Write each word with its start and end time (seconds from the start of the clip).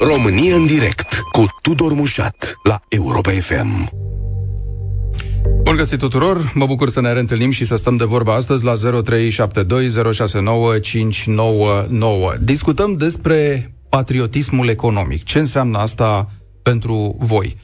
România 0.00 0.54
în 0.54 0.66
direct 0.66 1.20
cu 1.32 1.46
Tudor 1.62 1.92
Mușat 1.92 2.54
la 2.62 2.80
Europa 2.88 3.30
FM. 3.30 3.90
Bun 5.62 5.76
găsit 5.76 5.98
tuturor, 5.98 6.52
mă 6.54 6.66
bucur 6.66 6.88
să 6.88 7.00
ne 7.00 7.12
reîntâlnim 7.12 7.50
și 7.50 7.64
să 7.64 7.76
stăm 7.76 7.96
de 7.96 8.04
vorba 8.04 8.34
astăzi 8.34 8.64
la 8.64 8.74
0372069599. 8.74 8.78
Discutăm 12.40 12.96
despre 12.96 13.68
patriotismul 13.88 14.68
economic. 14.68 15.22
Ce 15.22 15.38
înseamnă 15.38 15.78
asta 15.78 16.30
pentru 16.62 17.16
voi? 17.18 17.56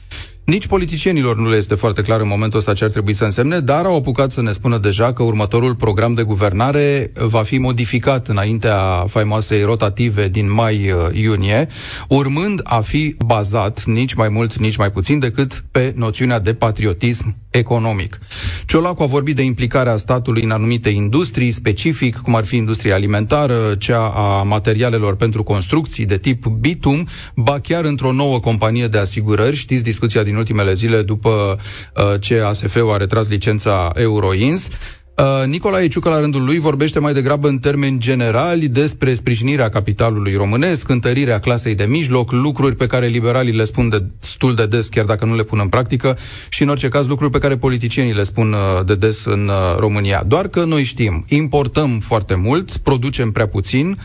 Nici 0.43 0.67
politicienilor 0.67 1.37
nu 1.37 1.49
le 1.49 1.57
este 1.57 1.75
foarte 1.75 2.01
clar 2.01 2.19
în 2.19 2.27
momentul 2.27 2.59
ăsta 2.59 2.73
ce 2.73 2.83
ar 2.83 2.89
trebui 2.89 3.13
să 3.13 3.23
însemne, 3.23 3.59
dar 3.59 3.85
au 3.85 3.95
apucat 3.95 4.31
să 4.31 4.41
ne 4.41 4.51
spună 4.51 4.77
deja 4.77 5.13
că 5.13 5.23
următorul 5.23 5.75
program 5.75 6.13
de 6.13 6.23
guvernare 6.23 7.11
va 7.13 7.43
fi 7.43 7.57
modificat 7.57 8.27
înaintea 8.27 8.77
faimoasei 9.07 9.63
rotative 9.63 10.27
din 10.27 10.53
mai-iunie, 10.53 11.67
urmând 12.07 12.59
a 12.63 12.79
fi 12.79 13.15
bazat 13.25 13.83
nici 13.85 14.13
mai 14.13 14.29
mult, 14.29 14.57
nici 14.57 14.75
mai 14.75 14.91
puțin 14.91 15.19
decât 15.19 15.63
pe 15.71 15.93
noțiunea 15.95 16.39
de 16.39 16.53
patriotism 16.53 17.35
economic. 17.49 18.19
Ciolacu 18.65 19.03
a 19.03 19.05
vorbit 19.05 19.35
de 19.35 19.41
implicarea 19.41 19.97
statului 19.97 20.43
în 20.43 20.51
anumite 20.51 20.89
industrii 20.89 21.51
specific, 21.51 22.17
cum 22.17 22.35
ar 22.35 22.45
fi 22.45 22.55
industria 22.55 22.95
alimentară, 22.95 23.75
cea 23.77 24.07
a 24.07 24.43
materialelor 24.43 25.15
pentru 25.15 25.43
construcții 25.43 26.05
de 26.05 26.17
tip 26.17 26.45
bitum, 26.45 27.07
ba 27.35 27.59
chiar 27.59 27.83
într-o 27.83 28.11
nouă 28.11 28.39
companie 28.39 28.87
de 28.87 28.97
asigurări. 28.97 29.55
Știți 29.55 29.83
discuția 29.83 30.23
din 30.23 30.30
ultimele 30.35 30.73
zile 30.73 31.01
după 31.01 31.59
uh, 31.95 32.03
ce 32.19 32.39
ASF-ul 32.39 32.91
a 32.91 32.97
retras 32.97 33.29
licența 33.29 33.91
Euroins. 33.95 34.69
Uh, 35.17 35.45
Nicolae 35.45 35.87
Ciucă, 35.87 36.09
la 36.09 36.19
rândul 36.19 36.43
lui, 36.43 36.59
vorbește 36.59 36.99
mai 36.99 37.13
degrabă 37.13 37.47
în 37.47 37.57
termeni 37.57 37.99
generali 37.99 38.67
despre 38.67 39.13
sprijinirea 39.13 39.69
capitalului 39.69 40.35
românesc, 40.35 40.89
întărirea 40.89 41.39
clasei 41.39 41.75
de 41.75 41.83
mijloc, 41.83 42.31
lucruri 42.31 42.75
pe 42.75 42.85
care 42.85 43.07
liberalii 43.07 43.55
le 43.55 43.63
spun 43.63 43.89
de 43.89 44.03
destul 44.19 44.55
de 44.55 44.65
des, 44.65 44.87
chiar 44.87 45.05
dacă 45.05 45.25
nu 45.25 45.35
le 45.35 45.43
pun 45.43 45.59
în 45.59 45.67
practică, 45.67 46.17
și 46.49 46.61
în 46.61 46.69
orice 46.69 46.87
caz 46.87 47.07
lucruri 47.07 47.31
pe 47.31 47.37
care 47.37 47.57
politicienii 47.57 48.13
le 48.13 48.23
spun 48.23 48.53
uh, 48.53 48.85
de 48.85 48.95
des 48.95 49.25
în 49.25 49.47
uh, 49.47 49.77
România. 49.77 50.23
Doar 50.27 50.47
că 50.47 50.63
noi 50.63 50.83
știm, 50.83 51.25
importăm 51.27 51.99
foarte 51.99 52.35
mult, 52.35 52.77
producem 52.77 53.31
prea 53.31 53.47
puțin, 53.47 53.97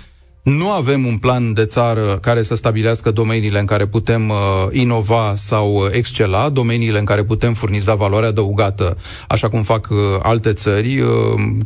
nu 0.46 0.70
avem 0.70 1.06
un 1.06 1.18
plan 1.18 1.52
de 1.52 1.64
țară 1.64 2.18
care 2.22 2.42
să 2.42 2.54
stabilească 2.54 3.10
domeniile 3.10 3.58
în 3.58 3.64
care 3.66 3.86
putem 3.86 4.28
uh, 4.28 4.36
inova 4.70 5.32
sau 5.34 5.74
uh, 5.74 5.88
excela, 5.90 6.48
domeniile 6.48 6.98
în 6.98 7.04
care 7.04 7.24
putem 7.24 7.54
furniza 7.54 7.94
valoare 7.94 8.26
adăugată, 8.26 8.96
așa 9.28 9.48
cum 9.48 9.62
fac 9.62 9.88
uh, 9.90 9.96
alte 10.22 10.52
țări, 10.52 11.00
uh, 11.00 11.08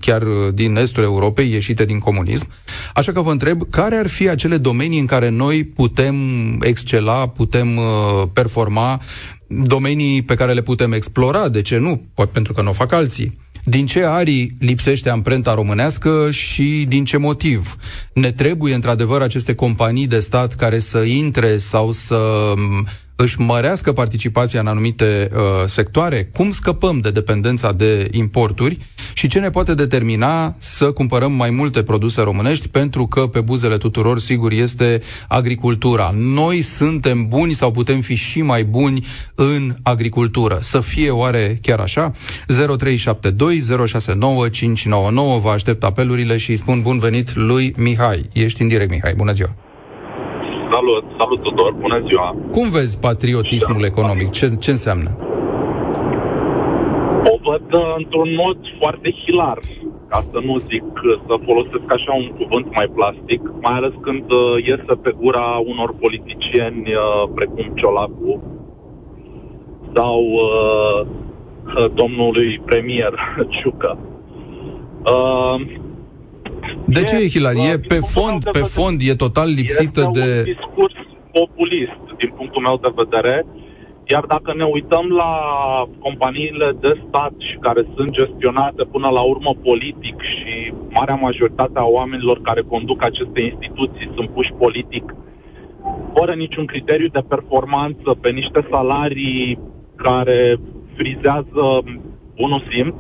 chiar 0.00 0.22
din 0.54 0.76
estul 0.76 1.02
Europei, 1.02 1.50
ieșite 1.50 1.84
din 1.84 1.98
comunism. 1.98 2.48
Așa 2.94 3.12
că 3.12 3.20
vă 3.20 3.30
întreb, 3.30 3.62
care 3.70 3.96
ar 3.96 4.06
fi 4.06 4.28
acele 4.28 4.56
domenii 4.56 4.98
în 4.98 5.06
care 5.06 5.28
noi 5.28 5.64
putem 5.64 6.14
excela, 6.62 7.28
putem 7.28 7.76
uh, 7.76 7.84
performa, 8.32 9.00
domenii 9.46 10.22
pe 10.22 10.34
care 10.34 10.52
le 10.52 10.62
putem 10.62 10.92
explora, 10.92 11.48
de 11.48 11.62
ce 11.62 11.76
nu? 11.76 12.02
Poate 12.14 12.30
pentru 12.32 12.52
că 12.52 12.62
nu 12.62 12.68
o 12.70 12.72
fac 12.72 12.92
alții. 12.92 13.38
Din 13.64 13.86
ce 13.86 14.04
arii 14.04 14.56
lipsește 14.58 15.08
amprenta 15.10 15.54
românească 15.54 16.30
și 16.30 16.84
din 16.88 17.04
ce 17.04 17.16
motiv? 17.16 17.76
Ne 18.14 18.32
trebuie 18.32 18.74
într-adevăr 18.74 19.22
aceste 19.22 19.54
companii 19.54 20.06
de 20.06 20.18
stat 20.18 20.54
care 20.54 20.78
să 20.78 20.98
intre 20.98 21.56
sau 21.56 21.92
să 21.92 22.52
își 23.22 23.40
mărească 23.40 23.92
participația 23.92 24.60
în 24.60 24.66
anumite 24.66 25.28
uh, 25.32 25.40
sectoare? 25.64 26.24
Cum 26.24 26.50
scăpăm 26.50 26.98
de 26.98 27.10
dependența 27.10 27.72
de 27.72 28.08
importuri 28.10 28.78
și 29.12 29.28
ce 29.28 29.38
ne 29.38 29.50
poate 29.50 29.74
determina 29.74 30.54
să 30.58 30.92
cumpărăm 30.92 31.32
mai 31.32 31.50
multe 31.50 31.82
produse 31.82 32.20
românești 32.20 32.68
pentru 32.68 33.06
că 33.06 33.20
pe 33.26 33.40
buzele 33.40 33.76
tuturor, 33.76 34.18
sigur, 34.18 34.52
este 34.52 35.02
agricultura. 35.28 36.14
Noi 36.16 36.62
suntem 36.62 37.28
buni 37.28 37.52
sau 37.52 37.70
putem 37.70 38.00
fi 38.00 38.14
și 38.14 38.42
mai 38.42 38.64
buni 38.64 39.06
în 39.34 39.76
agricultură. 39.82 40.58
Să 40.60 40.80
fie 40.80 41.10
oare 41.10 41.58
chiar 41.62 41.78
așa? 41.78 42.12
0372 42.46 43.60
069 43.86 44.48
599 44.48 45.38
Vă 45.38 45.50
aștept 45.50 45.84
apelurile 45.84 46.36
și 46.36 46.50
îi 46.50 46.56
spun 46.56 46.82
bun 46.82 46.98
venit 46.98 47.34
lui 47.34 47.74
Mihai. 47.76 48.28
Ești 48.32 48.62
în 48.62 48.68
direct, 48.68 48.90
Mihai. 48.90 49.14
Bună 49.14 49.32
ziua! 49.32 49.69
Salut, 50.72 51.04
salut 51.18 51.42
Tudor, 51.42 51.72
bună 51.72 52.02
ziua. 52.06 52.36
Cum 52.52 52.70
vezi 52.70 52.98
patriotismul 52.98 53.84
economic? 53.84 54.30
Ce, 54.30 54.46
ce 54.64 54.70
înseamnă? 54.70 55.10
O 57.32 57.34
văd 57.50 57.74
uh, 57.74 57.94
într-un 57.96 58.30
mod 58.44 58.58
foarte 58.80 59.14
hilar, 59.22 59.58
ca 60.08 60.18
să 60.30 60.38
nu 60.44 60.56
zic, 60.56 60.82
uh, 60.82 61.20
să 61.26 61.34
folosesc 61.44 61.86
așa 61.96 62.12
un 62.22 62.28
cuvânt 62.38 62.66
mai 62.74 62.88
plastic, 62.94 63.40
mai 63.60 63.74
ales 63.78 63.92
când 64.00 64.32
uh, 64.32 64.64
iese 64.68 64.94
pe 65.02 65.14
gura 65.20 65.46
unor 65.72 65.94
politicieni 65.94 66.82
precum 67.34 67.72
Ciolacu 67.74 68.42
sau 69.94 70.20
uh, 70.22 71.06
domnului 71.94 72.62
premier 72.64 73.12
Ciucă. 73.60 73.98
Uh, 76.90 76.96
de 76.96 77.02
ce 77.08 77.16
e 77.16 77.34
hilarie? 77.34 77.78
Pe 77.92 78.00
fond, 78.14 78.40
pe 78.56 78.64
fond 78.76 78.96
e 79.00 79.14
total 79.14 79.48
lipsită 79.58 80.00
este 80.06 80.18
de... 80.18 80.26
un 80.38 80.52
discurs 80.54 80.94
populist, 81.38 82.04
din 82.20 82.30
punctul 82.38 82.62
meu 82.62 82.76
de 82.86 82.92
vedere, 83.02 83.46
iar 84.12 84.24
dacă 84.34 84.50
ne 84.56 84.64
uităm 84.76 85.06
la 85.22 85.32
companiile 86.06 86.68
de 86.80 86.92
stat 87.06 87.34
și 87.48 87.56
care 87.66 87.82
sunt 87.94 88.10
gestionate 88.20 88.82
până 88.94 89.08
la 89.08 89.22
urmă 89.32 89.52
politic 89.68 90.16
și 90.34 90.72
marea 90.98 91.14
majoritate 91.14 91.78
a 91.78 91.92
oamenilor 91.98 92.40
care 92.48 92.62
conduc 92.72 93.04
aceste 93.04 93.40
instituții 93.42 94.12
sunt 94.14 94.28
puși 94.30 94.52
politic, 94.58 95.14
fără 96.14 96.32
niciun 96.34 96.64
criteriu 96.64 97.08
de 97.08 97.28
performanță, 97.28 98.08
pe 98.20 98.30
niște 98.30 98.66
salarii 98.70 99.58
care 99.96 100.58
frizează 100.96 101.64
bunul 102.36 102.62
simț, 102.70 102.94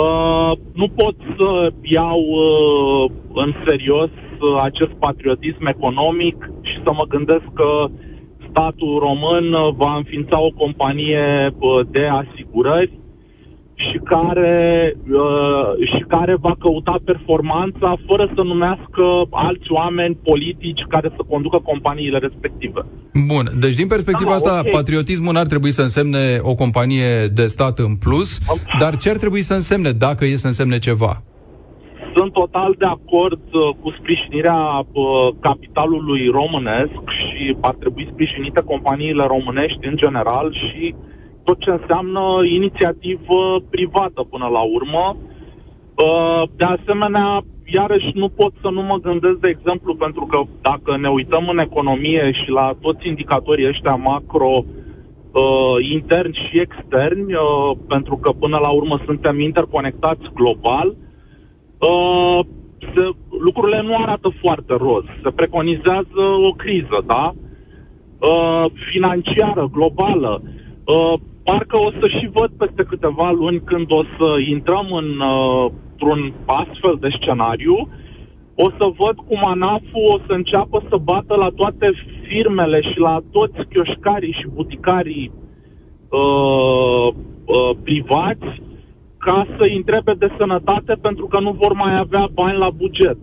Uh, 0.00 0.52
nu 0.72 0.88
pot 0.88 1.14
să 1.38 1.72
iau 1.82 2.20
uh, 2.20 3.10
în 3.34 3.54
serios 3.66 4.08
uh, 4.08 4.60
acest 4.62 4.90
patriotism 4.90 5.66
economic 5.66 6.50
și 6.62 6.80
să 6.84 6.92
mă 6.92 7.04
gândesc 7.08 7.44
că 7.54 7.86
statul 8.50 8.98
român 8.98 9.52
uh, 9.52 9.74
va 9.76 9.96
înființa 9.96 10.40
o 10.40 10.50
companie 10.50 11.54
uh, 11.58 11.86
de 11.90 12.06
asigurări 12.06 12.92
și 13.74 14.00
care, 14.04 14.96
uh, 15.12 15.86
și 15.94 16.04
care 16.08 16.36
va 16.40 16.56
căuta 16.58 16.96
performanța 17.04 17.96
fără 18.06 18.30
să 18.34 18.42
numească 18.42 19.04
alți 19.30 19.72
oameni 19.72 20.18
politici 20.22 20.82
care 20.88 21.12
să 21.16 21.22
conducă 21.28 21.58
companiile 21.58 22.18
respective. 22.18 22.80
Bun, 23.26 23.50
deci 23.58 23.74
din 23.74 23.86
perspectiva 23.86 24.30
da, 24.30 24.36
asta, 24.36 24.58
okay. 24.58 24.70
patriotismul 24.72 25.32
n-ar 25.32 25.46
trebui 25.46 25.70
să 25.70 25.82
însemne 25.82 26.38
o 26.42 26.54
companie 26.54 27.26
de 27.34 27.46
stat 27.46 27.78
în 27.78 27.94
plus, 27.96 28.38
dar 28.78 28.96
ce 28.96 29.10
ar 29.10 29.16
trebui 29.16 29.42
să 29.42 29.54
însemne 29.54 29.90
dacă 29.90 30.24
e 30.24 30.36
să 30.36 30.46
însemne 30.46 30.78
ceva? 30.78 31.22
Sunt 32.14 32.32
total 32.32 32.74
de 32.78 32.84
acord 32.84 33.42
uh, 33.52 33.74
cu 33.80 33.94
sprijinirea 33.98 34.60
uh, 34.92 35.28
capitalului 35.40 36.28
românesc 36.32 37.02
și 37.18 37.56
ar 37.60 37.74
trebui 37.74 38.08
sprijinite 38.12 38.60
companiile 38.60 39.24
românești 39.26 39.86
în 39.86 39.96
general 39.96 40.52
și 40.52 40.94
uh, 40.96 41.12
tot 41.44 41.58
ce 41.60 41.70
înseamnă 41.70 42.20
inițiativă 42.44 43.62
privată 43.70 44.26
până 44.30 44.46
la 44.46 44.60
urmă. 44.60 45.16
Uh, 45.96 46.42
de 46.56 46.64
asemenea, 46.64 47.42
iarăși 47.64 48.10
nu 48.14 48.28
pot 48.28 48.52
să 48.60 48.68
nu 48.70 48.82
mă 48.82 48.96
gândesc, 48.96 49.38
de 49.38 49.48
exemplu, 49.48 49.94
pentru 49.94 50.24
că 50.26 50.42
dacă 50.60 50.96
ne 50.96 51.08
uităm 51.08 51.48
în 51.48 51.58
economie 51.58 52.32
și 52.32 52.50
la 52.50 52.76
toți 52.80 53.06
indicatorii 53.08 53.68
ăștia 53.68 53.94
macro, 53.94 54.64
uh, 54.64 55.90
interni 55.92 56.48
și 56.48 56.60
externi, 56.60 57.34
uh, 57.34 57.76
pentru 57.88 58.16
că 58.16 58.30
până 58.32 58.58
la 58.58 58.68
urmă 58.68 59.00
suntem 59.04 59.40
interconectați 59.40 60.30
global, 60.34 60.88
uh, 61.78 62.40
se, 62.94 63.08
lucrurile 63.40 63.82
nu 63.82 63.94
arată 63.96 64.32
foarte 64.40 64.74
roz. 64.76 65.04
Se 65.22 65.30
preconizează 65.30 66.22
o 66.48 66.52
criză, 66.52 67.02
da? 67.06 67.34
Uh, 68.18 68.64
financiară, 68.90 69.68
globală. 69.72 70.42
Uh, 70.84 71.14
parcă 71.44 71.76
o 71.76 71.90
să 71.90 72.08
și 72.08 72.30
văd 72.32 72.50
peste 72.58 72.82
câteva 72.82 73.30
luni 73.30 73.60
când 73.60 73.90
o 73.90 74.02
să 74.02 74.28
intrăm 74.48 74.92
în, 74.92 75.20
uh, 75.20 75.70
într-un 75.90 76.32
astfel 76.46 76.96
de 77.00 77.08
scenariu, 77.20 77.88
o 78.54 78.70
să 78.78 78.92
văd 78.96 79.16
cum 79.26 79.44
ANAF-ul 79.44 80.04
o 80.14 80.18
să 80.26 80.32
înceapă 80.32 80.82
să 80.88 80.96
bată 80.96 81.34
la 81.36 81.48
toate 81.56 81.92
firmele 82.28 82.80
și 82.80 82.98
la 82.98 83.20
toți 83.30 83.68
chioșcarii 83.72 84.36
și 84.40 84.46
buticarii 84.54 85.32
uh, 86.08 87.14
uh, 87.44 87.76
privați 87.82 88.62
ca 89.18 89.46
să-i 89.58 89.76
întrebe 89.76 90.12
de 90.12 90.34
sănătate 90.38 90.94
pentru 91.00 91.26
că 91.26 91.40
nu 91.40 91.52
vor 91.52 91.72
mai 91.72 91.98
avea 91.98 92.28
bani 92.32 92.58
la 92.58 92.70
buget. 92.70 93.16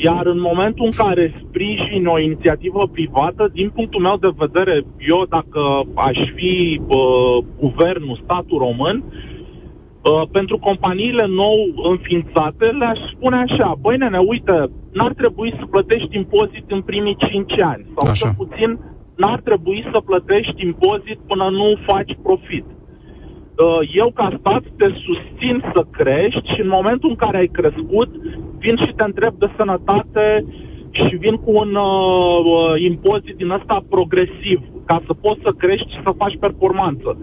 Iar 0.00 0.26
în 0.26 0.40
momentul 0.40 0.84
în 0.84 1.04
care 1.04 1.42
sprijin 1.44 2.06
o 2.06 2.18
inițiativă 2.18 2.88
privată, 2.92 3.50
din 3.52 3.70
punctul 3.70 4.00
meu 4.00 4.16
de 4.16 4.30
vedere, 4.36 4.84
eu 4.98 5.26
dacă 5.28 5.60
aș 5.94 6.18
fi 6.34 6.80
uh, 6.86 7.44
guvernul, 7.58 8.20
statul 8.24 8.58
român, 8.58 9.04
uh, 9.04 10.22
pentru 10.32 10.58
companiile 10.58 11.26
nou 11.26 11.56
înființate 11.90 12.66
le-aș 12.66 12.98
spune 13.14 13.36
așa, 13.36 13.74
băi 13.80 13.96
nene, 13.96 14.18
uite, 14.18 14.70
n-ar 14.92 15.12
trebui 15.12 15.54
să 15.58 15.66
plătești 15.66 16.16
impozit 16.16 16.64
în 16.68 16.82
primii 16.82 17.16
5 17.30 17.60
ani. 17.62 17.86
Sau 17.96 18.10
Așa. 18.10 18.26
cel 18.26 18.34
puțin 18.36 18.78
n-ar 19.16 19.40
trebui 19.40 19.88
să 19.92 20.00
plătești 20.00 20.64
impozit 20.64 21.18
până 21.26 21.48
nu 21.50 21.76
faci 21.86 22.12
profit. 22.22 22.64
Uh, 22.64 23.80
Eu, 23.92 24.10
ca 24.14 24.36
stat, 24.38 24.62
te 24.76 24.88
susțin 25.06 25.64
să 25.74 25.86
crești 25.90 26.52
și 26.54 26.60
în 26.60 26.68
momentul 26.68 27.08
în 27.10 27.16
care 27.16 27.36
ai 27.36 27.46
crescut, 27.46 28.10
vin 28.58 28.76
și 28.76 28.92
te 28.96 29.04
întreb 29.04 29.34
de 29.38 29.48
sănătate 29.56 30.44
și 30.90 31.16
vin 31.16 31.36
cu 31.36 31.50
un 31.62 31.74
uh, 31.74 32.38
uh, 32.44 32.80
impozit 32.90 33.36
din 33.36 33.50
ăsta 33.50 33.84
progresiv, 33.88 34.60
ca 34.84 35.02
să 35.06 35.12
poți 35.14 35.40
să 35.42 35.50
crești 35.58 35.92
și 35.92 36.00
să 36.04 36.10
faci 36.16 36.36
performanță. 36.40 37.18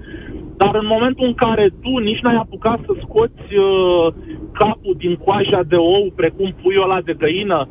Dar 0.58 0.76
în 0.76 0.86
momentul 0.86 1.26
în 1.26 1.34
care 1.34 1.70
tu 1.82 1.98
nici 1.98 2.22
n-ai 2.22 2.36
apucat 2.36 2.80
să 2.86 2.94
scoți 3.04 3.56
uh, 3.56 4.14
capul 4.52 4.96
din 4.98 5.16
coaja 5.16 5.62
de 5.68 5.76
ou, 5.76 6.12
precum 6.16 6.56
puiul 6.62 6.84
ăla 6.84 7.02
de 7.02 7.14
găină, 7.14 7.68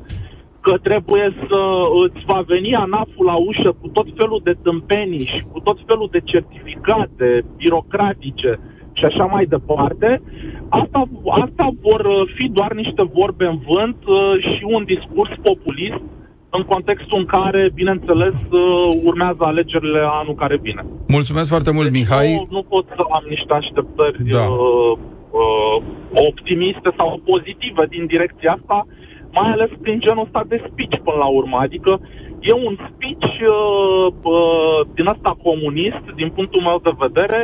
că 0.60 0.74
trebuie 0.82 1.34
să 1.48 1.60
îți 2.04 2.24
va 2.26 2.40
veni 2.46 2.74
anaful 2.74 3.24
la 3.26 3.34
ușă 3.34 3.76
cu 3.80 3.88
tot 3.88 4.06
felul 4.16 4.40
de 4.44 4.54
tâmpenii 4.62 5.24
și 5.34 5.42
cu 5.52 5.60
tot 5.60 5.78
felul 5.86 6.08
de 6.10 6.20
certificate 6.24 7.44
birocratice 7.56 8.60
și 8.98 9.04
așa 9.04 9.24
mai 9.24 9.44
departe, 9.44 10.22
asta, 10.68 11.08
asta 11.42 11.66
vor 11.80 12.00
uh, 12.00 12.32
fi 12.36 12.48
doar 12.48 12.72
niște 12.72 13.02
vorbe 13.18 13.44
în 13.44 13.58
vânt 13.70 13.96
uh, 14.06 14.16
și 14.50 14.62
un 14.76 14.82
discurs 14.84 15.30
populist 15.42 16.02
în 16.56 16.62
contextul 16.62 17.18
în 17.18 17.24
care, 17.36 17.70
bineînțeles, 17.74 18.36
uh, 18.50 18.60
urmează 19.04 19.42
alegerile 19.44 20.00
anul 20.20 20.34
care 20.34 20.56
vine. 20.66 20.82
Mulțumesc 21.06 21.48
foarte 21.48 21.72
mult, 21.72 21.90
Mihai. 21.90 22.32
Nu, 22.34 22.46
nu 22.56 22.62
pot 22.62 22.86
să 22.96 23.02
am 23.16 23.24
niște 23.28 23.52
așteptări 23.60 24.16
Da. 24.36 24.38
uh, 24.38 24.92
uh, 25.42 25.76
optimiste 26.28 26.90
sau 26.98 27.20
pozitive 27.32 27.84
din 27.94 28.04
direcția 28.06 28.50
asta, 28.58 28.86
mai 29.38 29.50
ales 29.50 29.70
prin 29.80 29.98
genul 30.00 30.24
ăsta 30.26 30.42
de 30.48 30.58
speech 30.68 30.96
până 31.06 31.18
la 31.24 31.28
urmă. 31.38 31.56
Adică 31.66 32.00
e 32.50 32.52
un 32.68 32.74
speech 32.88 33.28
uh, 33.40 34.06
uh, 34.34 34.78
din 34.96 35.06
asta 35.14 35.32
comunist, 35.48 36.04
din 36.20 36.28
punctul 36.36 36.62
meu 36.68 36.78
de 36.88 36.94
vedere, 37.04 37.40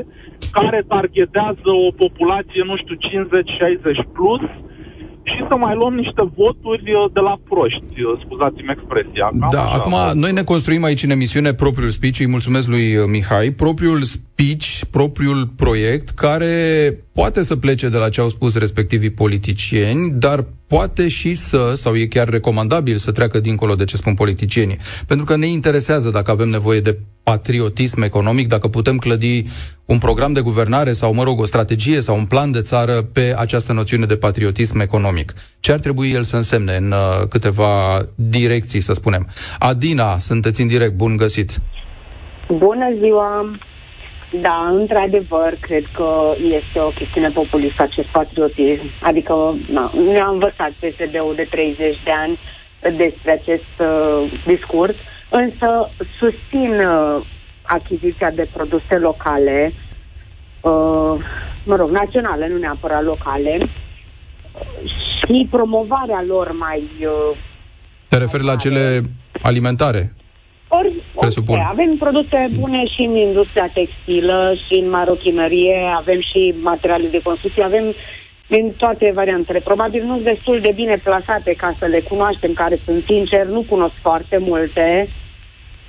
care 0.57 0.85
targetează 0.95 1.71
o 1.87 1.91
populație, 2.05 2.63
nu 2.71 2.77
știu, 2.77 2.97
50-60 2.97 4.13
plus, 4.17 4.45
și 5.23 5.45
să 5.49 5.57
mai 5.57 5.75
luăm 5.75 5.95
niște 5.95 6.23
voturi 6.37 6.93
uh, 6.95 7.13
de 7.13 7.21
la 7.21 7.35
proști, 7.49 8.03
uh, 8.03 8.21
scuzați-mi 8.25 8.75
expresia. 8.77 9.27
Cam 9.41 9.49
Da, 9.51 9.63
așa. 9.63 9.75
acum 9.77 9.97
noi 10.19 10.33
ne 10.33 10.43
construim 10.43 10.85
aici 10.85 11.03
în 11.03 11.11
emisiune 11.11 11.55
propriul 11.55 11.91
speech, 11.91 12.19
îi 12.19 12.27
mulțumesc 12.37 12.67
lui 12.69 12.97
uh, 12.97 13.05
Mihai, 13.09 13.51
propriul 13.51 14.03
speech, 14.03 14.67
propriul 14.91 15.47
proiect, 15.57 16.09
care 16.09 16.55
poate 17.21 17.43
să 17.43 17.57
plece 17.57 17.89
de 17.89 17.97
la 17.97 18.09
ce 18.09 18.21
au 18.21 18.29
spus 18.29 18.59
respectivii 18.59 19.11
politicieni, 19.11 20.11
dar 20.11 20.45
poate 20.67 21.09
și 21.09 21.35
să, 21.35 21.73
sau 21.75 21.97
e 21.97 22.07
chiar 22.07 22.29
recomandabil 22.29 22.97
să 22.97 23.13
treacă 23.13 23.41
dincolo 23.41 23.75
de 23.75 23.85
ce 23.85 23.97
spun 23.97 24.15
politicienii. 24.15 24.77
Pentru 25.07 25.27
că 25.27 25.37
ne 25.37 25.47
interesează 25.47 26.11
dacă 26.11 26.31
avem 26.31 26.49
nevoie 26.49 26.81
de 26.81 26.99
patriotism 27.23 28.03
economic, 28.03 28.49
dacă 28.49 28.69
putem 28.69 28.97
clădi 28.97 29.45
un 29.85 29.99
program 29.99 30.33
de 30.33 30.41
guvernare 30.41 30.93
sau, 30.93 31.15
mă 31.15 31.23
rog, 31.23 31.41
o 31.41 31.45
strategie 31.45 32.01
sau 32.01 32.17
un 32.17 32.25
plan 32.25 32.51
de 32.51 32.63
țară 32.63 33.03
pe 33.13 33.35
această 33.39 33.73
noțiune 33.73 34.07
de 34.07 34.17
patriotism 34.17 34.79
economic. 34.79 35.33
Ce 35.61 35.73
ar 35.73 35.79
trebui 35.79 36.11
el 36.11 36.23
să 36.23 36.37
însemne 36.37 36.77
în 36.77 36.91
uh, 36.91 37.27
câteva 37.29 38.07
direcții, 38.15 38.81
să 38.81 38.93
spunem. 38.93 39.29
Adina, 39.59 40.19
sunteți 40.19 40.61
în 40.61 40.69
direct, 40.69 40.93
bun 40.93 41.17
găsit. 41.17 41.61
Bună 42.49 42.87
ziua! 43.01 43.59
Da, 44.33 44.69
într-adevăr, 44.73 45.57
cred 45.61 45.85
că 45.95 46.35
este 46.43 46.79
o 46.81 46.89
chestiune 46.89 47.31
populistă 47.31 47.83
acest 47.83 48.09
patriotism. 48.09 48.85
Adică 49.03 49.57
na, 49.71 49.93
ne-a 50.13 50.27
învățat 50.27 50.71
PSD-ul 50.71 51.33
de 51.37 51.47
30 51.51 51.77
de 52.05 52.11
ani 52.11 52.39
despre 52.81 53.31
acest 53.31 53.75
uh, 53.79 54.33
discurs, 54.47 54.95
însă 55.31 55.91
susțin 56.19 56.73
uh, 56.79 57.27
achiziția 57.63 58.31
de 58.31 58.49
produse 58.53 58.97
locale, 58.99 59.73
uh, 60.61 61.15
mă 61.65 61.77
rog, 61.77 61.91
naționale, 61.91 62.49
nu 62.49 62.57
neapărat 62.57 63.03
locale, 63.03 63.59
uh, 63.61 64.91
și 64.91 65.47
promovarea 65.51 66.25
lor 66.27 66.53
mai 66.53 66.83
uh, 67.01 67.37
Te 68.09 68.17
referi 68.17 68.45
la 68.45 68.57
cele 68.57 69.01
alimentare? 69.43 70.13
Ori, 70.79 70.93
Presupun. 71.21 71.55
orice. 71.55 71.69
Avem 71.71 71.97
produse 71.97 72.49
bune 72.61 72.83
și 72.95 73.03
în 73.09 73.17
industria 73.17 73.71
textilă, 73.79 74.55
și 74.67 74.75
în 74.83 74.91
marochinărie, 74.91 75.79
avem 75.97 76.21
și 76.21 76.55
materiale 76.61 77.09
de 77.09 77.21
construcție, 77.23 77.65
avem 77.65 77.95
din 78.47 78.75
toate 78.77 79.13
variantele. 79.15 79.61
Probabil 79.61 80.03
nu 80.05 80.15
sunt 80.15 80.25
destul 80.25 80.61
de 80.61 80.73
bine 80.75 80.97
plasate 81.03 81.53
ca 81.53 81.77
să 81.79 81.87
le 81.87 82.01
cunoaștem, 82.01 82.53
care 82.53 82.77
sunt 82.85 83.05
sincer, 83.09 83.47
nu 83.47 83.65
cunosc 83.69 83.95
foarte 84.03 84.37
multe 84.39 85.09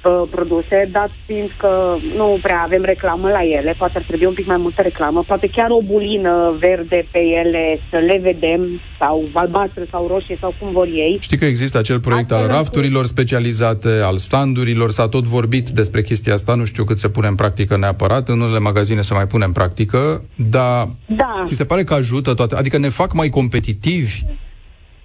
uh, 0.03 0.27
produse, 0.31 0.89
dat 0.92 1.12
fiind 1.25 1.50
că 1.59 1.95
nu 2.15 2.39
prea 2.42 2.62
avem 2.65 2.83
reclamă 2.83 3.30
la 3.30 3.44
ele, 3.57 3.75
poate 3.77 3.98
ar 3.98 4.03
trebui 4.07 4.25
un 4.25 4.33
pic 4.33 4.45
mai 4.45 4.57
multă 4.57 4.81
reclamă, 4.81 5.24
poate 5.27 5.48
chiar 5.56 5.69
o 5.69 5.81
bulină 5.81 6.57
verde 6.59 7.07
pe 7.12 7.19
ele 7.19 7.80
să 7.89 7.98
le 7.98 8.19
vedem, 8.21 8.62
sau 9.00 9.24
albastră 9.33 9.83
sau 9.92 10.07
roșie 10.07 10.38
sau 10.42 10.53
cum 10.59 10.71
vor 10.71 10.88
ei. 10.88 11.18
Știi 11.21 11.38
că 11.38 11.45
există 11.45 11.77
acel 11.77 12.00
proiect 12.00 12.31
al 12.31 12.38
Astfel 12.38 12.56
încât- 12.56 12.63
rafturilor 12.63 13.06
specializate, 13.06 13.89
al 14.03 14.18
standurilor, 14.18 14.89
s-a 14.89 15.07
tot 15.07 15.24
vorbit 15.24 15.69
despre 15.69 16.01
chestia 16.01 16.33
asta, 16.33 16.56
nu 16.56 16.65
știu 16.65 16.83
cât 16.83 16.97
se 16.97 17.09
pune 17.09 17.27
în 17.27 17.36
practică 17.36 17.77
neapărat, 17.77 18.30
în 18.30 18.39
unele 18.42 18.59
magazine 18.59 19.01
se 19.01 19.13
mai 19.13 19.27
pune 19.27 19.45
în 19.45 19.51
practică, 19.51 20.24
dar 20.36 20.88
Da. 21.06 21.42
ți 21.44 21.54
se 21.56 21.65
pare 21.65 21.83
că 21.83 21.94
ajută 21.94 22.33
toate, 22.33 22.56
adică 22.56 22.77
ne 22.77 22.89
fac 22.89 23.13
mai 23.13 23.30
competitivi? 23.30 24.19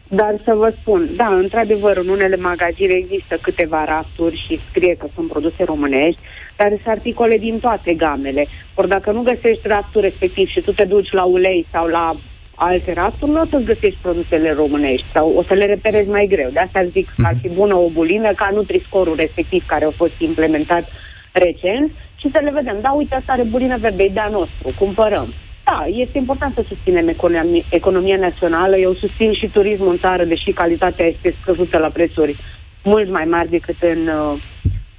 Dar 0.09 0.41
să 0.45 0.55
vă 0.55 0.75
spun, 0.81 1.11
da, 1.17 1.27
într-adevăr, 1.27 1.97
în 1.97 2.09
unele 2.09 2.37
magazine 2.37 2.95
există 2.95 3.39
câteva 3.43 3.85
rafturi 3.85 4.45
și 4.47 4.61
scrie 4.71 4.95
că 4.95 5.07
sunt 5.15 5.29
produse 5.29 5.65
românești, 5.65 6.21
dar 6.57 6.69
sunt 6.69 6.87
articole 6.87 7.37
din 7.39 7.59
toate 7.59 7.95
gamele. 7.95 8.47
Ori 8.75 8.89
dacă 8.89 9.11
nu 9.11 9.23
găsești 9.23 9.69
raftul 9.69 10.01
respectiv 10.01 10.49
și 10.49 10.61
tu 10.61 10.73
te 10.73 10.85
duci 10.85 11.13
la 11.13 11.25
ulei 11.25 11.67
sau 11.73 11.87
la 11.87 12.17
alte 12.55 12.93
rafturi, 12.93 13.31
nu 13.31 13.41
o 13.41 13.47
să-ți 13.51 13.65
găsești 13.65 13.99
produsele 14.03 14.53
românești 14.53 15.07
sau 15.15 15.33
o 15.37 15.43
să 15.43 15.55
le 15.55 15.65
reperezi 15.65 16.09
mai 16.09 16.27
greu. 16.27 16.51
De 16.51 16.59
asta 16.59 16.85
zic 16.85 17.09
că 17.17 17.27
ar 17.27 17.35
fi 17.41 17.49
bună 17.49 17.75
o 17.75 17.89
bulină 17.89 18.33
ca 18.35 18.51
Nutri-Score-ul 18.53 19.17
respectiv 19.17 19.65
care 19.67 19.85
a 19.85 19.91
fost 19.91 20.15
implementat 20.19 20.89
recent 21.33 21.91
și 22.17 22.31
să 22.33 22.41
le 22.43 22.51
vedem. 22.51 22.79
Da, 22.81 22.91
uite, 22.91 23.15
asta 23.15 23.33
are 23.33 23.43
bulină 23.43 23.77
verde, 23.79 24.03
e 24.03 24.09
de-a 24.09 24.29
nostru, 24.29 24.75
cumpărăm. 24.79 25.35
Da, 25.71 25.85
este 25.87 26.19
important 26.19 26.55
să 26.55 26.65
susținem 26.69 27.09
economia, 27.09 27.65
economia 27.71 28.17
națională. 28.17 28.77
Eu 28.77 28.95
susțin 28.95 29.33
și 29.33 29.49
turismul 29.49 29.89
în 29.91 29.99
țară, 29.99 30.25
deși 30.25 30.53
calitatea 30.53 31.07
este 31.07 31.35
scăzută 31.41 31.79
la 31.79 31.89
prețuri 31.89 32.37
mult 32.83 33.09
mai 33.09 33.25
mari 33.25 33.51
decât 33.51 33.77
în, 33.81 34.07
uh, 34.07 34.43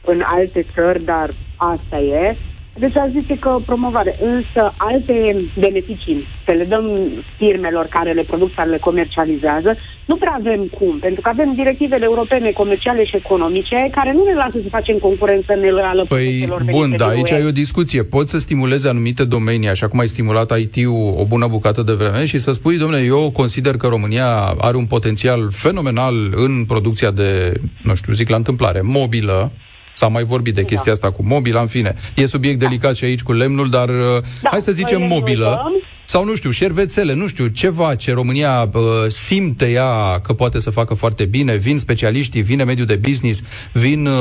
în 0.02 0.22
alte 0.26 0.66
țări, 0.74 1.04
dar 1.04 1.34
asta 1.56 1.98
e. 2.00 2.36
Deci 2.80 2.98
aș 2.98 3.10
zice 3.20 3.36
că 3.40 3.58
promovare, 3.66 4.18
însă 4.34 4.74
alte 4.78 5.16
beneficii 5.60 6.28
să 6.46 6.52
le 6.54 6.64
dăm 6.64 6.86
firmelor 7.38 7.86
care 7.86 8.12
le 8.14 8.24
produc 8.24 8.50
sau 8.56 8.68
le 8.68 8.78
comercializează, 8.78 9.78
nu 10.06 10.16
prea 10.16 10.36
avem 10.40 10.62
cum, 10.78 11.00
pentru 11.00 11.22
că 11.22 11.30
avem 11.30 11.54
directivele 11.56 12.04
europene 12.04 12.52
comerciale 12.52 13.06
și 13.06 13.16
economice 13.16 13.90
care 13.92 14.12
nu 14.14 14.24
ne 14.24 14.34
lasă 14.34 14.58
să 14.58 14.70
facem 14.70 14.98
concurență 14.98 15.54
neloială 15.54 16.06
Păi, 16.06 16.18
produselor 16.18 16.64
bun, 16.70 16.80
venite 16.80 16.98
da, 16.98 17.08
din 17.08 17.18
aici 17.18 17.32
UE. 17.32 17.38
ai 17.38 17.46
o 17.46 17.52
discuție. 17.52 18.04
Poți 18.04 18.32
să 18.32 18.38
stimulezi 18.38 18.88
anumite 18.88 19.24
domenii, 19.26 19.70
așa 19.70 19.88
cum 19.88 20.00
ai 20.00 20.08
stimulat 20.08 20.58
IT-ul 20.60 21.14
o 21.18 21.26
bună 21.26 21.48
bucată 21.48 21.82
de 21.84 21.94
vreme 21.94 22.26
și 22.26 22.38
să 22.38 22.52
spui, 22.52 22.78
domnule, 22.78 23.04
eu 23.04 23.32
consider 23.32 23.76
că 23.78 23.88
România 23.88 24.28
are 24.60 24.78
un 24.78 24.86
potențial 24.86 25.48
fenomenal 25.52 26.16
în 26.32 26.66
producția 26.66 27.12
de, 27.12 27.54
nu 27.84 27.96
știu, 27.96 28.14
zic 28.14 28.30
la 28.30 28.36
întâmplare, 28.36 28.82
mobilă, 28.84 29.52
S-a 29.98 30.08
mai 30.08 30.24
vorbit 30.24 30.54
de 30.54 30.64
chestia 30.64 30.92
asta 30.92 31.12
cu 31.12 31.24
mobila, 31.24 31.62
în 31.62 31.68
fine. 31.68 31.96
E 32.16 32.26
subiect 32.26 32.60
delicat 32.60 32.96
și 32.96 33.04
aici 33.04 33.22
cu 33.22 33.34
lemnul, 33.34 33.70
dar 33.70 33.90
da, 34.42 34.50
hai 34.50 34.62
să 34.62 34.72
zicem 34.72 35.00
noi 35.00 35.08
le 35.08 35.14
mobilă. 35.16 35.46
notăm. 35.46 35.74
Sau 36.18 36.26
nu 36.26 36.36
știu, 36.36 36.50
șervețele, 36.50 37.14
nu 37.14 37.28
știu, 37.28 37.48
ceva 37.48 37.96
ce 37.96 38.14
România 38.14 38.70
uh, 38.74 38.82
simte 39.08 39.70
ea 39.70 40.20
că 40.20 40.34
poate 40.34 40.60
să 40.60 40.70
facă 40.70 40.94
foarte 40.94 41.26
bine, 41.26 41.56
vin 41.56 41.78
specialiștii, 41.78 42.42
vine 42.42 42.64
mediul 42.64 42.86
de 42.86 42.96
business, 42.96 43.42
vin 43.74 44.06
uh, 44.06 44.14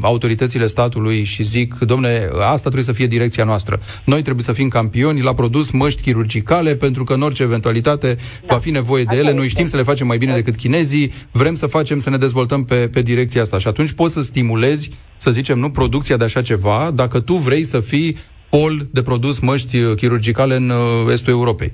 autoritățile 0.00 0.66
statului 0.66 1.24
și 1.24 1.42
zic, 1.42 1.74
domne, 1.78 2.28
asta 2.38 2.60
trebuie 2.60 2.84
să 2.84 2.92
fie 2.92 3.06
direcția 3.06 3.44
noastră. 3.44 3.80
Noi 4.04 4.22
trebuie 4.22 4.44
să 4.44 4.52
fim 4.52 4.68
campioni 4.68 5.22
la 5.22 5.34
produs 5.34 5.70
măști 5.70 6.02
chirurgicale, 6.02 6.76
pentru 6.76 7.04
că 7.04 7.14
în 7.14 7.22
orice 7.22 7.42
eventualitate 7.42 8.16
da. 8.46 8.54
va 8.54 8.60
fi 8.60 8.70
nevoie 8.70 9.02
de 9.02 9.08
Asta 9.08 9.20
ele, 9.20 9.28
este. 9.28 9.38
noi 9.38 9.48
știm 9.48 9.66
să 9.66 9.76
le 9.76 9.82
facem 9.82 10.06
mai 10.06 10.16
bine 10.16 10.34
decât 10.34 10.56
chinezii, 10.56 11.12
vrem 11.30 11.54
să 11.54 11.66
facem, 11.66 11.98
să 11.98 12.10
ne 12.10 12.16
dezvoltăm 12.16 12.64
pe, 12.64 12.74
pe 12.74 13.02
direcția 13.02 13.42
asta. 13.42 13.58
Și 13.58 13.68
atunci 13.68 13.92
poți 13.92 14.12
să 14.12 14.22
stimulezi, 14.22 14.90
să 15.16 15.30
zicem, 15.30 15.58
nu 15.58 15.70
producția 15.70 16.16
de 16.16 16.24
așa 16.24 16.42
ceva, 16.42 16.90
dacă 16.94 17.20
tu 17.20 17.34
vrei 17.34 17.64
să 17.64 17.80
fii 17.80 18.16
pol 18.56 18.74
de 18.96 19.02
produs 19.02 19.36
măști 19.38 19.76
uh, 19.78 19.94
chirurgicale 19.96 20.54
în 20.54 20.68
uh, 20.70 21.12
estul 21.14 21.32
Europei. 21.32 21.72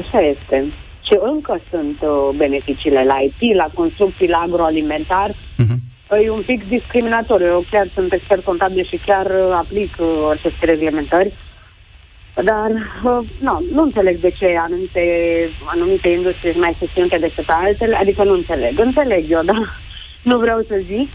Așa 0.00 0.20
este. 0.34 0.56
Și 1.06 1.14
încă 1.32 1.60
sunt 1.70 1.98
uh, 2.02 2.36
beneficiile 2.36 3.02
la 3.04 3.16
IT, 3.28 3.56
la 3.56 3.68
construcții, 3.74 4.28
la 4.28 4.38
agroalimentar. 4.46 5.36
Mhm. 5.56 5.76
E 6.24 6.30
un 6.30 6.42
pic 6.46 6.68
discriminatoriu. 6.68 7.46
Eu 7.46 7.64
chiar 7.70 7.90
sunt 7.94 8.12
expert 8.12 8.44
contabil 8.44 8.84
și 8.90 9.00
chiar 9.06 9.26
uh, 9.26 9.52
aplic 9.62 9.92
uh, 9.98 10.08
aceste 10.30 10.64
reglementări. 10.72 11.32
Dar 12.44 12.70
uh, 13.04 13.28
no, 13.40 13.54
nu 13.72 13.82
înțeleg 13.82 14.20
de 14.20 14.30
ce 14.38 14.56
anumite, 14.66 15.04
anumite 15.64 16.08
industrie 16.08 16.52
mai 16.56 16.76
susținute 16.78 17.18
decât 17.18 17.44
altele, 17.46 17.96
adică 17.96 18.24
nu 18.24 18.32
înțeleg. 18.32 18.80
Înțeleg 18.80 19.30
eu, 19.30 19.42
dar 19.50 19.80
nu 20.22 20.38
vreau 20.38 20.64
să 20.68 20.82
zic. 20.86 21.08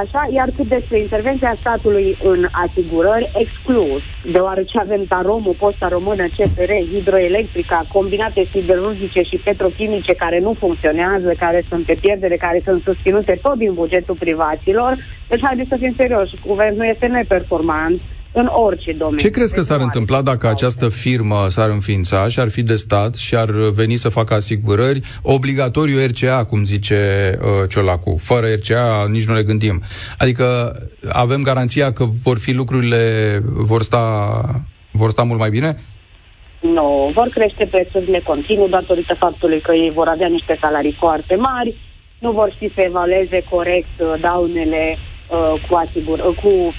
Așa, 0.00 0.28
iar 0.30 0.48
cât 0.56 0.68
despre 0.68 0.98
intervenția 0.98 1.56
statului 1.60 2.18
în 2.22 2.46
asigurări, 2.50 3.30
exclus, 3.34 4.02
deoarece 4.32 4.78
avem 4.78 5.04
Taromul, 5.04 5.54
Posta 5.58 5.88
Română, 5.88 6.24
CFR, 6.36 6.72
Hidroelectrica, 6.92 7.86
combinate 7.92 8.48
siderurgice 8.50 9.22
și 9.22 9.42
petrochimice 9.44 10.14
care 10.14 10.38
nu 10.38 10.52
funcționează, 10.58 11.34
care 11.38 11.64
sunt 11.68 11.86
pe 11.86 11.98
pierdere, 12.00 12.36
care 12.36 12.60
sunt 12.64 12.82
susținute 12.82 13.38
tot 13.42 13.56
din 13.56 13.74
bugetul 13.74 14.14
privaților, 14.14 14.98
deci 15.28 15.44
haideți 15.44 15.68
să 15.68 15.76
fim 15.80 15.94
serioși, 15.98 16.40
guvernul 16.46 16.86
este 16.94 17.06
neperformant, 17.06 18.00
în 18.32 18.46
orice 18.46 18.92
domeniu. 18.92 19.18
Ce 19.18 19.30
crezi 19.30 19.54
că 19.54 19.60
s-ar 19.60 19.80
întâmpla 19.80 20.22
dacă 20.22 20.48
această 20.48 20.88
firmă 20.88 21.46
s-ar 21.48 21.70
înființa 21.70 22.28
și 22.28 22.40
ar 22.40 22.48
fi 22.48 22.62
de 22.62 22.74
stat 22.74 23.14
și 23.14 23.34
ar 23.34 23.50
veni 23.74 23.96
să 23.96 24.08
facă 24.08 24.34
asigurări 24.34 25.00
obligatoriu 25.22 25.96
RCA, 26.06 26.44
cum 26.44 26.64
zice 26.64 26.98
uh, 27.38 27.68
Ciolacu? 27.68 28.16
Fără 28.18 28.46
RCA 28.46 29.06
nici 29.10 29.26
nu 29.26 29.34
ne 29.34 29.42
gândim. 29.42 29.82
Adică 30.18 30.44
avem 31.12 31.42
garanția 31.42 31.92
că 31.92 32.04
vor 32.24 32.38
fi 32.38 32.52
lucrurile, 32.52 32.98
vor 33.44 33.82
sta, 33.82 34.40
vor 34.92 35.10
sta 35.10 35.22
mult 35.22 35.38
mai 35.38 35.50
bine? 35.50 35.76
Nu, 36.60 37.10
vor 37.14 37.28
crește 37.28 37.66
prețurile 37.66 38.20
continuu 38.26 38.68
datorită 38.68 39.16
faptului 39.18 39.60
că 39.60 39.72
ei 39.72 39.90
vor 39.90 40.08
avea 40.08 40.28
niște 40.28 40.58
salarii 40.60 40.96
foarte 40.98 41.34
mari, 41.34 41.76
nu 42.18 42.30
vor 42.30 42.52
ști 42.54 42.72
să 42.74 42.80
evalueze 42.86 43.44
corect 43.50 43.96
uh, 43.98 44.14
daunele 44.20 44.98
uh, 44.98 45.62
cu, 45.68 45.74
asigur, 45.74 46.18
uh, 46.18 46.36
cu 46.42 46.74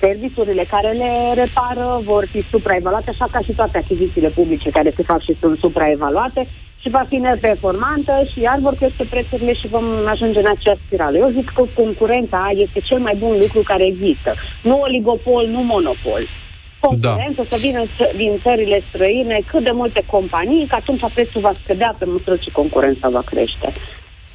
serviciurile 0.00 0.64
care 0.70 0.90
le 1.02 1.12
repară 1.34 2.00
vor 2.04 2.28
fi 2.32 2.40
supraevaluate, 2.50 3.10
așa 3.10 3.28
ca 3.32 3.40
și 3.40 3.52
toate 3.52 3.78
achizițiile 3.78 4.28
publice 4.28 4.70
care 4.70 4.92
se 4.96 5.02
fac 5.02 5.20
și 5.22 5.36
sunt 5.40 5.58
supraevaluate 5.58 6.48
și 6.82 6.88
va 6.88 7.04
fi 7.08 7.16
neperformantă 7.16 8.12
și 8.32 8.40
iar 8.40 8.58
vor 8.60 8.74
crește 8.74 9.04
prețurile 9.10 9.52
și 9.52 9.68
vom 9.68 9.86
ajunge 10.06 10.38
în 10.38 10.50
acea 10.54 10.76
spirală. 10.86 11.16
Eu 11.16 11.30
zic 11.30 11.50
că 11.54 11.62
concurența 11.74 12.50
este 12.64 12.80
cel 12.80 12.98
mai 12.98 13.14
bun 13.18 13.34
lucru 13.40 13.60
care 13.64 13.84
există. 13.84 14.34
Nu 14.62 14.80
oligopol, 14.80 15.46
nu 15.46 15.62
monopol. 15.62 16.22
Concurență 16.80 17.42
da. 17.42 17.48
să 17.50 17.56
vină 17.66 17.82
din 18.16 18.40
țările 18.42 18.82
străine 18.88 19.40
cât 19.50 19.64
de 19.64 19.70
multe 19.70 20.02
companii, 20.06 20.66
că 20.66 20.74
atunci 20.74 21.12
prețul 21.14 21.40
va 21.40 21.54
scădea 21.62 21.96
pe 21.98 22.04
măsură 22.04 22.36
ce 22.36 22.50
concurența 22.50 23.08
va 23.08 23.22
crește. 23.30 23.68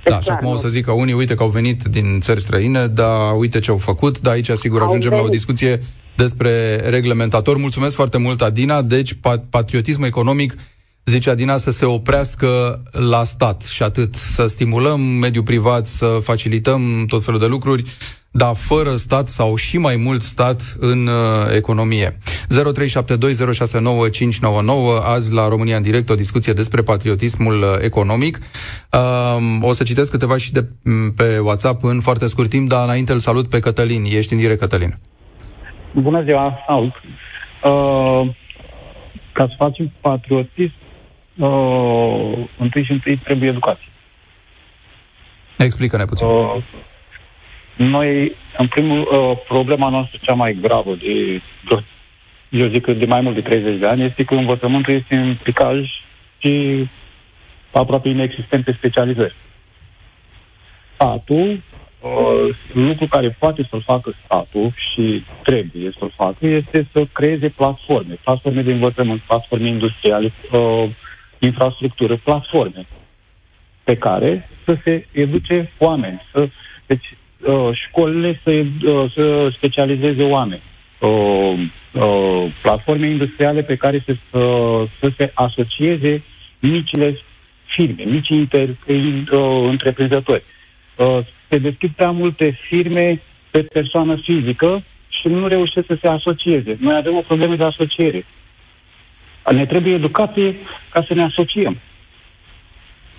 Da, 0.04 0.20
și 0.20 0.30
acum 0.30 0.48
o 0.48 0.58
să 0.58 0.68
zic 0.68 0.86
că 0.86 0.92
unii, 0.92 1.14
uite 1.14 1.36
că 1.36 1.44
au 1.44 1.50
venit 1.50 1.84
din 1.84 2.20
țări 2.20 2.42
străine, 2.42 2.88
dar 2.88 3.36
uite 3.38 3.60
ce 3.60 3.72
au 3.72 3.78
făcut, 3.78 4.20
dar 4.20 4.34
aici, 4.34 4.50
sigur, 4.50 4.82
au 4.82 4.88
ajungem 4.88 5.10
venit. 5.10 5.26
la 5.26 5.30
o 5.32 5.36
discuție 5.36 5.82
despre 6.16 6.76
reglementator. 6.76 7.58
Mulțumesc 7.58 7.96
foarte 7.96 8.18
mult, 8.18 8.42
Adina. 8.42 8.82
Deci, 8.82 9.18
patriotism 9.50 10.04
economic, 10.04 10.56
zice 11.06 11.30
Adina, 11.30 11.58
să 11.58 11.72
se 11.72 11.86
oprească 11.86 12.82
la 12.92 13.24
stat 13.24 13.62
și 13.62 13.84
atât. 13.84 14.16
Să 14.16 14.48
stimulăm 14.48 15.02
mediul 15.02 15.44
privat, 15.44 15.88
să 15.88 16.20
facilităm 16.22 17.06
tot 17.08 17.24
felul 17.24 17.40
de 17.40 17.46
lucruri, 17.46 17.84
dar 18.36 18.56
fără 18.56 18.90
stat 18.90 19.28
sau 19.28 19.56
și 19.56 19.78
mai 19.78 19.96
mult 19.96 20.22
stat 20.22 20.76
în 20.80 21.08
uh, 21.08 21.56
economie. 21.56 22.10
0372069599 22.12 22.16
azi 25.04 25.34
la 25.34 25.48
România 25.48 25.76
în 25.76 25.82
direct 25.82 26.10
o 26.10 26.16
discuție 26.16 26.54
despre 26.54 26.82
patriotismul 26.82 27.62
uh, 27.62 27.68
economic. 27.82 28.38
Uh, 28.92 29.38
o 29.62 29.72
să 29.72 29.84
citesc 29.84 30.12
câteva 30.12 30.38
și 30.38 30.52
de 30.52 30.66
pe 31.16 31.40
WhatsApp 31.40 31.84
în 31.84 32.00
foarte 32.00 32.28
scurt 32.28 32.50
timp, 32.50 32.70
dar 32.70 32.84
înainte 32.84 33.12
îl 33.12 33.20
salut 33.20 33.50
pe 33.50 33.60
Cătălin. 33.60 34.04
Ești 34.04 34.34
în 34.34 34.40
direct, 34.40 34.60
Cătălin. 34.60 34.96
Bună 35.94 36.24
ziua, 36.24 36.58
salut. 36.68 36.94
Uh, 37.64 38.36
ca 39.34 39.48
să 39.48 39.54
facem 39.58 39.92
patriotism, 40.02 40.74
uh, 41.38 42.48
întâi 42.60 42.84
și 42.84 42.92
întâi 42.92 43.18
trebuie 43.24 43.50
educație. 43.50 43.88
Explică-ne 45.58 46.06
puțin. 46.06 46.28
Uh, 46.28 46.64
noi, 47.76 48.36
în 48.58 48.68
primul, 48.68 49.00
uh, 49.00 49.38
problema 49.48 49.90
noastră 49.90 50.20
cea 50.22 50.34
mai 50.34 50.58
gravă 50.62 50.96
de, 50.96 51.42
de, 51.70 51.84
eu 52.50 52.68
zic 52.68 52.82
că 52.82 52.94
de 52.94 53.06
mai 53.06 53.22
mult 53.22 53.36
de 53.36 53.42
30 53.42 53.80
de 53.80 53.88
ani, 53.88 54.04
este 54.04 54.24
că 54.24 54.34
învățământul 54.34 54.94
este 54.94 55.18
în 55.18 55.38
picaj 55.44 55.90
și 56.38 56.88
aproape 57.72 58.10
inexistent 58.10 58.64
pe 58.64 58.74
specializări. 58.78 59.36
Statul, 60.94 61.62
uh, 62.02 62.56
lucru 62.74 63.08
care 63.08 63.30
poate 63.30 63.68
să-l 63.70 63.82
facă 63.82 64.14
statul 64.26 64.74
și 64.76 65.24
trebuie 65.44 65.92
să-l 66.00 66.14
facă, 66.16 66.48
este 66.48 66.88
să 66.92 67.06
creeze 67.14 67.50
platforme, 67.50 68.14
platforme 68.24 68.62
de 68.62 68.72
învățământ, 68.72 69.22
platforme 69.22 69.68
industriale, 69.68 70.34
uh, 70.52 70.90
infrastructură, 71.40 72.18
platforme 72.18 72.86
pe 73.84 73.98
care 73.98 74.50
să 74.66 74.78
se 74.84 75.08
educe 75.12 75.72
oameni. 75.78 76.22
Să, 76.32 76.50
deci 76.86 77.06
uh, 77.12 77.23
școlile 77.74 78.40
să, 78.44 78.52
uh, 78.52 79.12
să 79.14 79.50
specializeze 79.56 80.24
oameni. 80.24 80.62
Uh, 81.00 81.54
uh, 81.92 82.52
platforme 82.62 83.08
industriale 83.10 83.64
pe 83.64 83.76
care 83.76 84.04
să, 84.06 84.38
uh, 84.40 84.90
să 85.00 85.12
se 85.18 85.32
asocieze 85.34 86.24
micile 86.60 87.20
firme, 87.66 88.04
mici 88.04 88.30
inter, 88.30 88.70
uh, 88.70 89.68
întreprinzători. 89.70 90.44
Uh, 90.96 91.20
se 91.50 91.58
deschid 91.58 91.92
prea 91.92 92.12
multe 92.12 92.60
firme 92.68 93.22
pe 93.52 93.62
persoană 93.62 94.16
fizică 94.16 94.84
și 95.08 95.28
nu 95.28 95.48
reușesc 95.48 95.86
să 95.86 95.98
se 96.02 96.08
asocieze. 96.08 96.78
Noi 96.80 96.96
avem 96.96 97.16
o 97.16 97.22
problemă 97.22 97.56
de 97.56 97.64
asociere. 97.64 98.26
Ne 99.52 99.66
trebuie 99.66 99.94
educație 99.94 100.56
ca 100.90 101.04
să 101.08 101.14
ne 101.14 101.24
asociem. 101.24 101.80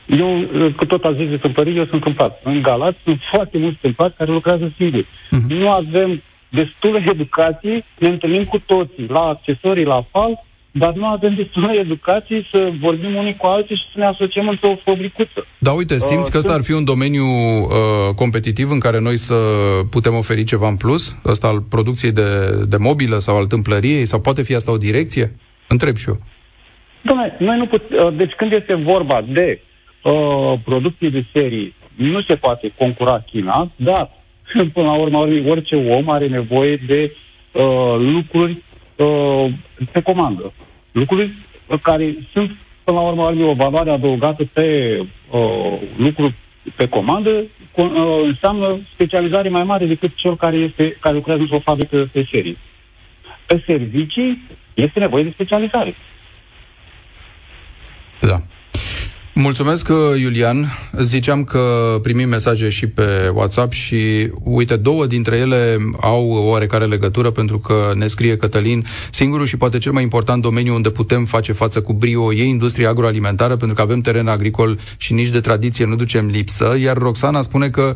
Eu, 0.07 0.49
că 0.77 0.85
tot 0.85 1.05
a 1.05 1.13
zis 1.13 1.29
de 1.29 1.37
tâmpării, 1.37 1.77
eu 1.77 1.87
sunt 1.87 2.03
câmplat. 2.03 2.41
În 2.45 2.63
Galați 2.63 2.99
sunt 3.05 3.21
foarte 3.33 3.59
mulți 3.59 3.79
câmpați 3.81 4.17
care 4.17 4.33
lucrează 4.33 4.73
singuri. 4.77 5.07
Uh-huh. 5.07 5.49
Nu 5.49 5.71
avem 5.71 6.23
destulă 6.49 6.99
educație, 7.07 7.85
ne 7.99 8.09
întâlnim 8.09 8.45
cu 8.45 8.59
toții, 8.59 9.07
la 9.09 9.21
accesorii, 9.21 9.85
la 9.85 10.07
fal, 10.11 10.45
dar 10.71 10.93
nu 10.93 11.07
avem 11.07 11.35
destulă 11.41 11.73
educație 11.73 12.47
să 12.53 12.73
vorbim 12.81 13.15
unii 13.15 13.37
cu 13.37 13.47
alții 13.47 13.77
și 13.77 13.83
să 13.93 13.99
ne 13.99 14.05
asociem 14.05 14.49
într-o 14.49 14.79
fabricuță. 14.85 15.47
Da, 15.59 15.73
uite, 15.73 15.99
simți 15.99 16.29
uh, 16.29 16.33
că 16.33 16.39
ăsta 16.39 16.53
ar 16.53 16.63
fi 16.63 16.73
un 16.73 16.85
domeniu 16.85 17.25
uh, 17.25 18.15
competitiv 18.15 18.71
în 18.71 18.79
care 18.79 19.01
noi 19.01 19.17
să 19.17 19.35
putem 19.91 20.15
oferi 20.15 20.45
ceva 20.45 20.69
în 20.69 20.77
plus? 20.77 21.17
Ăsta 21.25 21.47
al 21.47 21.61
producției 21.61 22.13
de, 22.13 22.29
de 22.69 22.77
mobilă 22.77 23.19
sau 23.19 23.37
al 23.37 23.47
tâmplăriei? 23.47 24.07
Sau 24.07 24.21
poate 24.21 24.43
fi 24.43 24.55
asta 24.55 24.73
o 24.73 24.77
direcție? 24.77 25.37
Întreb 25.69 25.97
și 25.97 26.09
eu. 26.09 26.19
Dom'le, 27.09 27.39
noi 27.39 27.59
nu 27.59 27.67
put... 27.67 27.83
Uh, 27.91 28.17
deci 28.17 28.33
când 28.33 28.53
este 28.53 28.75
vorba 28.75 29.25
de 29.33 29.61
uh, 30.05 30.59
producție 30.65 31.09
de 31.09 31.25
serii 31.33 31.75
nu 31.95 32.23
se 32.23 32.37
poate 32.37 32.73
concura 32.79 33.21
China, 33.21 33.71
dar 33.77 34.11
până 34.75 34.87
la 34.87 34.95
urmă 34.95 35.19
orice 35.47 35.77
om 35.77 36.11
are 36.11 36.27
nevoie 36.27 36.77
de 36.87 37.17
uh, 37.53 37.95
lucruri 37.99 38.63
uh, 38.97 39.53
pe 39.93 40.01
comandă. 40.01 40.53
Lucruri 40.93 41.33
care 41.83 42.17
sunt 42.33 42.51
până 42.85 43.01
la 43.01 43.07
urmă 43.07 43.45
o 43.45 43.55
valoare 43.55 43.91
adăugată 43.91 44.45
pe 44.53 44.99
uh, 45.31 45.79
lucruri 45.97 46.35
pe 46.77 46.89
comandă, 46.89 47.45
cu, 47.73 47.81
uh, 47.83 48.25
înseamnă 48.25 48.81
specializare 48.93 49.49
mai 49.49 49.65
mare 49.65 49.87
decât 49.87 50.15
cel 50.15 50.37
care, 50.37 50.57
este, 50.57 50.97
care 51.01 51.15
lucrează 51.15 51.41
într-o 51.41 51.59
fabrică 51.59 52.09
pe 52.13 52.27
serie. 52.33 52.57
Pe 53.47 53.63
servicii 53.67 54.43
este 54.75 54.99
nevoie 54.99 55.25
de 55.25 55.31
specializare. 55.33 55.95
Da. 58.21 58.37
Mulțumesc, 59.37 59.89
uh, 59.89 60.21
Iulian. 60.21 60.67
Ziceam 61.01 61.45
că 61.45 61.99
primim 62.03 62.29
mesaje 62.29 62.69
și 62.69 62.87
pe 62.87 63.31
WhatsApp 63.35 63.73
și, 63.73 64.31
uite, 64.43 64.77
două 64.77 65.07
dintre 65.07 65.37
ele 65.37 65.77
au 66.01 66.29
oarecare 66.31 66.85
legătură 66.85 67.31
pentru 67.31 67.59
că 67.59 67.93
ne 67.95 68.07
scrie 68.07 68.37
Cătălin, 68.37 68.87
singurul 69.11 69.47
și 69.47 69.57
poate 69.57 69.79
cel 69.79 69.93
mai 69.93 70.03
important 70.03 70.43
domeniu 70.43 70.75
unde 70.75 70.91
putem 70.91 71.25
face 71.25 71.53
față 71.53 71.83
cu 71.83 71.93
brio 71.93 72.33
e 72.33 72.45
industria 72.45 72.89
agroalimentară 72.89 73.57
pentru 73.57 73.77
că 73.77 73.83
avem 73.83 74.01
teren 74.01 74.29
agricol 74.29 74.79
și 74.97 75.13
nici 75.13 75.29
de 75.29 75.41
tradiție 75.41 75.85
nu 75.85 75.97
ducem 75.97 76.27
lipsă, 76.27 76.77
iar 76.81 76.97
Roxana 76.97 77.43
spune 77.43 77.71
că 77.71 77.95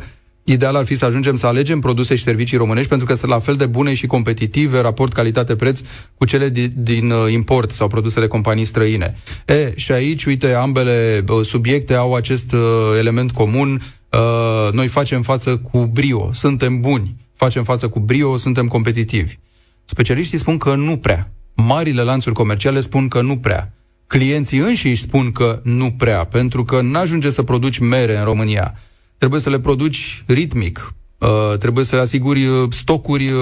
Ideal 0.50 0.75
ar 0.75 0.85
fi 0.85 0.95
să 0.95 1.05
ajungem 1.05 1.35
să 1.35 1.47
alegem 1.47 1.81
produse 1.81 2.17
și 2.17 2.23
servicii 2.23 2.57
românești 2.57 2.88
pentru 2.88 3.07
că 3.07 3.14
sunt 3.14 3.31
la 3.31 3.38
fel 3.38 3.57
de 3.57 3.67
bune 3.67 3.95
și 3.95 4.07
competitive, 4.07 4.81
raport 4.81 5.12
calitate-preț, 5.12 5.81
cu 6.14 6.25
cele 6.25 6.49
din, 6.49 6.73
din 6.76 7.11
uh, 7.11 7.33
import 7.33 7.71
sau 7.71 7.88
produsele 7.88 8.26
companii 8.26 8.64
străine. 8.64 9.17
E, 9.47 9.73
și 9.76 9.93
aici, 9.93 10.25
uite, 10.25 10.52
ambele 10.52 11.25
uh, 11.28 11.45
subiecte 11.45 11.95
au 11.95 12.14
acest 12.14 12.52
uh, 12.52 12.61
element 12.99 13.31
comun. 13.31 13.83
Uh, 14.12 14.73
noi 14.73 14.87
facem 14.87 15.23
față 15.23 15.57
cu 15.57 15.78
brio, 15.85 16.31
suntem 16.33 16.81
buni, 16.81 17.14
facem 17.35 17.64
față 17.64 17.88
cu 17.88 18.00
brio, 18.00 18.37
suntem 18.37 18.67
competitivi. 18.67 19.38
Specialiștii 19.85 20.38
spun 20.38 20.59
că 20.59 20.75
nu 20.75 20.97
prea. 20.97 21.33
Marile 21.55 22.02
lanțuri 22.02 22.35
comerciale 22.35 22.81
spun 22.81 23.09
că 23.09 23.21
nu 23.21 23.38
prea. 23.38 23.73
Clienții 24.07 24.59
înșiși 24.59 25.02
spun 25.02 25.33
că 25.33 25.61
nu 25.64 25.95
prea, 25.99 26.25
pentru 26.25 26.64
că 26.64 26.81
n-ajunge 26.81 27.31
să 27.31 27.43
produci 27.43 27.78
mere 27.78 28.19
în 28.19 28.25
România 28.25 28.75
trebuie 29.19 29.41
să 29.41 29.51
le 29.51 29.61
produci 29.61 30.25
ritmic, 30.27 30.93
Uh, 31.19 31.59
trebuie 31.59 31.85
să 31.85 31.95
le 31.95 32.01
asiguri 32.01 32.47
uh, 32.47 32.69
stocuri 32.71 33.29
uh, 33.31 33.41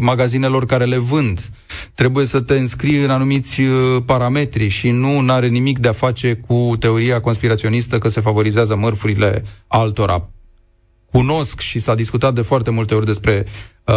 magazinelor 0.00 0.66
care 0.66 0.84
le 0.84 0.96
vând, 0.98 1.40
trebuie 1.94 2.24
să 2.26 2.40
te 2.40 2.54
înscrii 2.54 3.02
în 3.02 3.10
anumiți 3.10 3.60
uh, 3.60 4.02
parametri 4.06 4.68
și 4.68 4.90
nu 4.90 5.24
are 5.32 5.46
nimic 5.48 5.78
de 5.78 5.88
a 5.88 5.92
face 5.92 6.34
cu 6.34 6.76
teoria 6.78 7.20
conspiraționistă 7.20 7.98
că 7.98 8.08
se 8.08 8.20
favorizează 8.20 8.76
mărfurile 8.76 9.44
altora. 9.66 10.28
Cunosc 11.12 11.60
și 11.60 11.78
s-a 11.78 11.94
discutat 11.94 12.34
de 12.34 12.42
foarte 12.42 12.70
multe 12.70 12.94
ori 12.94 13.06
despre 13.06 13.46
uh, 13.84 13.94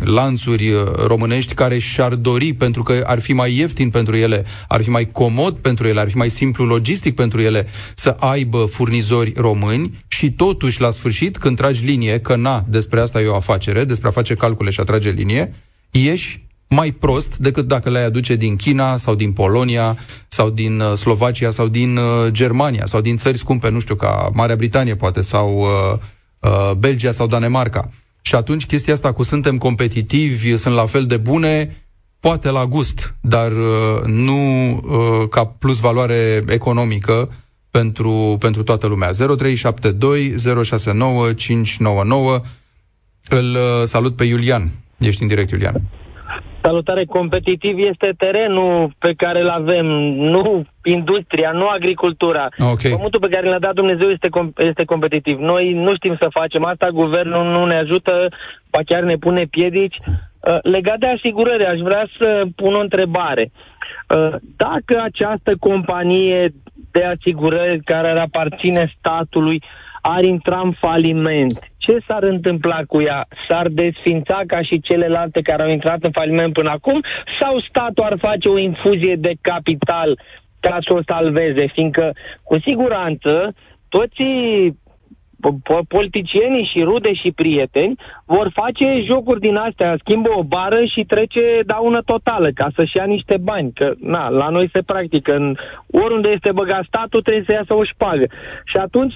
lanțuri 0.00 0.70
uh, 0.70 0.82
românești 1.06 1.54
care 1.54 1.78
și-ar 1.78 2.14
dori, 2.14 2.52
pentru 2.52 2.82
că 2.82 3.02
ar 3.06 3.20
fi 3.20 3.32
mai 3.32 3.56
ieftin 3.56 3.90
pentru 3.90 4.16
ele, 4.16 4.44
ar 4.68 4.82
fi 4.82 4.90
mai 4.90 5.10
comod 5.10 5.56
pentru 5.56 5.86
ele, 5.86 6.00
ar 6.00 6.08
fi 6.10 6.16
mai 6.16 6.28
simplu 6.28 6.64
logistic 6.64 7.14
pentru 7.14 7.40
ele 7.40 7.66
să 7.94 8.16
aibă 8.18 8.64
furnizori 8.64 9.32
români 9.36 9.98
și 10.08 10.32
totuși, 10.32 10.80
la 10.80 10.90
sfârșit, 10.90 11.38
când 11.38 11.56
tragi 11.56 11.84
linie, 11.84 12.20
că 12.20 12.36
na, 12.36 12.64
despre 12.68 13.00
asta 13.00 13.20
e 13.20 13.26
o 13.26 13.34
afacere, 13.34 13.84
despre 13.84 14.08
a 14.08 14.12
face 14.12 14.34
calcule 14.34 14.70
și 14.70 14.80
a 14.80 14.84
trage 14.84 15.10
linie, 15.10 15.54
ieși 15.90 16.42
mai 16.68 16.90
prost 16.90 17.36
decât 17.36 17.66
dacă 17.66 17.90
le-ai 17.90 18.04
aduce 18.04 18.34
din 18.36 18.56
China 18.56 18.96
sau 18.96 19.14
din 19.14 19.32
Polonia 19.32 19.98
sau 20.28 20.50
din 20.50 20.80
uh, 20.80 20.92
Slovacia 20.92 21.50
sau 21.50 21.68
din 21.68 21.96
uh, 21.96 22.28
Germania 22.28 22.86
sau 22.86 23.00
din 23.00 23.16
țări 23.16 23.38
scumpe, 23.38 23.70
nu 23.70 23.80
știu, 23.80 23.94
ca 23.94 24.30
Marea 24.32 24.56
Britanie 24.56 24.96
poate 24.96 25.20
sau 25.20 25.58
uh, 25.58 25.98
uh, 26.38 26.74
Belgia 26.76 27.10
sau 27.10 27.26
Danemarca. 27.26 27.90
Și 28.26 28.34
atunci 28.34 28.66
chestia 28.66 28.92
asta 28.92 29.12
cu 29.12 29.22
suntem 29.22 29.58
competitivi, 29.58 30.56
sunt 30.56 30.74
la 30.74 30.86
fel 30.86 31.06
de 31.06 31.16
bune, 31.16 31.84
poate 32.20 32.50
la 32.50 32.66
gust, 32.66 33.14
dar 33.20 33.52
uh, 33.52 34.02
nu 34.06 34.70
uh, 34.72 35.28
ca 35.28 35.44
plus 35.46 35.78
valoare 35.78 36.44
economică 36.48 37.32
pentru, 37.70 38.36
pentru 38.40 38.62
toată 38.62 38.86
lumea. 38.86 39.10
0372 39.36 40.34
069 40.64 41.32
599 41.32 42.40
Îl 43.28 43.54
uh, 43.54 43.82
salut 43.84 44.16
pe 44.16 44.24
Iulian. 44.24 44.70
Ești 44.98 45.22
în 45.22 45.28
direct, 45.28 45.50
Iulian. 45.50 45.82
Salutare, 46.66 47.04
competitiv 47.04 47.78
este 47.78 48.14
terenul 48.16 48.94
pe 48.98 49.12
care 49.16 49.40
îl 49.40 49.48
avem, 49.48 49.86
nu 50.34 50.64
industria, 50.84 51.50
nu 51.50 51.66
agricultura. 51.66 52.48
Okay. 52.58 52.90
Pământul 52.90 53.20
pe 53.20 53.28
care 53.28 53.48
l-a 53.48 53.58
dat 53.58 53.74
Dumnezeu 53.74 54.08
este, 54.08 54.28
com- 54.28 54.56
este 54.56 54.84
competitiv. 54.84 55.38
Noi 55.38 55.72
nu 55.72 55.94
știm 55.94 56.16
să 56.20 56.28
facem 56.30 56.64
asta, 56.64 56.88
guvernul 56.88 57.44
nu 57.44 57.64
ne 57.64 57.76
ajută, 57.76 58.28
ba 58.70 58.78
chiar 58.86 59.02
ne 59.02 59.16
pune 59.16 59.44
piedici. 59.44 59.96
Uh, 60.04 60.58
legat 60.62 60.98
de 60.98 61.06
asigurări, 61.06 61.66
aș 61.66 61.78
vrea 61.78 62.08
să 62.18 62.42
pun 62.56 62.74
o 62.74 62.80
întrebare. 62.80 63.50
Uh, 64.08 64.34
dacă 64.56 65.00
această 65.02 65.56
companie 65.60 66.54
de 66.90 67.04
asigurări 67.04 67.80
care 67.84 68.10
ar 68.10 68.16
aparține 68.16 68.92
statului 68.98 69.62
ar 70.06 70.24
intra 70.24 70.60
în 70.60 70.72
faliment, 70.72 71.58
ce 71.84 71.98
s-ar 72.06 72.22
întâmpla 72.22 72.80
cu 72.86 73.02
ea? 73.02 73.26
S-ar 73.48 73.68
desfința 73.68 74.40
ca 74.46 74.62
și 74.62 74.80
celelalte 74.80 75.40
care 75.40 75.62
au 75.62 75.68
intrat 75.68 76.02
în 76.02 76.10
faliment 76.10 76.52
până 76.52 76.70
acum? 76.70 77.00
Sau 77.40 77.60
statul 77.60 78.04
ar 78.04 78.16
face 78.18 78.48
o 78.48 78.58
infuzie 78.58 79.16
de 79.18 79.32
capital 79.40 80.18
ca 80.60 80.78
să 80.86 80.94
o 80.94 81.02
salveze? 81.06 81.66
Fiindcă, 81.74 82.12
cu 82.42 82.58
siguranță, 82.60 83.54
toți 83.88 84.22
politicienii 85.88 86.70
și 86.72 86.84
rude 86.84 87.12
și 87.14 87.32
prieteni 87.32 87.98
vor 88.24 88.50
face 88.54 89.04
jocuri 89.10 89.40
din 89.40 89.56
astea, 89.56 89.96
schimbă 89.98 90.30
o 90.36 90.42
bară 90.42 90.84
și 90.84 91.04
trece 91.04 91.60
daună 91.66 92.00
totală 92.02 92.48
ca 92.54 92.68
să-și 92.76 92.96
ia 92.96 93.04
niște 93.04 93.36
bani. 93.40 93.72
Că, 93.72 93.92
na, 94.00 94.28
la 94.28 94.48
noi 94.48 94.70
se 94.72 94.82
practică. 94.82 95.34
În, 95.34 95.56
oriunde 95.90 96.28
este 96.28 96.52
băgat 96.52 96.84
statul, 96.84 97.22
trebuie 97.22 97.44
să 97.46 97.52
iasă 97.52 97.74
o 97.74 97.84
șpagă. 97.84 98.26
Și 98.64 98.76
atunci 98.76 99.14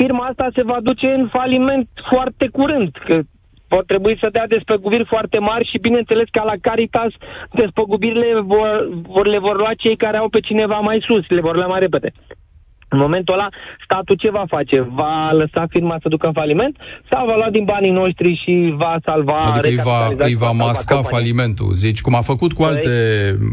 firma 0.00 0.24
asta 0.26 0.48
se 0.56 0.62
va 0.62 0.78
duce 0.82 1.08
în 1.18 1.28
faliment 1.28 1.88
foarte 2.10 2.48
curând, 2.52 2.90
că 3.06 3.20
vor 3.68 3.84
trebui 3.84 4.18
să 4.20 4.28
dea 4.32 4.46
despăgubiri 4.46 5.04
foarte 5.04 5.38
mari 5.38 5.68
și 5.70 5.78
bineînțeles 5.78 6.28
ca 6.30 6.42
la 6.44 6.56
Caritas 6.60 7.12
despăgubirile 7.52 8.40
vor, 8.40 8.88
vor, 9.14 9.26
le 9.26 9.38
vor 9.38 9.56
lua 9.56 9.72
cei 9.76 9.96
care 9.96 10.16
au 10.16 10.28
pe 10.28 10.40
cineva 10.40 10.78
mai 10.78 11.04
sus, 11.08 11.24
le 11.28 11.40
vor 11.40 11.56
lua 11.56 11.66
mai 11.66 11.80
repede. 11.80 12.12
În 12.88 12.98
momentul 12.98 13.34
ăla, 13.34 13.48
statul 13.84 14.16
ce 14.16 14.30
va 14.30 14.44
face? 14.48 14.80
Va 14.80 15.30
lăsa 15.32 15.66
firma 15.68 15.96
să 16.02 16.08
ducă 16.08 16.26
în 16.26 16.32
faliment 16.32 16.76
sau 17.10 17.26
va 17.26 17.36
lua 17.36 17.50
din 17.50 17.64
banii 17.64 17.90
noștri 17.90 18.40
și 18.44 18.74
va 18.76 18.96
salva 19.04 19.34
Adică 19.34 19.66
îi 19.66 19.76
va, 19.76 20.08
îi 20.16 20.34
va 20.34 20.50
masca 20.50 20.94
compania. 20.94 21.18
falimentul, 21.18 21.72
zici, 21.72 22.00
cum 22.00 22.14
a 22.14 22.20
făcut 22.20 22.52
cu 22.52 22.62
păi, 22.62 22.70
alte 22.70 22.90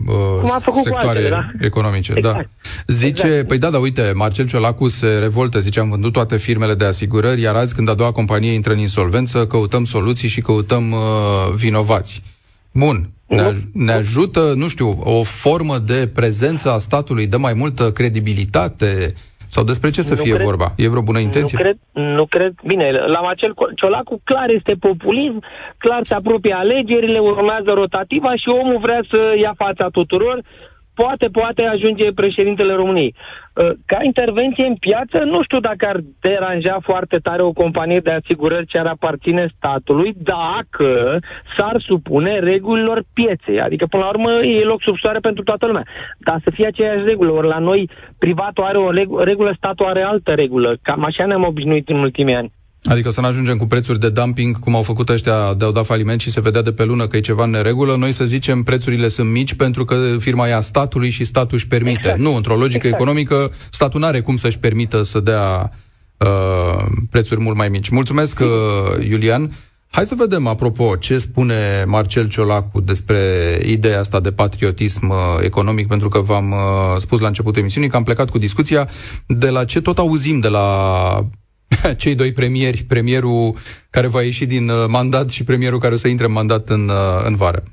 uh, 0.07 0.39
cum 0.41 0.51
a 0.51 0.59
făcut 0.59 0.83
sectoare 0.83 1.05
cu 1.05 1.07
altele, 1.07 1.29
da? 1.29 1.65
economice. 1.65 2.13
Da. 2.13 2.17
Exact. 2.17 2.37
Da. 2.37 2.69
Zice, 2.87 3.25
exact. 3.25 3.47
păi 3.47 3.57
da, 3.57 3.69
da, 3.69 3.79
uite, 3.79 4.11
Marcel 4.15 4.47
Ciolacu 4.47 4.87
se 4.87 5.17
revoltă, 5.19 5.59
zice, 5.59 5.79
am 5.79 5.89
vândut 5.89 6.13
toate 6.13 6.37
firmele 6.37 6.73
de 6.73 6.85
asigurări, 6.85 7.41
iar 7.41 7.55
azi 7.55 7.75
când 7.75 7.89
a 7.89 7.93
doua 7.93 8.11
companie 8.11 8.51
intră 8.51 8.73
în 8.73 8.79
insolvență, 8.79 9.47
căutăm 9.47 9.85
soluții 9.85 10.27
și 10.27 10.41
căutăm 10.41 10.91
uh, 10.91 11.53
vinovați. 11.55 12.23
Bun, 12.71 13.09
ne, 13.27 13.41
aj- 13.41 13.71
ne 13.73 13.91
ajută, 13.91 14.53
nu 14.55 14.67
știu, 14.67 14.99
o 15.03 15.23
formă 15.23 15.77
de 15.77 16.09
prezență 16.15 16.71
a 16.71 16.77
statului, 16.77 17.27
dă 17.27 17.37
mai 17.37 17.53
multă 17.53 17.91
credibilitate, 17.91 19.13
sau 19.47 19.63
despre 19.63 19.89
ce 19.89 20.01
să 20.01 20.13
nu 20.13 20.21
fie 20.21 20.33
cred, 20.33 20.45
vorba? 20.45 20.73
E 20.75 20.87
vreo 20.89 21.01
bună 21.01 21.19
intenție? 21.19 21.57
Nu 21.57 21.63
cred, 21.63 21.77
nu 22.15 22.25
cred. 22.25 22.53
Bine, 22.67 22.91
la 22.91 23.19
acel 23.29 23.53
Ciolacu 23.75 24.21
clar 24.23 24.49
este 24.51 24.73
populism, 24.79 25.43
clar 25.77 25.99
se 26.03 26.13
apropie 26.13 26.53
alegerile, 26.53 27.19
urmează 27.19 27.71
rotativa 27.73 28.35
și 28.35 28.47
omul 28.61 28.79
vrea 28.81 29.01
să 29.11 29.19
ia 29.41 29.53
fața 29.57 29.89
tuturor 29.89 30.41
poate, 30.95 31.27
poate 31.27 31.61
ajunge 31.65 32.11
președintele 32.11 32.73
României. 32.73 33.15
Uh, 33.53 33.71
ca 33.85 33.97
intervenție 34.03 34.65
în 34.65 34.75
piață, 34.75 35.17
nu 35.23 35.43
știu 35.43 35.59
dacă 35.59 35.87
ar 35.87 35.99
deranja 36.19 36.77
foarte 36.83 37.17
tare 37.17 37.41
o 37.41 37.51
companie 37.51 37.99
de 37.99 38.11
asigurări 38.11 38.65
ce 38.65 38.77
ar 38.77 38.85
aparține 38.85 39.53
statului 39.57 40.13
dacă 40.17 41.19
s-ar 41.57 41.75
supune 41.87 42.39
regulilor 42.39 43.03
pieței. 43.13 43.61
Adică, 43.61 43.85
până 43.85 44.03
la 44.03 44.09
urmă, 44.09 44.31
e 44.41 44.63
loc 44.63 44.81
sub 44.81 44.97
soare 44.97 45.19
pentru 45.19 45.43
toată 45.43 45.65
lumea. 45.65 45.85
Dar 46.17 46.39
să 46.43 46.49
fie 46.53 46.67
aceeași 46.67 47.05
regulă. 47.05 47.31
Ori 47.31 47.47
la 47.47 47.59
noi, 47.59 47.89
privatul 48.19 48.63
are 48.63 48.77
o 48.77 48.91
regulă, 49.23 49.53
statul 49.57 49.85
are 49.85 50.01
altă 50.01 50.33
regulă. 50.33 50.77
Cam 50.81 51.03
așa 51.03 51.25
ne-am 51.25 51.43
obișnuit 51.43 51.89
în 51.89 51.97
ultimii 51.97 52.35
ani. 52.35 52.51
Adică 52.85 53.09
să 53.09 53.21
nu 53.21 53.27
ajungem 53.27 53.57
cu 53.57 53.65
prețuri 53.65 53.99
de 53.99 54.09
dumping, 54.09 54.59
cum 54.59 54.75
au 54.75 54.81
făcut 54.81 55.09
ăștia 55.09 55.53
de 55.53 55.65
au 55.65 55.71
dat 55.71 55.85
faliment 55.85 56.21
și 56.21 56.31
se 56.31 56.41
vedea 56.41 56.61
de 56.61 56.71
pe 56.71 56.83
lună 56.83 57.07
că 57.07 57.17
e 57.17 57.19
ceva 57.19 57.43
în 57.43 57.49
neregulă, 57.49 57.95
noi 57.95 58.11
să 58.11 58.25
zicem 58.25 58.63
prețurile 58.63 59.07
sunt 59.07 59.29
mici 59.29 59.53
pentru 59.53 59.85
că 59.85 60.15
firma 60.19 60.47
e 60.47 60.53
a 60.53 60.61
statului 60.61 61.09
și 61.09 61.23
statul 61.23 61.57
își 61.57 61.67
permite. 61.67 61.97
Exact. 61.97 62.19
Nu, 62.19 62.35
într-o 62.35 62.55
logică 62.55 62.87
exact. 62.87 63.01
economică, 63.01 63.51
statul 63.69 63.99
nu 63.99 64.05
are 64.05 64.21
cum 64.21 64.35
să-și 64.35 64.59
permită 64.59 65.01
să 65.03 65.19
dea 65.19 65.71
uh, 66.17 66.85
prețuri 67.09 67.41
mult 67.41 67.57
mai 67.57 67.69
mici. 67.69 67.89
Mulțumesc, 67.89 68.39
uh, 68.39 69.07
Iulian. 69.09 69.51
Hai 69.89 70.05
să 70.05 70.15
vedem, 70.17 70.47
apropo, 70.47 70.95
ce 70.95 71.17
spune 71.17 71.83
Marcel 71.87 72.27
Ciolacu 72.27 72.81
despre 72.81 73.17
ideea 73.65 73.99
asta 73.99 74.19
de 74.19 74.31
patriotism 74.31 75.09
uh, 75.09 75.15
economic, 75.41 75.87
pentru 75.87 76.09
că 76.09 76.19
v-am 76.19 76.51
uh, 76.51 76.57
spus 76.97 77.19
la 77.19 77.27
începutul 77.27 77.61
emisiunii 77.61 77.89
că 77.89 77.95
am 77.95 78.03
plecat 78.03 78.29
cu 78.29 78.37
discuția 78.37 78.89
de 79.27 79.49
la 79.49 79.65
ce 79.65 79.81
tot 79.81 79.97
auzim 79.97 80.39
de 80.39 80.47
la 80.47 81.27
cei 82.01 82.15
doi 82.15 82.31
premieri, 82.31 82.83
premierul 82.83 83.55
care 83.89 84.07
va 84.07 84.21
ieși 84.21 84.45
din 84.45 84.69
uh, 84.69 84.85
mandat 84.87 85.29
și 85.29 85.43
premierul 85.43 85.79
care 85.79 85.93
o 85.93 85.97
să 85.97 86.07
intre 86.07 86.25
în 86.25 86.31
mandat 86.31 86.69
în, 86.69 86.89
uh, 86.89 87.25
în 87.25 87.35
vară. 87.35 87.63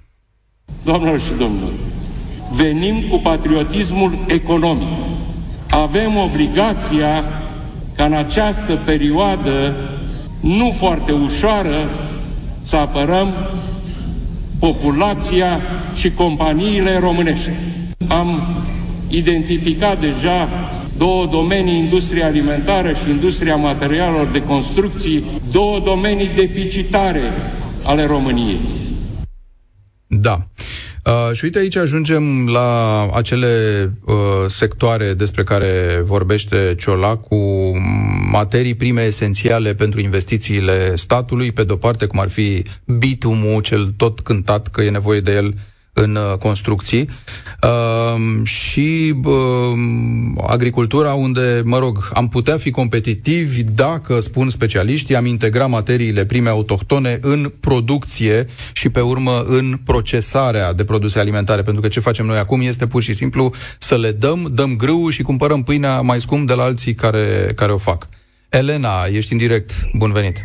Doamnelor 0.84 1.20
și 1.20 1.32
domnilor, 1.38 1.72
venim 2.52 3.08
cu 3.08 3.18
patriotismul 3.18 4.18
economic. 4.26 4.88
Avem 5.70 6.16
obligația 6.16 7.24
ca 7.96 8.04
în 8.04 8.12
această 8.12 8.74
perioadă 8.84 9.76
nu 10.40 10.70
foarte 10.70 11.12
ușoară 11.12 11.90
să 12.62 12.76
apărăm 12.76 13.34
populația 14.58 15.60
și 15.94 16.10
companiile 16.10 16.98
românești. 16.98 17.50
Am 18.08 18.42
identificat 19.08 20.00
deja 20.00 20.48
două 21.02 21.26
domenii, 21.26 21.78
industria 21.78 22.26
alimentară 22.26 22.92
și 22.92 23.10
industria 23.10 23.56
materialelor 23.56 24.26
de 24.26 24.42
construcții, 24.42 25.24
două 25.52 25.80
domenii 25.84 26.30
deficitare 26.34 27.22
ale 27.82 28.06
României. 28.06 28.60
Da. 30.06 30.38
Uh, 31.04 31.34
și 31.36 31.44
uite 31.44 31.58
aici 31.58 31.76
ajungem 31.76 32.48
la 32.48 33.08
acele 33.14 33.48
uh, 34.04 34.14
sectoare 34.46 35.14
despre 35.14 35.42
care 35.42 36.02
vorbește 36.04 36.74
Ciola 36.78 37.16
cu 37.16 37.36
materii 38.30 38.74
prime 38.74 39.02
esențiale 39.02 39.74
pentru 39.74 40.00
investițiile 40.00 40.96
statului, 40.96 41.52
pe 41.52 41.64
de-o 41.64 41.76
parte 41.76 42.06
cum 42.06 42.18
ar 42.18 42.28
fi 42.28 42.62
bitumul, 42.98 43.60
cel 43.62 43.94
tot 43.96 44.20
cântat 44.20 44.68
că 44.68 44.82
e 44.82 44.90
nevoie 44.90 45.20
de 45.20 45.32
el 45.32 45.54
în 45.94 46.14
uh, 46.14 46.38
construcții 46.38 47.08
uh, 47.62 48.44
și 48.44 49.14
uh, 49.24 49.32
agricultura 50.46 51.12
unde, 51.12 51.62
mă 51.64 51.78
rog, 51.78 51.98
am 52.14 52.28
putea 52.28 52.56
fi 52.56 52.70
competitivi 52.70 53.62
dacă, 53.62 54.20
spun 54.20 54.48
specialiștii, 54.48 55.16
am 55.16 55.26
integrat 55.26 55.68
materiile 55.68 56.24
prime 56.24 56.48
autohtone 56.48 57.18
în 57.22 57.52
producție 57.60 58.46
și 58.72 58.88
pe 58.88 59.00
urmă 59.00 59.44
în 59.46 59.74
procesarea 59.84 60.72
de 60.72 60.84
produse 60.84 61.18
alimentare, 61.18 61.62
pentru 61.62 61.82
că 61.82 61.88
ce 61.88 62.00
facem 62.00 62.26
noi 62.26 62.38
acum 62.38 62.60
este 62.60 62.86
pur 62.86 63.02
și 63.02 63.12
simplu 63.12 63.52
să 63.78 63.96
le 63.96 64.12
dăm, 64.12 64.48
dăm 64.54 64.76
grâu 64.76 65.08
și 65.08 65.22
cumpărăm 65.22 65.62
pâinea 65.62 66.00
mai 66.00 66.20
scump 66.20 66.46
de 66.46 66.54
la 66.54 66.62
alții 66.62 66.94
care, 66.94 67.52
care 67.54 67.72
o 67.72 67.78
fac. 67.78 68.08
Elena, 68.48 69.04
ești 69.12 69.32
în 69.32 69.38
direct. 69.38 69.72
Bun 69.92 70.12
venit! 70.12 70.36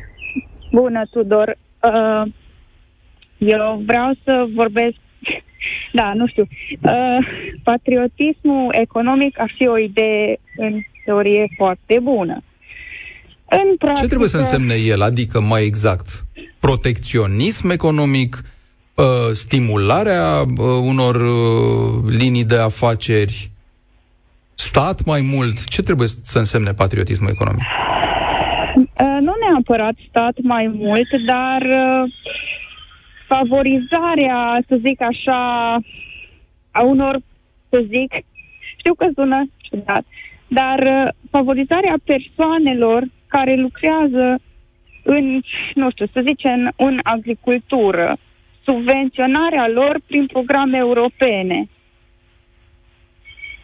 Bună, 0.71 1.07
Tudor! 1.11 1.57
Uh, 1.83 2.31
eu 3.37 3.83
vreau 3.85 4.13
să 4.23 4.45
vorbesc 4.55 4.95
da, 5.93 6.13
nu 6.13 6.27
știu. 6.27 6.47
Uh, 6.81 7.27
patriotismul 7.63 8.75
economic 8.79 9.39
ar 9.39 9.53
fi 9.57 9.67
o 9.67 9.77
idee 9.77 10.39
în 10.57 10.81
teorie 11.05 11.47
foarte 11.55 11.99
bună. 12.01 12.43
În 13.49 13.75
practică... 13.77 14.01
Ce 14.01 14.07
trebuie 14.07 14.29
să 14.29 14.37
însemne 14.37 14.75
el? 14.75 15.01
Adică, 15.01 15.41
mai 15.41 15.63
exact, 15.63 16.25
protecționism 16.59 17.69
economic, 17.69 18.43
uh, 18.95 19.05
stimularea 19.31 20.41
uh, 20.41 20.65
unor 20.81 21.15
uh, 21.15 22.13
linii 22.17 22.45
de 22.45 22.57
afaceri, 22.57 23.51
stat 24.55 25.03
mai 25.05 25.21
mult? 25.21 25.63
Ce 25.63 25.81
trebuie 25.81 26.07
să 26.07 26.37
însemne 26.37 26.73
patriotismul 26.73 27.29
economic? 27.29 27.63
Uh, 28.75 29.17
nu 29.19 29.33
neapărat 29.49 29.95
stat 30.09 30.35
mai 30.41 30.71
mult, 30.73 31.07
dar 31.25 31.61
uh, 31.61 32.13
favorizarea, 33.27 34.59
să 34.67 34.75
zic 34.85 35.01
așa, 35.01 35.73
a 36.71 36.83
unor, 36.83 37.19
să 37.69 37.85
zic, 37.87 38.13
știu 38.77 38.93
că 38.93 39.07
sună 39.15 39.45
ciudat, 39.57 40.05
dar 40.47 40.79
uh, 40.79 41.13
favorizarea 41.31 41.95
persoanelor 42.03 43.03
care 43.27 43.55
lucrează 43.55 44.39
în, 45.03 45.41
nu 45.73 45.89
știu, 45.89 46.05
să 46.13 46.23
zicem, 46.27 46.73
în 46.75 46.99
agricultură, 47.03 48.17
subvenționarea 48.63 49.67
lor 49.67 49.99
prin 50.07 50.25
programe 50.25 50.77
europene. 50.77 51.69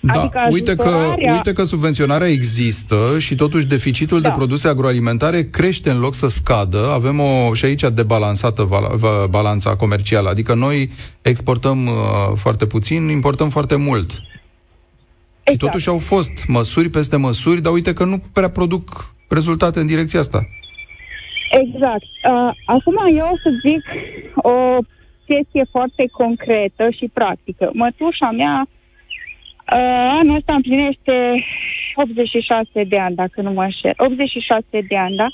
Da, 0.06 0.22
adică 0.22 0.48
uite 0.52 0.76
că, 0.76 1.16
uite 1.32 1.54
că 1.54 1.64
subvenționarea 1.64 2.28
există 2.28 2.96
și 3.20 3.36
totuși 3.36 3.68
deficitul 3.68 4.22
da. 4.22 4.30
de 4.30 4.36
produse 4.36 4.68
agroalimentare 4.68 5.44
crește 5.50 5.90
în 5.90 6.00
loc 6.00 6.14
să 6.14 6.28
scadă. 6.28 6.92
Avem 6.94 7.20
o 7.20 7.54
și 7.54 7.66
aici 7.66 7.84
debalansată 7.94 8.64
val, 8.64 9.00
balanța 9.30 9.76
comercială, 9.76 10.30
adică 10.30 10.54
noi 10.54 10.90
exportăm 11.22 11.86
uh, 11.86 11.94
foarte 12.36 12.66
puțin, 12.66 13.10
importăm 13.10 13.50
foarte 13.50 13.76
mult. 13.76 14.12
Exact. 14.12 15.52
Și 15.52 15.58
totuși 15.58 15.90
au 15.90 15.98
fost 15.98 16.46
măsuri 16.48 16.90
peste 16.90 17.16
măsuri, 17.16 17.62
dar 17.62 17.74
uite 17.74 17.94
că 17.94 18.04
nu 18.04 18.22
prea 18.34 18.50
produc 18.50 19.14
rezultate 19.28 19.80
în 19.80 19.88
direcția 19.88 20.20
asta. 20.20 20.48
Exact. 21.52 22.10
Uh, 22.32 22.56
acum 22.66 22.96
eu 23.18 23.30
o 23.34 23.38
să 23.44 23.50
zic 23.66 23.84
o 24.36 24.78
chestie 25.26 25.66
foarte 25.72 26.10
concretă 26.12 26.90
și 26.98 27.10
practică. 27.14 27.70
Mătușa 27.74 28.32
mea 28.32 28.68
Uh, 28.68 28.82
anul 29.66 30.36
ăsta 30.36 30.54
împlinește 30.54 31.36
86 31.96 32.84
de 32.84 33.00
ani, 33.00 33.16
dacă 33.16 33.42
nu 33.42 33.52
mă 33.52 33.64
înșel. 33.64 33.94
86 33.98 34.66
de 34.88 34.98
ani, 34.98 35.16
da? 35.16 35.28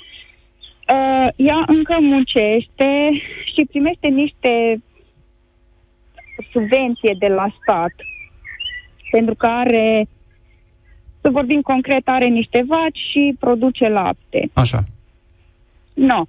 Uh, 0.93 1.27
ea 1.35 1.63
încă 1.67 1.97
muncește 1.99 3.09
și 3.53 3.67
primește 3.69 4.07
niște 4.07 4.81
subvenție 6.51 7.15
de 7.19 7.27
la 7.27 7.47
stat, 7.61 7.93
pentru 9.11 9.35
că 9.35 9.45
are, 9.45 10.07
să 11.21 11.29
vorbim 11.29 11.61
concret, 11.61 12.07
are 12.07 12.25
niște 12.25 12.63
vaci 12.67 12.97
și 13.11 13.35
produce 13.39 13.87
lapte. 13.87 14.49
Așa. 14.53 14.83
Nu. 15.93 16.05
No. 16.05 16.23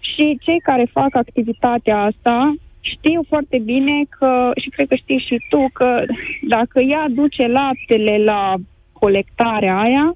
Și 0.00 0.38
cei 0.40 0.60
care 0.60 0.88
fac 0.92 1.14
activitatea 1.14 1.98
asta 2.02 2.54
știu 2.80 3.24
foarte 3.28 3.58
bine 3.58 4.04
că, 4.18 4.50
și 4.62 4.68
cred 4.68 4.88
că 4.88 4.94
știi 4.94 5.24
și 5.26 5.36
tu, 5.48 5.70
că 5.72 6.04
dacă 6.42 6.80
ea 6.80 7.06
duce 7.08 7.46
laptele 7.46 8.24
la 8.24 8.54
colectarea 8.92 9.78
aia, 9.78 10.14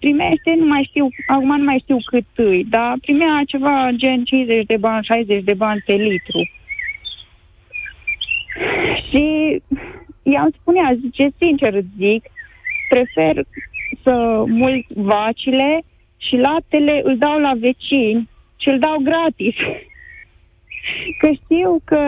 primește, 0.00 0.54
nu 0.58 0.66
mai 0.66 0.86
știu, 0.88 1.08
acum 1.26 1.56
nu 1.56 1.64
mai 1.64 1.78
știu 1.82 1.96
cât 2.04 2.26
îi, 2.34 2.64
dar 2.64 2.94
primea 3.00 3.42
ceva 3.46 3.90
gen 3.96 4.24
50 4.24 4.66
de 4.66 4.76
bani, 4.76 5.04
60 5.04 5.44
de 5.44 5.54
bani 5.54 5.82
pe 5.86 5.92
litru. 5.92 6.50
Și 9.08 9.22
ea 10.22 10.42
îmi 10.42 10.54
spunea, 10.60 10.96
zice, 11.00 11.28
sincer 11.38 11.74
îți 11.74 11.96
zic, 11.98 12.24
prefer 12.88 13.44
să 14.02 14.44
mult 14.46 14.86
vacile 14.88 15.82
și 16.16 16.36
laptele 16.36 17.00
îl 17.04 17.18
dau 17.18 17.38
la 17.38 17.52
vecini 17.58 18.28
și 18.56 18.68
îl 18.68 18.78
dau 18.78 18.96
gratis. 19.02 19.54
Că 21.18 21.28
știu 21.44 21.80
că 21.84 22.02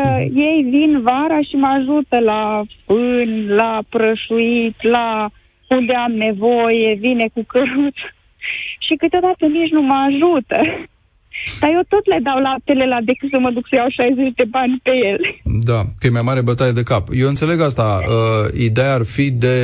ei 0.47 0.67
vin 0.71 1.01
vara 1.03 1.41
și 1.49 1.55
mă 1.55 1.67
ajută 1.67 2.19
la 2.19 2.63
fân, 2.87 3.49
la 3.49 3.83
prășuit, 3.89 4.77
la 4.83 5.31
unde 5.69 5.95
am 5.95 6.13
nevoie, 6.13 6.97
vine 7.01 7.29
cu 7.35 7.43
căruț. 7.47 7.97
Și 8.87 8.95
câteodată 8.99 9.47
nici 9.47 9.71
nu 9.71 9.83
mă 9.83 9.95
ajută. 10.09 10.59
Dar 11.61 11.71
eu 11.71 11.81
tot 11.89 12.07
le 12.07 12.19
dau 12.23 12.39
laptele 12.39 12.85
la 12.87 12.99
decât 13.05 13.29
să 13.33 13.39
mă 13.39 13.51
duc 13.51 13.67
să 13.69 13.75
iau 13.77 13.89
60 13.89 14.33
de 14.35 14.45
bani 14.45 14.81
pe 14.83 14.91
el. 15.05 15.21
Da, 15.61 15.81
că 15.99 16.07
e 16.07 16.11
mai 16.11 16.23
mare 16.23 16.41
bătaie 16.41 16.73
de 16.73 16.83
cap. 16.83 17.09
Eu 17.13 17.29
înțeleg 17.29 17.61
asta. 17.61 18.01
Uh, 18.07 18.61
ideea 18.61 18.95
ar 18.95 19.05
fi 19.05 19.31
de, 19.31 19.57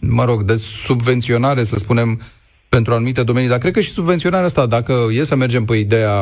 mă 0.00 0.24
rog, 0.24 0.42
de 0.42 0.56
subvenționare, 0.56 1.64
să 1.64 1.76
spunem, 1.78 2.20
pentru 2.68 2.92
anumite 2.92 3.22
domenii, 3.22 3.48
dar 3.48 3.58
cred 3.58 3.72
că 3.72 3.80
și 3.80 3.90
subvenționarea 3.90 4.46
asta, 4.46 4.66
dacă 4.66 4.94
e 5.12 5.22
să 5.24 5.36
mergem 5.36 5.64
pe 5.64 5.76
ideea 5.76 6.18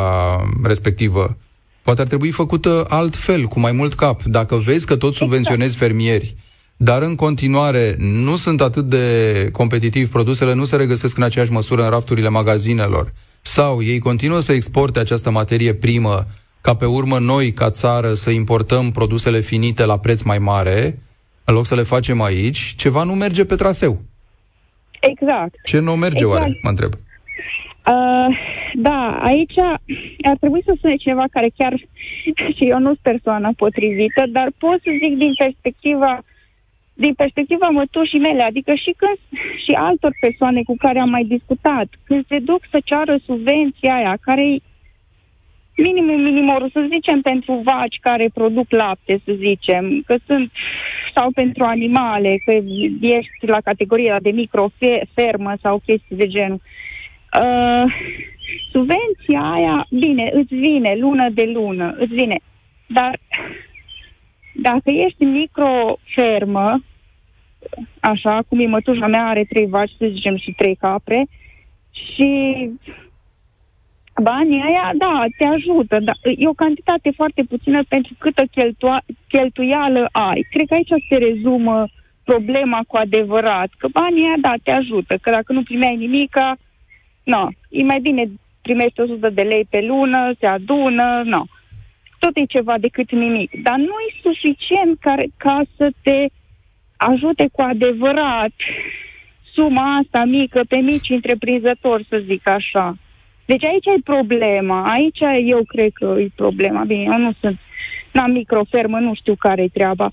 respectivă, 0.62 1.36
Poate 1.86 2.00
ar 2.00 2.06
trebui 2.06 2.30
făcută 2.30 2.86
altfel, 2.88 3.44
cu 3.44 3.60
mai 3.60 3.72
mult 3.72 3.94
cap. 3.94 4.22
Dacă 4.22 4.56
vezi 4.56 4.86
că 4.86 4.96
tot 4.96 5.08
exact. 5.08 5.16
subvenționezi 5.16 5.76
fermieri, 5.76 6.34
dar 6.76 7.02
în 7.02 7.14
continuare 7.14 7.94
nu 7.98 8.36
sunt 8.36 8.60
atât 8.60 8.84
de 8.84 9.48
competitivi, 9.52 10.10
produsele 10.10 10.52
nu 10.52 10.64
se 10.64 10.76
regăsesc 10.76 11.16
în 11.16 11.22
aceeași 11.22 11.52
măsură 11.52 11.82
în 11.82 11.90
rafturile 11.90 12.28
magazinelor, 12.28 13.12
sau 13.40 13.82
ei 13.82 13.98
continuă 13.98 14.40
să 14.40 14.52
exporte 14.52 14.98
această 14.98 15.30
materie 15.30 15.74
primă, 15.74 16.26
ca 16.60 16.74
pe 16.74 16.86
urmă 16.86 17.18
noi, 17.18 17.52
ca 17.52 17.70
țară, 17.70 18.14
să 18.14 18.30
importăm 18.30 18.90
produsele 18.90 19.40
finite 19.40 19.84
la 19.84 19.98
preț 19.98 20.20
mai 20.20 20.38
mare, 20.38 20.98
în 21.44 21.54
loc 21.54 21.66
să 21.66 21.74
le 21.74 21.82
facem 21.82 22.22
aici, 22.22 22.74
ceva 22.76 23.02
nu 23.02 23.12
merge 23.12 23.44
pe 23.44 23.54
traseu. 23.54 24.00
Exact. 25.00 25.54
Ce 25.64 25.78
nu 25.78 25.96
merge 25.96 26.24
exact. 26.24 26.40
oare, 26.40 26.58
mă 26.62 26.68
întreb? 26.68 26.92
Uh, 27.86 28.55
da, 28.74 29.18
aici 29.22 29.58
ar 30.22 30.36
trebui 30.40 30.62
să 30.66 30.76
sune 30.80 30.96
cineva 30.96 31.24
care 31.30 31.50
chiar 31.56 31.74
și 32.56 32.64
eu 32.68 32.78
nu 32.78 32.86
sunt 32.86 32.98
persoana 33.02 33.50
potrivită, 33.56 34.26
dar 34.28 34.50
pot 34.58 34.80
să 34.82 34.90
zic 35.02 35.16
din 35.16 35.32
perspectiva 35.38 36.24
din 36.98 37.14
perspectiva 37.14 37.66
mătușii 37.66 38.18
mele, 38.18 38.42
adică 38.42 38.74
și 38.74 38.94
când 38.96 39.18
și 39.64 39.72
altor 39.72 40.12
persoane 40.20 40.62
cu 40.62 40.74
care 40.78 40.98
am 40.98 41.10
mai 41.10 41.24
discutat, 41.24 41.88
când 42.04 42.26
se 42.28 42.38
duc 42.38 42.60
să 42.70 42.80
ceară 42.84 43.18
subvenția 43.26 43.94
aia, 43.94 44.16
care 44.20 44.58
minimum 45.76 46.20
minimorul, 46.20 46.70
să 46.72 46.88
zicem, 46.90 47.20
pentru 47.20 47.60
vaci 47.64 47.98
care 48.00 48.30
produc 48.34 48.70
lapte, 48.70 49.20
să 49.24 49.32
zicem, 49.36 50.02
că 50.06 50.16
sunt, 50.26 50.52
sau 51.14 51.30
pentru 51.30 51.64
animale, 51.64 52.40
că 52.44 52.52
ești 53.00 53.46
la 53.46 53.60
categoria 53.60 54.20
de 54.20 54.30
microfermă 54.30 55.54
sau 55.62 55.82
chestii 55.86 56.16
de 56.16 56.26
genul. 56.26 56.60
Uh, 57.40 57.92
subvenția 58.70 59.50
aia, 59.52 59.86
bine, 59.90 60.30
îți 60.32 60.54
vine 60.54 60.94
lună 60.94 61.28
de 61.30 61.50
lună, 61.54 61.94
îți 61.98 62.14
vine. 62.14 62.38
Dar 62.86 63.18
dacă 64.54 64.90
ești 64.90 65.24
microfermă, 65.24 66.82
așa 68.00 68.42
cum 68.48 68.60
e 68.60 68.66
mătușa 68.66 69.06
mea, 69.06 69.26
are 69.26 69.44
trei 69.44 69.66
vaci, 69.66 69.92
să 69.98 70.06
zicem, 70.06 70.36
și 70.36 70.52
trei 70.52 70.74
capre, 70.74 71.26
și 71.90 72.30
banii 74.22 74.62
aia, 74.66 74.90
da, 74.94 75.24
te 75.38 75.46
ajută, 75.46 75.98
dar 76.00 76.16
e 76.22 76.48
o 76.48 76.52
cantitate 76.52 77.10
foarte 77.10 77.42
puțină 77.42 77.82
pentru 77.88 78.14
câtă 78.18 78.44
cheltua- 78.50 79.04
cheltuială 79.28 80.08
ai. 80.12 80.46
Cred 80.50 80.66
că 80.68 80.74
aici 80.74 81.04
se 81.08 81.16
rezumă 81.16 81.86
problema 82.24 82.80
cu 82.86 82.96
adevărat, 82.96 83.70
că 83.78 83.88
banii 83.92 84.24
aia, 84.24 84.36
da, 84.40 84.54
te 84.62 84.70
ajută, 84.70 85.18
că 85.20 85.30
dacă 85.30 85.52
nu 85.52 85.62
primeai 85.62 85.96
nimica, 85.96 86.56
nu, 87.32 87.48
e 87.68 87.84
mai 87.84 88.00
bine 88.00 88.30
primești 88.62 89.00
100 89.00 89.28
de 89.28 89.42
lei 89.42 89.66
pe 89.70 89.80
lună, 89.80 90.32
se 90.38 90.46
adună, 90.46 91.22
nu. 91.24 91.44
Tot 92.18 92.36
e 92.36 92.44
ceva 92.44 92.78
decât 92.78 93.10
nimic. 93.10 93.50
Dar 93.62 93.76
nu 93.76 93.94
e 94.06 94.20
suficient 94.22 94.98
ca, 95.00 95.14
ca 95.36 95.62
să 95.76 95.90
te 96.02 96.26
ajute 96.96 97.48
cu 97.52 97.62
adevărat 97.62 98.52
suma 99.52 99.96
asta 99.96 100.24
mică 100.24 100.60
pe 100.68 100.76
mici 100.76 101.08
întreprinzători, 101.08 102.06
să 102.08 102.22
zic 102.26 102.46
așa. 102.48 102.96
Deci 103.44 103.64
aici 103.64 103.86
e 103.86 104.00
problema. 104.04 104.90
Aici 104.90 105.20
eu 105.44 105.64
cred 105.64 105.90
că 105.92 106.16
e 106.18 106.28
problema. 106.34 106.84
Bine, 106.84 107.02
eu 107.02 107.18
nu 107.18 107.32
sunt, 107.40 107.58
n-am 108.12 108.30
microfermă, 108.30 108.98
nu 108.98 109.14
știu 109.14 109.34
care 109.34 109.62
e 109.62 109.68
treaba. 109.68 110.12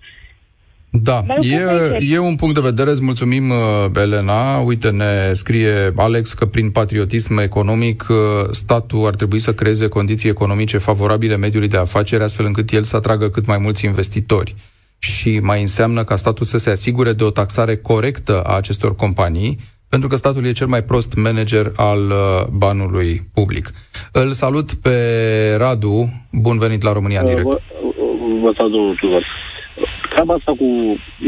Da, 1.01 1.23
e, 1.41 2.13
e 2.13 2.17
un 2.17 2.35
punct 2.35 2.53
de 2.53 2.61
vedere, 2.61 2.89
îți 2.89 3.03
mulțumim, 3.03 3.49
uh, 3.49 3.57
Elena. 3.95 4.57
Uite, 4.57 4.89
ne 4.89 5.33
scrie 5.33 5.93
Alex 5.95 6.33
că 6.33 6.45
prin 6.45 6.71
patriotism 6.71 7.37
economic 7.37 8.05
uh, 8.09 8.15
statul 8.51 9.05
ar 9.05 9.15
trebui 9.15 9.39
să 9.39 9.53
creeze 9.53 9.87
condiții 9.87 10.29
economice 10.29 10.77
favorabile 10.77 11.37
mediului 11.37 11.67
de 11.67 11.77
afaceri, 11.77 12.23
astfel 12.23 12.45
încât 12.45 12.71
el 12.71 12.83
să 12.83 12.95
atragă 12.95 13.29
cât 13.29 13.45
mai 13.45 13.57
mulți 13.57 13.85
investitori. 13.85 14.55
Și 14.99 15.39
mai 15.39 15.61
înseamnă 15.61 16.03
ca 16.03 16.15
statul 16.15 16.45
să 16.45 16.57
se 16.57 16.69
asigure 16.69 17.13
de 17.13 17.23
o 17.23 17.29
taxare 17.29 17.75
corectă 17.75 18.41
a 18.41 18.55
acestor 18.55 18.95
companii, 18.95 19.59
pentru 19.89 20.09
că 20.09 20.15
statul 20.15 20.45
e 20.45 20.51
cel 20.51 20.67
mai 20.67 20.83
prost 20.83 21.13
manager 21.15 21.71
al 21.75 22.05
uh, 22.05 22.47
banului 22.51 23.21
public. 23.33 23.71
Îl 24.11 24.31
salut 24.31 24.73
pe 24.73 24.95
Radu. 25.57 26.09
Bun 26.31 26.57
venit 26.57 26.83
la 26.83 26.91
România 26.91 27.23
Direct. 27.23 27.43
Vă, 27.43 27.59
vă 28.41 28.53
salut, 28.57 28.71
domnul 28.71 28.97
treaba 30.13 30.33
asta 30.33 30.51
cu... 30.51 30.67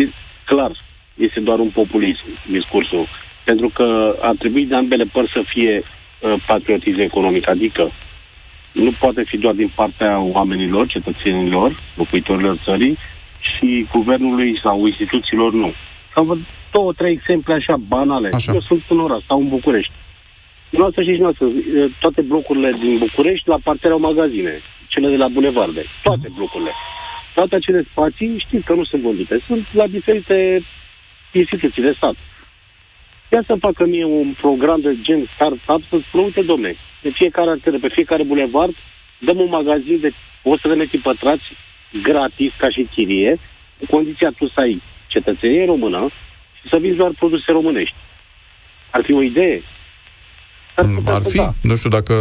E, 0.01 0.03
clar, 0.45 0.71
este 1.15 1.39
doar 1.39 1.59
un 1.59 1.69
populism, 1.69 2.25
discursul. 2.51 3.07
Pentru 3.43 3.69
că 3.69 4.17
ar 4.21 4.35
trebui 4.35 4.65
de 4.65 4.75
ambele 4.75 5.03
părți 5.03 5.31
să 5.31 5.41
fie 5.45 5.83
uh, 5.83 6.33
patriotism 6.47 6.99
economic, 6.99 7.49
adică 7.49 7.91
nu 8.71 8.91
poate 8.99 9.23
fi 9.23 9.37
doar 9.37 9.53
din 9.53 9.71
partea 9.75 10.19
oamenilor, 10.19 10.87
cetățenilor, 10.87 11.79
locuitorilor 11.95 12.57
țării 12.63 12.97
și 13.39 13.87
guvernului 13.91 14.59
sau 14.63 14.85
instituțiilor 14.85 15.53
nu. 15.53 15.73
Am 16.13 16.47
două, 16.71 16.93
trei 16.93 17.11
exemple 17.11 17.53
așa 17.53 17.75
banale. 17.77 18.29
Așa. 18.33 18.53
Eu 18.53 18.61
sunt 18.61 18.83
în 18.89 18.99
oraș, 18.99 19.23
stau 19.23 19.39
în 19.39 19.47
București. 19.47 19.91
Noastră 20.69 21.03
și 21.03 21.09
noastră, 21.09 21.47
toate 21.99 22.21
blocurile 22.21 22.71
din 22.79 22.97
București 22.97 23.49
la 23.49 23.57
partea 23.63 23.95
magazine, 23.95 24.61
cele 24.87 25.09
de 25.09 25.15
la 25.15 25.27
bulevarde, 25.27 25.85
toate 26.03 26.31
blocurile. 26.35 26.71
Toate 27.35 27.55
acele 27.55 27.85
spații, 27.91 28.43
știți 28.45 28.65
că 28.65 28.73
nu 28.73 28.83
sunt 28.83 29.01
vândute, 29.01 29.43
sunt 29.47 29.65
la 29.73 29.87
diferite 29.87 30.65
instituții 31.31 31.81
de 31.81 31.93
stat. 31.97 32.15
Ia 33.31 33.43
să 33.47 33.55
facă 33.59 33.85
mie 33.85 34.05
un 34.05 34.33
program 34.41 34.81
de 34.81 34.97
gen 35.01 35.29
start-up 35.33 35.81
să 35.89 35.97
spună, 36.07 36.23
uite, 36.23 36.41
domne, 36.41 36.75
pe 37.01 37.09
fiecare 37.09 37.49
arteră, 37.49 37.79
pe 37.79 37.87
fiecare 37.87 38.23
bulevard, 38.23 38.75
dăm 39.19 39.39
un 39.39 39.49
magazin 39.49 39.99
de 39.99 40.11
100 40.43 40.67
de 40.67 40.73
metri 40.73 40.97
pătrați 40.97 41.43
gratis 42.03 42.51
ca 42.57 42.69
și 42.69 42.87
chirie, 42.95 43.39
cu 43.79 43.85
condiția 43.95 44.31
tu 44.37 44.47
să 44.47 44.59
ai 44.59 44.81
cetățenie 45.07 45.65
română 45.65 46.09
și 46.61 46.69
să 46.69 46.77
vinzi 46.79 46.97
doar 46.97 47.11
produse 47.11 47.51
românești. 47.51 47.95
Ar 48.91 49.03
fi 49.03 49.13
o 49.13 49.21
idee. 49.21 49.61
Ar 51.05 51.23
fi. 51.23 51.37
Da. 51.37 51.53
Nu 51.61 51.75
știu 51.75 51.89
dacă 51.89 52.13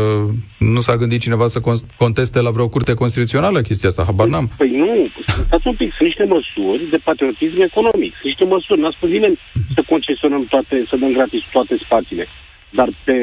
nu 0.58 0.80
s-a 0.80 0.96
gândit 0.96 1.20
cineva 1.20 1.46
să 1.46 1.60
conteste 1.96 2.40
la 2.40 2.50
vreo 2.50 2.68
curte 2.68 2.94
constituțională 2.94 3.60
chestia 3.60 3.88
asta, 3.88 4.04
habar 4.04 4.28
n-am. 4.28 4.50
Păi 4.56 4.70
nu, 4.70 5.08
stați 5.46 5.66
un 5.66 5.74
pic, 5.74 5.90
sunt 5.96 6.08
niște 6.08 6.24
măsuri 6.24 6.90
de 6.90 7.00
patriotism 7.04 7.60
economic, 7.60 8.12
sunt 8.12 8.30
niște 8.32 8.44
măsuri, 8.44 8.80
n-a 8.80 8.90
spus 8.96 9.08
nimeni 9.08 9.38
să 9.74 9.82
concesionăm 9.88 10.44
toate, 10.44 10.84
să 10.88 10.96
dăm 10.96 11.12
gratis 11.12 11.42
toate 11.52 11.74
spațiile. 11.84 12.26
Dar 12.70 12.88
pe 13.04 13.14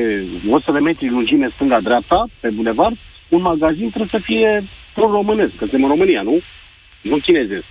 100 0.49 0.71
de 0.71 0.79
metri 0.79 1.09
lungime 1.09 1.51
stânga-dreapta, 1.55 2.27
pe 2.39 2.49
bulevard, 2.49 2.97
un 3.29 3.41
magazin 3.41 3.89
trebuie 3.89 4.15
să 4.17 4.21
fie 4.23 4.69
pro-românesc, 4.93 5.51
că 5.51 5.63
suntem 5.65 5.83
în 5.83 5.89
România, 5.89 6.21
nu? 6.21 6.41
Nu 7.01 7.17
chinezesc. 7.17 7.67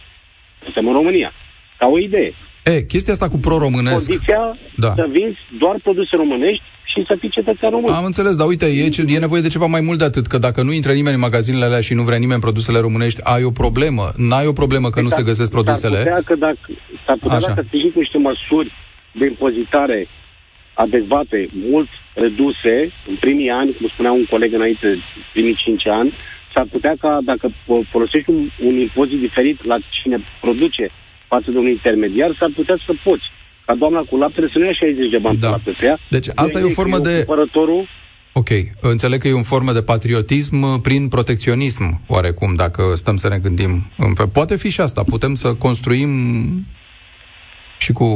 Suntem 0.62 0.86
în 0.86 0.92
România. 0.92 1.32
Ca 1.78 1.86
o 1.88 1.98
idee. 1.98 2.34
E, 2.62 2.82
chestia 2.82 3.12
asta 3.12 3.28
cu 3.28 3.38
pro-românesc... 3.38 4.06
Condiția 4.06 4.58
da. 4.76 4.92
să 4.94 5.06
vinzi 5.10 5.38
doar 5.58 5.76
produse 5.82 6.16
românești 6.16 6.62
și 6.84 7.04
să 7.06 7.16
fii 7.20 7.28
cetățean 7.28 7.70
român. 7.70 7.92
Am 7.94 8.04
înțeles, 8.04 8.36
dar 8.36 8.46
uite, 8.46 8.66
e, 8.66 9.14
e 9.14 9.18
nevoie 9.18 9.42
de 9.42 9.48
ceva 9.48 9.66
mai 9.66 9.80
mult 9.80 9.98
de 9.98 10.04
atât, 10.04 10.26
că 10.26 10.38
dacă 10.38 10.62
nu 10.62 10.72
intră 10.72 10.92
nimeni 10.92 11.14
în 11.14 11.20
magazinele 11.20 11.64
alea 11.64 11.80
și 11.80 11.94
nu 11.94 12.02
vrea 12.02 12.18
nimeni 12.18 12.40
produsele 12.40 12.78
românești, 12.78 13.20
ai 13.22 13.44
o 13.44 13.50
problemă. 13.50 14.12
N-ai 14.16 14.46
o 14.46 14.52
problemă 14.52 14.88
că 14.88 14.98
exact, 14.98 15.08
nu 15.08 15.16
se 15.16 15.28
găsesc 15.30 15.50
produsele. 15.50 15.96
S-ar 15.96 16.04
putea 16.04 16.22
că 16.24 16.34
dacă, 16.34 16.58
s-ar 17.06 17.16
putea 17.20 17.36
Așa. 17.36 17.48
dacă 17.48 17.62
sprijin 17.66 17.90
cu 17.92 17.98
niște 17.98 18.18
măsuri 18.18 18.72
de 19.12 19.26
impozitare 19.26 20.08
adecvate, 20.74 21.48
mult 21.70 21.88
reduse, 22.14 22.92
în 23.08 23.16
primii 23.20 23.50
ani, 23.50 23.74
cum 23.76 23.88
spunea 23.92 24.12
un 24.12 24.26
coleg 24.30 24.52
înainte, 24.52 24.86
primii 25.32 25.54
5 25.54 25.86
ani, 25.86 26.12
s-ar 26.54 26.66
putea 26.70 26.94
ca 27.00 27.18
dacă 27.24 27.52
folosești 27.90 28.30
un, 28.30 28.50
un 28.68 28.74
impozit 28.78 29.20
diferit 29.20 29.64
la 29.64 29.76
cine 29.90 30.18
produce 30.40 30.90
față 31.32 31.48
de 31.50 31.58
un 31.58 31.68
intermediar, 31.76 32.30
s-ar 32.38 32.50
putea 32.58 32.78
să 32.86 32.92
poți 33.04 33.26
ca 33.66 33.74
doamna 33.74 34.00
cu 34.08 34.16
laptele 34.16 34.48
să 34.52 34.58
nu 34.58 34.64
ia 34.64 34.72
60 34.72 35.10
de 35.10 35.18
bani 35.18 35.38
da. 35.38 35.50
lapte 35.50 35.72
pe 35.78 35.86
ea. 35.86 35.98
Deci 36.16 36.28
asta 36.34 36.58
e 36.58 36.70
o 36.72 36.78
formă 36.80 36.98
de... 36.98 37.14
Cumpărătorul... 37.14 37.82
Ok, 38.32 38.50
înțeleg 38.80 39.18
că 39.20 39.28
e 39.28 39.42
o 39.44 39.52
formă 39.54 39.72
de 39.72 39.82
patriotism 39.82 40.80
prin 40.80 41.08
protecționism, 41.08 41.84
oarecum, 42.08 42.54
dacă 42.54 42.82
stăm 42.94 43.16
să 43.16 43.28
ne 43.28 43.38
gândim. 43.38 43.72
Poate 44.32 44.56
fi 44.56 44.70
și 44.70 44.80
asta, 44.80 45.02
putem 45.14 45.34
să 45.34 45.54
construim 45.54 46.10
și 47.78 47.92
cu 47.92 48.08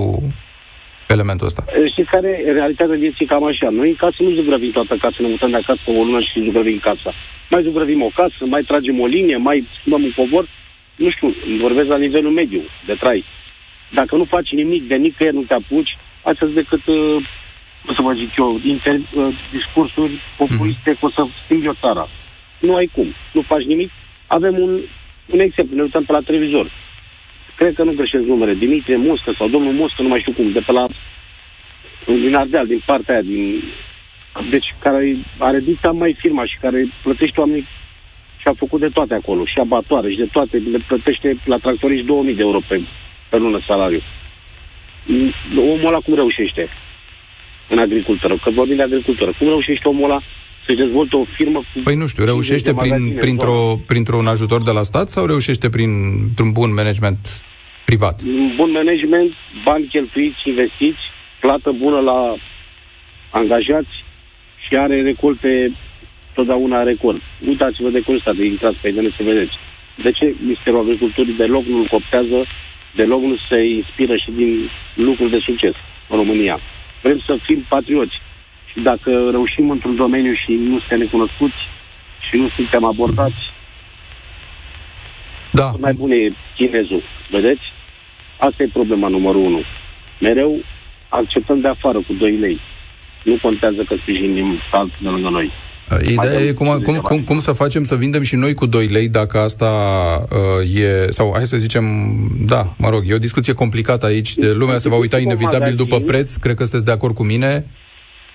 elementul 1.08 1.46
ăsta. 1.46 1.64
Și 1.94 2.02
care 2.10 2.30
e 2.46 2.52
realitatea 2.52 2.96
vieții 2.96 3.26
cam 3.26 3.44
așa. 3.44 3.68
Noi 3.70 3.88
în 3.88 3.94
casă 3.94 4.18
nu 4.18 4.30
zugrăvim 4.38 4.70
toată 4.70 4.96
casa, 5.00 5.16
ne 5.20 5.28
mutăm 5.28 5.50
de 5.50 5.56
acasă 5.56 5.82
o 5.86 6.04
lună 6.04 6.20
și 6.20 6.44
zugrăvim 6.44 6.78
casa. 6.78 7.10
Mai 7.50 7.62
zugrăvim 7.62 8.02
o 8.02 8.10
casă, 8.14 8.40
mai 8.54 8.62
tragem 8.62 9.00
o 9.00 9.06
linie, 9.06 9.36
mai 9.36 9.68
schimbăm 9.78 10.02
un 10.02 10.12
covor. 10.16 10.44
Nu 10.96 11.10
știu, 11.10 11.34
vorbesc 11.60 11.86
la 11.86 11.96
nivelul 11.96 12.30
mediu 12.30 12.62
de 12.86 12.94
trai. 12.94 13.24
Dacă 13.92 14.16
nu 14.16 14.24
faci 14.24 14.50
nimic, 14.50 14.88
de 14.88 14.96
nicăieri 14.96 15.36
nu 15.36 15.42
te 15.42 15.54
apuci, 15.54 15.96
asta 16.22 16.46
decât, 16.46 16.86
uh, 16.86 17.16
cum 17.84 17.94
să 17.94 18.02
vă 18.02 18.12
zic 18.12 18.36
eu, 18.36 18.60
inter, 18.64 18.94
uh, 18.94 19.34
discursuri 19.52 20.20
populiste 20.36 20.92
mm-hmm. 20.92 21.00
că 21.00 21.06
o 21.06 21.10
să 21.10 21.26
schimbi 21.44 21.68
o 21.68 21.74
țara. 21.80 22.08
Nu 22.60 22.74
ai 22.74 22.90
cum. 22.92 23.14
Nu 23.32 23.42
faci 23.42 23.64
nimic. 23.64 23.90
Avem 24.26 24.58
un, 24.58 24.80
un 25.26 25.38
exemplu, 25.38 25.76
ne 25.76 25.82
uităm 25.82 26.04
pe 26.04 26.12
la 26.12 26.20
televizor. 26.20 26.70
Cred 27.56 27.74
că 27.74 27.82
nu 27.82 27.92
greșesc 27.92 28.24
numere. 28.24 28.54
Dimitrie 28.54 28.96
Muscă 28.96 29.34
sau 29.38 29.48
domnul 29.48 29.72
Muscă, 29.72 30.02
nu 30.02 30.08
mai 30.08 30.20
știu 30.20 30.32
cum, 30.32 30.52
de 30.52 30.60
pe 30.60 30.72
la 30.72 30.86
din 32.06 32.34
Ardeal, 32.34 32.66
din 32.66 32.82
partea 32.86 33.14
aia, 33.14 33.22
din, 33.22 33.62
deci 34.50 34.74
care 34.78 35.16
are 35.38 35.60
dicta 35.60 35.90
mai 35.90 36.16
firma 36.18 36.44
și 36.44 36.58
care 36.60 36.88
plătește 37.02 37.40
oamenii 37.40 37.66
și 38.44 38.50
a 38.50 38.54
făcut 38.58 38.80
de 38.80 38.88
toate 38.88 39.14
acolo, 39.14 39.44
și 39.44 39.58
abatoare 39.58 40.10
și 40.10 40.16
de 40.16 40.28
toate, 40.32 40.56
le 40.56 40.84
plătește 40.86 41.36
la 41.44 41.56
tractoriști 41.56 42.06
2000 42.06 42.34
de 42.34 42.42
euro 42.42 42.60
pe 42.68 42.80
pe 43.30 43.36
lună 43.36 43.60
salariu. 43.66 44.02
Omul 45.56 45.86
ăla 45.86 45.98
cum 45.98 46.14
reușește 46.14 46.68
în 47.68 47.78
agricultură? 47.78 48.38
Că 48.42 48.50
vorbim 48.50 48.76
de 48.76 48.82
agricultură. 48.82 49.34
Cum 49.38 49.46
reușește 49.46 49.88
omul 49.88 50.04
ăla 50.04 50.20
să-și 50.64 50.76
dezvolte 50.76 51.16
o 51.16 51.24
firmă 51.36 51.58
cu... 51.58 51.80
Păi 51.84 51.94
nu 51.94 52.06
știu, 52.06 52.24
reușește 52.24 52.74
prin, 52.74 53.16
printr-o, 53.18 53.78
printr-un 53.86 54.26
ajutor 54.26 54.62
de 54.62 54.70
la 54.70 54.82
stat 54.82 55.08
sau 55.08 55.26
reușește 55.26 55.70
printr-un 55.70 56.52
bun 56.52 56.74
management 56.74 57.18
privat? 57.84 58.22
Bun 58.56 58.70
management, 58.70 59.32
bani 59.64 59.86
cheltuiți, 59.86 60.38
investiți, 60.44 61.02
plată 61.40 61.70
bună 61.70 62.00
la 62.00 62.34
angajați 63.30 63.94
și 64.64 64.76
are 64.76 65.02
recolte 65.02 65.72
totdeauna 66.34 66.82
record. 66.82 67.20
Uitați-vă 67.46 67.88
de 67.90 68.00
cum 68.00 68.20
de 68.36 68.44
intrați 68.44 68.76
pe 68.80 68.88
internet 68.88 69.12
să 69.16 69.22
vedeți. 69.22 69.52
De 70.02 70.10
ce 70.10 70.34
Ministerul 70.40 70.80
Agriculturii 70.80 71.34
deloc 71.34 71.64
nu-l 71.64 71.86
coptează 71.86 72.46
deloc 72.94 73.22
nu 73.22 73.36
se 73.48 73.64
inspiră 73.64 74.16
și 74.16 74.30
din 74.30 74.70
lucruri 74.94 75.30
de 75.30 75.38
succes 75.38 75.74
în 76.08 76.16
România. 76.16 76.60
Vrem 77.02 77.18
să 77.26 77.38
fim 77.42 77.64
patrioți. 77.68 78.14
Și 78.70 78.80
dacă 78.80 79.28
reușim 79.30 79.70
într-un 79.70 79.96
domeniu 79.96 80.34
și 80.34 80.52
nu 80.52 80.78
suntem 80.78 80.98
necunoscuți 80.98 81.60
și 82.28 82.36
nu 82.36 82.48
suntem 82.48 82.84
abordați, 82.84 83.52
da. 85.52 85.70
mai 85.80 85.92
bun 85.92 86.10
e 86.10 86.32
chinezul. 86.56 87.02
Vedeți? 87.30 87.62
Asta 88.38 88.62
e 88.62 88.68
problema 88.72 89.08
numărul 89.08 89.44
unu. 89.44 89.62
Mereu 90.20 90.62
acceptăm 91.08 91.60
de 91.60 91.68
afară 91.68 91.98
cu 91.98 92.12
2 92.12 92.36
lei. 92.36 92.60
Nu 93.22 93.38
contează 93.42 93.82
că 93.82 93.94
sprijinim 94.00 94.58
statul 94.68 94.92
de 94.98 95.08
lângă 95.08 95.28
noi. 95.28 95.50
Ideea 96.02 96.40
e 96.40 96.52
cum, 96.52 96.80
cum, 96.84 96.96
cum, 96.96 97.22
cum 97.22 97.38
să 97.38 97.52
facem 97.52 97.82
să 97.82 97.96
vindem 97.96 98.22
și 98.22 98.36
noi 98.36 98.54
cu 98.54 98.66
2 98.66 98.86
lei 98.86 99.08
dacă 99.08 99.38
asta 99.38 99.66
uh, 100.30 100.74
e, 100.74 101.06
sau 101.10 101.32
hai 101.34 101.46
să 101.46 101.56
zicem, 101.56 101.84
da, 102.46 102.74
mă 102.78 102.88
rog, 102.88 103.02
e 103.06 103.14
o 103.14 103.18
discuție 103.18 103.52
complicată 103.52 104.06
aici, 104.06 104.34
de 104.34 104.52
lumea 104.52 104.78
se 104.78 104.88
va 104.88 104.96
uita 104.96 105.18
inevitabil 105.18 105.74
după 105.74 106.00
preț, 106.00 106.34
cred 106.34 106.56
că 106.56 106.62
sunteți 106.62 106.84
de 106.84 106.90
acord 106.90 107.14
cu 107.14 107.24
mine. 107.24 107.66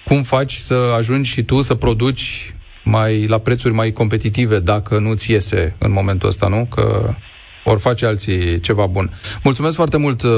Cum 0.05 0.23
faci 0.23 0.53
să 0.53 0.93
ajungi 0.97 1.31
și 1.31 1.43
tu 1.43 1.61
să 1.61 1.75
produci 1.75 2.53
mai 2.83 3.25
la 3.25 3.37
prețuri 3.37 3.73
mai 3.73 3.91
competitive 3.91 4.59
dacă 4.59 4.99
nu-ți 4.99 5.31
iese 5.31 5.75
în 5.77 5.91
momentul 5.91 6.29
ăsta, 6.29 6.47
nu? 6.47 6.65
Că 6.65 7.15
ori 7.71 7.81
face 7.81 8.05
alții 8.05 8.59
ceva 8.59 8.85
bun. 8.85 9.11
Mulțumesc 9.43 9.75
foarte 9.75 9.97
mult, 9.97 10.21
uh, 10.21 10.31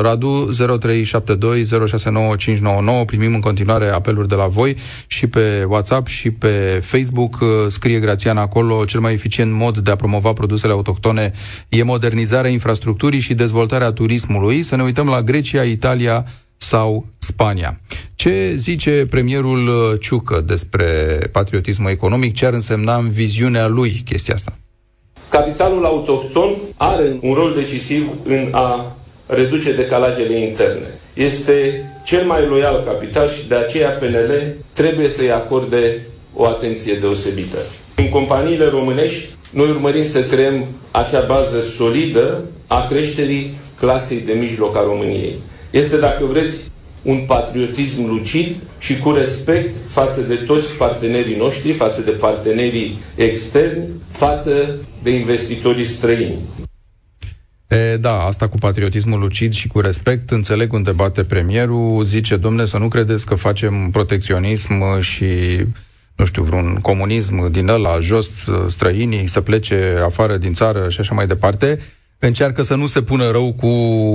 Radu, 0.00 0.48
0372069599. 0.52 3.04
Primim 3.06 3.34
în 3.34 3.40
continuare 3.40 3.88
apeluri 3.88 4.28
de 4.28 4.34
la 4.34 4.46
voi 4.46 4.76
și 5.06 5.26
pe 5.26 5.64
WhatsApp 5.68 6.06
și 6.06 6.30
pe 6.30 6.80
Facebook. 6.84 7.38
Uh, 7.40 7.48
scrie 7.68 7.98
Grațiana 7.98 8.40
acolo, 8.40 8.84
cel 8.84 9.00
mai 9.00 9.12
eficient 9.12 9.52
mod 9.52 9.78
de 9.78 9.90
a 9.90 9.96
promova 9.96 10.32
produsele 10.32 10.72
autohtone 10.72 11.32
e 11.68 11.82
modernizarea 11.82 12.50
infrastructurii 12.50 13.20
și 13.20 13.34
dezvoltarea 13.34 13.92
turismului. 13.92 14.62
Să 14.62 14.76
ne 14.76 14.82
uităm 14.82 15.08
la 15.08 15.22
Grecia, 15.22 15.62
Italia, 15.62 16.26
sau 16.56 17.06
Spania. 17.18 17.80
Ce 18.14 18.52
zice 18.56 19.06
premierul 19.10 19.66
uh, 19.66 20.00
Ciucă 20.00 20.40
despre 20.40 21.18
patriotismul 21.32 21.90
economic? 21.90 22.34
Ce 22.34 22.46
ar 22.46 22.52
însemna 22.52 22.96
în 22.96 23.08
viziunea 23.08 23.66
lui 23.66 24.02
chestia 24.04 24.34
asta? 24.34 24.58
Capitalul 25.28 25.84
autohton 25.84 26.56
are 26.76 27.18
un 27.20 27.34
rol 27.34 27.54
decisiv 27.54 28.08
în 28.24 28.48
a 28.50 28.96
reduce 29.26 29.72
decalajele 29.72 30.34
interne. 30.38 31.00
Este 31.14 31.84
cel 32.04 32.24
mai 32.24 32.46
loial 32.46 32.82
capital 32.86 33.28
și 33.28 33.48
de 33.48 33.54
aceea 33.54 33.88
PNL 33.88 34.54
trebuie 34.72 35.08
să-i 35.08 35.32
acorde 35.32 36.06
o 36.34 36.44
atenție 36.44 36.94
deosebită. 36.94 37.58
În 37.94 38.08
companiile 38.08 38.64
românești, 38.64 39.28
noi 39.50 39.68
urmărim 39.68 40.04
să 40.04 40.22
creăm 40.22 40.64
acea 40.90 41.20
bază 41.20 41.60
solidă 41.60 42.44
a 42.66 42.86
creșterii 42.86 43.58
clasei 43.78 44.20
de 44.20 44.32
mijloc 44.32 44.76
a 44.76 44.82
României. 44.82 45.34
Este, 45.70 45.96
dacă 45.96 46.24
vreți, 46.24 46.60
un 47.02 47.24
patriotism 47.26 48.06
lucid 48.06 48.56
și 48.78 48.98
cu 48.98 49.12
respect 49.12 49.74
față 49.88 50.20
de 50.20 50.34
toți 50.34 50.68
partenerii 50.68 51.36
noștri, 51.36 51.72
față 51.72 52.00
de 52.00 52.10
partenerii 52.10 52.98
externi, 53.14 53.86
față 54.08 54.78
de 55.02 55.10
investitorii 55.10 55.84
străini. 55.84 56.38
E, 57.68 57.96
da, 57.96 58.18
asta 58.18 58.48
cu 58.48 58.56
patriotismul 58.56 59.18
lucid 59.18 59.52
și 59.52 59.68
cu 59.68 59.80
respect, 59.80 60.30
înțeleg 60.30 60.72
unde 60.72 60.92
bate 60.92 61.24
premierul, 61.24 62.02
zice, 62.02 62.36
domne, 62.36 62.64
să 62.64 62.78
nu 62.78 62.88
credeți 62.88 63.26
că 63.26 63.34
facem 63.34 63.90
protecționism 63.90 65.00
și 65.00 65.26
nu 66.16 66.24
știu, 66.24 66.42
vreun 66.42 66.78
comunism 66.82 67.50
din 67.50 67.68
ăla 67.68 68.00
jos, 68.00 68.30
străinii, 68.68 69.26
să 69.26 69.40
plece 69.40 70.00
afară 70.04 70.36
din 70.36 70.52
țară 70.52 70.88
și 70.88 71.00
așa 71.00 71.14
mai 71.14 71.26
departe 71.26 71.78
încearcă 72.18 72.62
să 72.62 72.74
nu 72.74 72.86
se 72.86 73.02
pună 73.02 73.30
rău 73.30 73.52
cu 73.52 73.68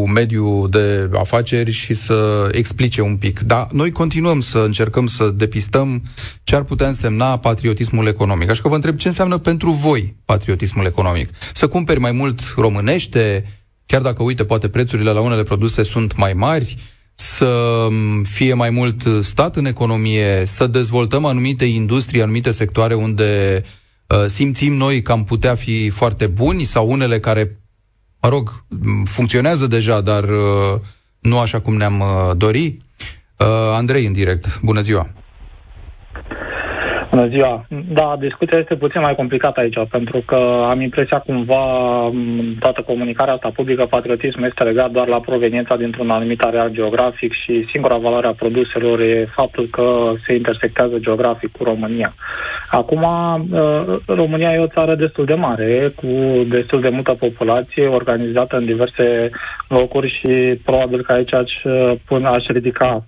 mediul 0.10 0.70
de 0.70 1.10
afaceri 1.14 1.72
și 1.72 1.94
să 1.94 2.50
explice 2.52 3.02
un 3.02 3.16
pic. 3.16 3.40
Dar 3.40 3.68
noi 3.72 3.92
continuăm 3.92 4.40
să 4.40 4.58
încercăm 4.58 5.08
să 5.08 5.30
depistăm 5.30 6.04
ce 6.44 6.56
ar 6.56 6.64
putea 6.64 6.88
însemna 6.88 7.38
patriotismul 7.38 8.08
economic. 8.08 8.50
Așa 8.50 8.62
că 8.62 8.68
vă 8.68 8.76
întreb 8.76 8.98
ce 8.98 9.08
înseamnă 9.08 9.38
pentru 9.38 9.72
voi 9.72 10.16
patriotismul 10.26 10.86
economic. 10.86 11.30
Să 11.54 11.68
cumperi 11.68 12.00
mai 12.00 12.12
mult 12.12 12.54
românește, 12.56 13.46
chiar 13.86 14.02
dacă, 14.02 14.24
uite, 14.24 14.46
poate 14.46 14.70
prețurile 14.70 15.12
la 15.12 15.20
unele 15.20 15.44
produse 15.44 15.84
sunt 15.84 16.16
mai 16.18 16.34
mari, 16.34 16.78
să 17.16 17.88
fie 18.24 18.54
mai 18.54 18.70
mult 18.70 19.08
stat 19.22 19.56
în 19.56 19.66
economie, 19.66 20.44
să 20.46 20.68
dezvoltăm 20.68 21.26
anumite 21.26 21.66
industrie, 21.66 22.22
anumite 22.22 22.52
sectoare 22.52 22.94
unde 22.94 23.64
uh, 24.08 24.26
simțim 24.28 24.74
noi 24.74 25.02
că 25.02 25.12
am 25.12 25.24
putea 25.24 25.56
fi 25.56 25.90
foarte 25.90 26.28
buni 26.28 26.64
sau 26.64 26.90
unele 26.90 27.20
care 27.20 27.63
mă 28.24 28.30
rog, 28.30 28.66
funcționează 29.04 29.68
deja, 29.68 30.02
dar 30.02 30.24
uh, 30.24 30.80
nu 31.20 31.40
așa 31.40 31.62
cum 31.62 31.76
ne-am 31.76 32.00
uh, 32.00 32.38
dori. 32.38 32.78
Uh, 33.38 33.48
Andrei, 33.74 34.06
în 34.06 34.14
direct, 34.14 34.60
bună 34.62 34.82
ziua! 34.82 35.10
Bună 37.14 37.28
ziua! 37.28 37.66
Da, 37.94 38.16
discuția 38.20 38.58
este 38.60 38.76
puțin 38.76 39.02
mai 39.02 39.16
complicată 39.16 39.60
aici, 39.60 39.88
pentru 39.90 40.20
că 40.26 40.66
am 40.70 40.82
impresia 40.82 41.20
cumva 41.20 41.64
toată 42.60 42.82
comunicarea 42.82 43.34
asta 43.34 43.52
publică, 43.56 43.86
patriotism 43.86 44.44
este 44.44 44.64
legat 44.64 44.92
doar 44.92 45.08
la 45.08 45.20
proveniența 45.20 45.76
dintr-un 45.76 46.10
anumit 46.10 46.42
areal 46.42 46.70
geografic 46.70 47.34
și 47.34 47.68
singura 47.72 47.98
valoare 47.98 48.28
a 48.28 48.34
produselor 48.34 49.00
e 49.00 49.28
faptul 49.36 49.68
că 49.72 50.14
se 50.28 50.36
intersectează 50.36 50.98
geografic 51.00 51.52
cu 51.52 51.64
România. 51.64 52.14
Acum, 52.70 53.04
uh, 53.04 54.00
România 54.06 54.54
e 54.54 54.60
o 54.60 54.74
țară 54.76 54.96
destul 54.96 55.26
de 55.26 55.34
mare, 55.34 55.94
cu 55.96 56.08
destul 56.50 56.82
de 56.82 56.90
multă 56.90 57.14
populație, 57.14 57.88
organizată 57.88 58.58
în 58.58 58.66
diverse 58.66 59.30
locuri 59.68 60.20
și 60.20 60.60
probabil 60.66 61.04
că 61.04 61.12
aici 61.12 61.34
aș, 61.34 61.52
uh, 62.10 62.24
aș 62.24 62.46
ridica 62.46 63.04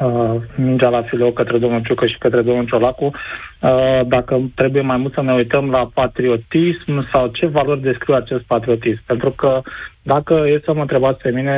uh, 0.00 0.34
mingea 0.56 0.88
la 0.88 1.02
filou 1.02 1.32
către 1.32 1.58
domnul 1.58 1.82
Ciucă 1.82 2.06
și 2.06 2.18
către 2.18 2.42
domnul 2.42 2.66
Ciolacu, 2.66 3.04
uh, 3.04 4.00
dacă 4.06 4.40
trebuie 4.54 4.82
mai 4.82 4.96
mult 4.96 5.12
să 5.14 5.22
ne 5.22 5.32
uităm 5.32 5.70
la 5.70 5.90
patriotism 5.94 7.08
sau 7.12 7.26
ce 7.26 7.46
valori 7.46 7.80
descriu 7.80 8.14
acest 8.14 8.42
patriotism. 8.42 9.02
Pentru 9.06 9.30
că 9.30 9.60
dacă 10.02 10.44
e 10.46 10.60
să 10.64 10.72
mă 10.74 10.80
întrebați 10.80 11.22
pe 11.22 11.30
mine 11.30 11.56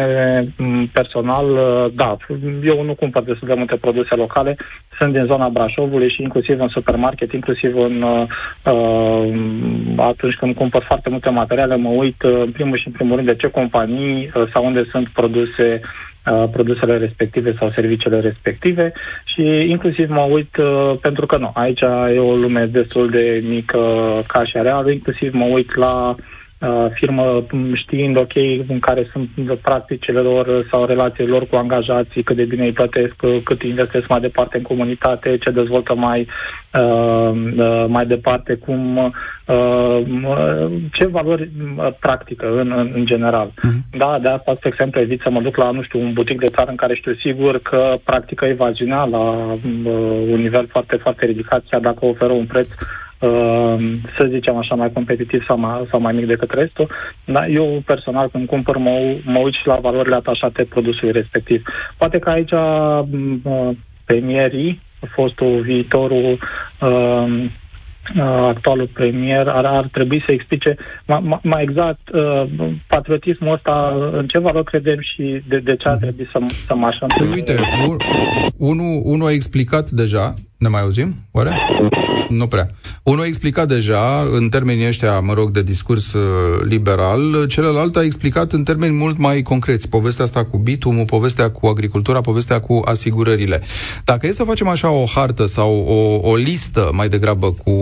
personal, 0.93 1.51
uh, 1.51 1.93
da, 1.95 2.17
eu 2.63 2.83
nu 2.83 2.95
cumpăr 2.95 3.23
destul 3.23 3.49
de 3.49 3.55
multe 3.55 3.77
produse 3.77 4.15
locale, 4.15 4.57
sunt 4.99 5.13
din 5.13 5.25
zona 5.25 5.49
Brașovului 5.49 6.11
și 6.11 6.23
inclusiv 6.23 6.61
în 6.61 6.69
supermarket, 6.69 7.33
inclusiv 7.33 7.77
în 7.77 8.03
uh, 8.03 8.27
uh 8.65 9.57
atunci 9.97 10.35
când 10.35 10.55
cumpăr 10.55 10.85
foarte 10.87 11.09
multe 11.11 11.29
materiale, 11.31 11.77
mă 11.77 11.89
uit 11.89 12.23
uh, 12.23 12.41
în 12.45 12.51
primul 12.51 12.79
și 12.79 12.87
în 12.87 12.93
primul 12.93 13.17
rând 13.17 13.27
de 13.29 13.37
ce 13.37 13.51
companii 13.51 14.31
uh, 14.35 14.43
sau 14.53 14.65
unde 14.65 14.89
sunt 14.91 15.09
produse 15.09 15.81
produsele 16.53 16.97
respective 16.97 17.55
sau 17.59 17.71
serviciile 17.71 18.21
respective 18.21 18.93
și 19.25 19.43
inclusiv 19.69 20.11
mă 20.11 20.27
uit 20.31 20.57
uh, 20.57 20.93
pentru 21.01 21.27
că 21.27 21.37
nu, 21.37 21.51
aici 21.55 21.81
e 22.15 22.19
o 22.19 22.35
lume 22.35 22.67
destul 22.67 23.11
de 23.11 23.43
mică 23.49 23.79
ca 24.27 24.45
și 24.45 24.57
real, 24.63 24.91
inclusiv 24.91 25.33
mă 25.33 25.45
uit 25.45 25.75
la 25.75 26.09
uh, 26.09 26.17
firmă 26.95 27.47
știind 27.75 28.19
ok 28.19 28.35
în 28.69 28.79
care 28.81 29.09
sunt 29.13 29.59
practicile 29.63 30.21
lor 30.21 30.67
sau 30.71 30.85
relațiile 30.85 31.31
lor 31.31 31.47
cu 31.47 31.57
angajații, 31.57 32.23
cât 32.23 32.37
de 32.37 32.45
bine 32.45 32.65
îi 32.65 32.73
plătesc, 32.73 33.15
cât 33.45 33.63
investesc 33.63 34.09
mai 34.09 34.21
departe 34.21 34.57
în 34.57 34.63
comunitate, 34.63 35.39
ce 35.39 35.51
dezvoltă 35.51 35.95
mai, 35.95 36.27
uh, 36.75 37.31
uh, 37.57 37.85
mai 37.89 38.07
departe, 38.07 38.55
cum 38.55 39.13
Uh, 39.49 40.03
ce 40.93 41.07
valori 41.07 41.51
uh, 41.77 41.89
practică 42.01 42.61
în, 42.61 42.73
în, 42.73 42.91
în 42.95 43.07
general. 43.07 43.49
Uh-huh. 43.49 43.99
Da, 43.99 44.19
de 44.23 44.29
asta, 44.29 44.55
spre 44.57 44.69
exemplu, 44.69 45.01
evit 45.01 45.21
să 45.21 45.31
mă 45.31 45.41
duc 45.41 45.57
la, 45.57 45.71
nu 45.71 45.83
știu, 45.83 46.01
un 46.01 46.13
butic 46.13 46.39
de 46.39 46.47
țară 46.47 46.71
în 46.71 46.77
care 46.77 46.95
știu 46.95 47.15
sigur 47.15 47.59
că 47.59 47.97
practică 48.05 48.45
evaziunea 48.45 49.05
la 49.05 49.19
uh, 49.19 49.61
un 50.31 50.41
nivel 50.41 50.67
foarte, 50.71 50.97
foarte 50.97 51.25
ridicat, 51.25 51.65
chiar 51.71 51.81
dacă 51.81 52.05
oferă 52.05 52.33
un 52.33 52.47
preț 52.47 52.69
Uh, 52.69 53.08
să 54.19 54.27
zicem 54.29 54.57
așa, 54.57 54.75
mai 54.75 54.93
competitiv 54.93 55.45
sau 55.47 55.59
mai, 55.59 55.87
sau 55.91 56.01
mai 56.01 56.13
mic 56.13 56.27
decât 56.27 56.51
restul. 56.51 56.91
Da, 57.25 57.47
eu 57.47 57.83
personal 57.87 58.29
când 58.29 58.47
cumpăr 58.47 58.77
mă, 58.77 59.17
mă 59.25 59.39
uit 59.39 59.55
și 59.55 59.67
la 59.67 59.75
valorile 59.75 60.15
atașate 60.15 60.65
produsului 60.65 61.13
respectiv. 61.13 61.63
Poate 61.99 62.19
că 62.19 62.31
aici 62.31 62.51
uh, 62.51 63.71
premierii, 64.05 64.81
fostul 65.15 65.61
viitorul 65.61 66.39
uh, 66.81 67.47
Uh, 68.17 68.23
actualul 68.25 68.91
premier 68.93 69.49
ar, 69.49 69.65
ar 69.65 69.89
trebui 69.93 70.23
să 70.27 70.33
explice 70.33 70.77
mai, 71.07 71.41
mai 71.43 71.63
exact 71.63 72.09
uh, 72.13 72.49
patriotismul 72.87 73.53
ăsta, 73.53 73.97
în 74.13 74.27
ce 74.27 74.39
valori 74.39 74.65
credem 74.65 74.97
și 75.01 75.43
de, 75.49 75.59
de 75.59 75.77
ce 75.77 75.89
ar 75.89 75.95
mhm. 75.95 76.03
trebui 76.03 76.29
să, 76.33 76.39
să 76.67 76.75
mă 76.75 76.87
așa 76.87 77.07
Uite, 77.31 77.55
un, 77.89 77.97
unul, 78.57 79.01
unul 79.05 79.27
a 79.27 79.33
explicat 79.33 79.91
deja, 79.91 80.35
ne 80.59 80.69
mai 80.69 80.81
auzim, 80.81 81.15
oare? 81.33 81.51
Nu 82.29 82.47
prea. 82.47 82.71
Unul 83.03 83.23
a 83.23 83.27
explicat 83.27 83.69
deja, 83.69 84.27
în 84.33 84.49
termenii 84.49 84.87
ăștia, 84.87 85.21
mă 85.21 85.33
rog, 85.33 85.51
de 85.51 85.63
discurs 85.63 86.13
uh, 86.13 86.23
liberal, 86.65 87.47
celălalt 87.47 87.97
a 87.97 88.03
explicat 88.03 88.53
în 88.53 88.63
termeni 88.63 88.95
mult 88.95 89.19
mai 89.19 89.43
concreți. 89.43 89.89
Povestea 89.89 90.25
asta 90.25 90.45
cu 90.45 90.59
bitumul, 90.59 91.05
povestea 91.05 91.51
cu 91.51 91.67
agricultura, 91.67 92.21
povestea 92.21 92.61
cu 92.61 92.83
asigurările. 92.85 93.63
Dacă 94.05 94.27
e 94.27 94.33
să 94.33 94.45
facem 94.45 94.69
așa 94.69 94.91
o 94.91 95.05
hartă 95.15 95.47
sau 95.47 95.85
o, 95.87 96.31
o 96.31 96.35
listă 96.37 96.91
mai 96.93 97.09
degrabă 97.09 97.53
cu 97.53 97.73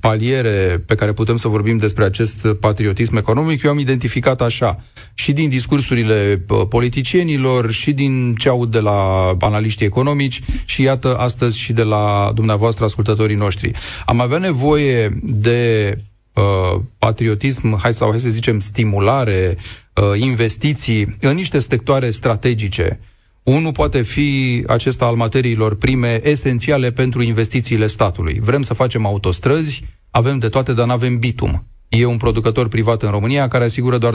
paliere 0.00 0.82
pe 0.86 0.94
care 0.94 1.12
putem 1.12 1.36
să 1.36 1.48
vorbim 1.48 1.76
despre 1.76 2.04
acest 2.04 2.46
patriotism 2.60 3.16
economic, 3.16 3.62
eu 3.62 3.70
am 3.70 3.78
identificat 3.78 4.40
așa. 4.40 4.82
Și 5.14 5.32
din 5.32 5.48
discursurile 5.48 6.44
uh, 6.48 6.60
politicienilor, 6.68 7.72
și 7.72 7.92
din 7.92 8.34
ce 8.34 8.48
aud 8.48 8.70
de 8.70 8.80
la 8.80 9.30
analiștii 9.40 9.86
economici, 9.86 10.40
și 10.64 10.82
iată 10.82 11.16
astăzi 11.16 11.58
și 11.58 11.72
de 11.72 11.82
la 11.82 12.30
dumneavoastră 12.34 12.84
ascultătorii 12.84 13.36
noștri 13.36 13.46
noștri. 13.48 13.72
Am 14.06 14.20
avea 14.20 14.38
nevoie 14.38 15.08
de 15.22 15.94
uh, 16.34 16.80
patriotism, 16.98 17.78
hai 17.78 17.94
sau 17.94 18.10
hai 18.10 18.20
să 18.20 18.30
zicem 18.30 18.58
stimulare, 18.58 19.56
uh, 19.94 20.20
investiții 20.20 21.16
în 21.20 21.34
niște 21.34 21.58
sectoare 21.58 22.10
strategice. 22.10 23.00
Unul 23.48 23.72
poate 23.72 24.02
fi 24.02 24.62
acesta 24.66 25.04
al 25.04 25.14
materiilor 25.14 25.76
prime 25.76 26.20
esențiale 26.28 26.90
pentru 26.90 27.22
investițiile 27.22 27.86
statului. 27.86 28.38
Vrem 28.40 28.62
să 28.62 28.74
facem 28.74 29.06
autostrăzi, 29.06 29.84
avem 30.10 30.38
de 30.38 30.48
toate, 30.48 30.72
dar 30.72 30.86
nu 30.86 30.92
avem 30.92 31.18
bitum. 31.18 31.66
E 31.88 32.04
un 32.04 32.16
producător 32.16 32.68
privat 32.68 33.02
în 33.02 33.10
România 33.10 33.48
care 33.48 33.64
asigură 33.64 33.98
doar 33.98 34.14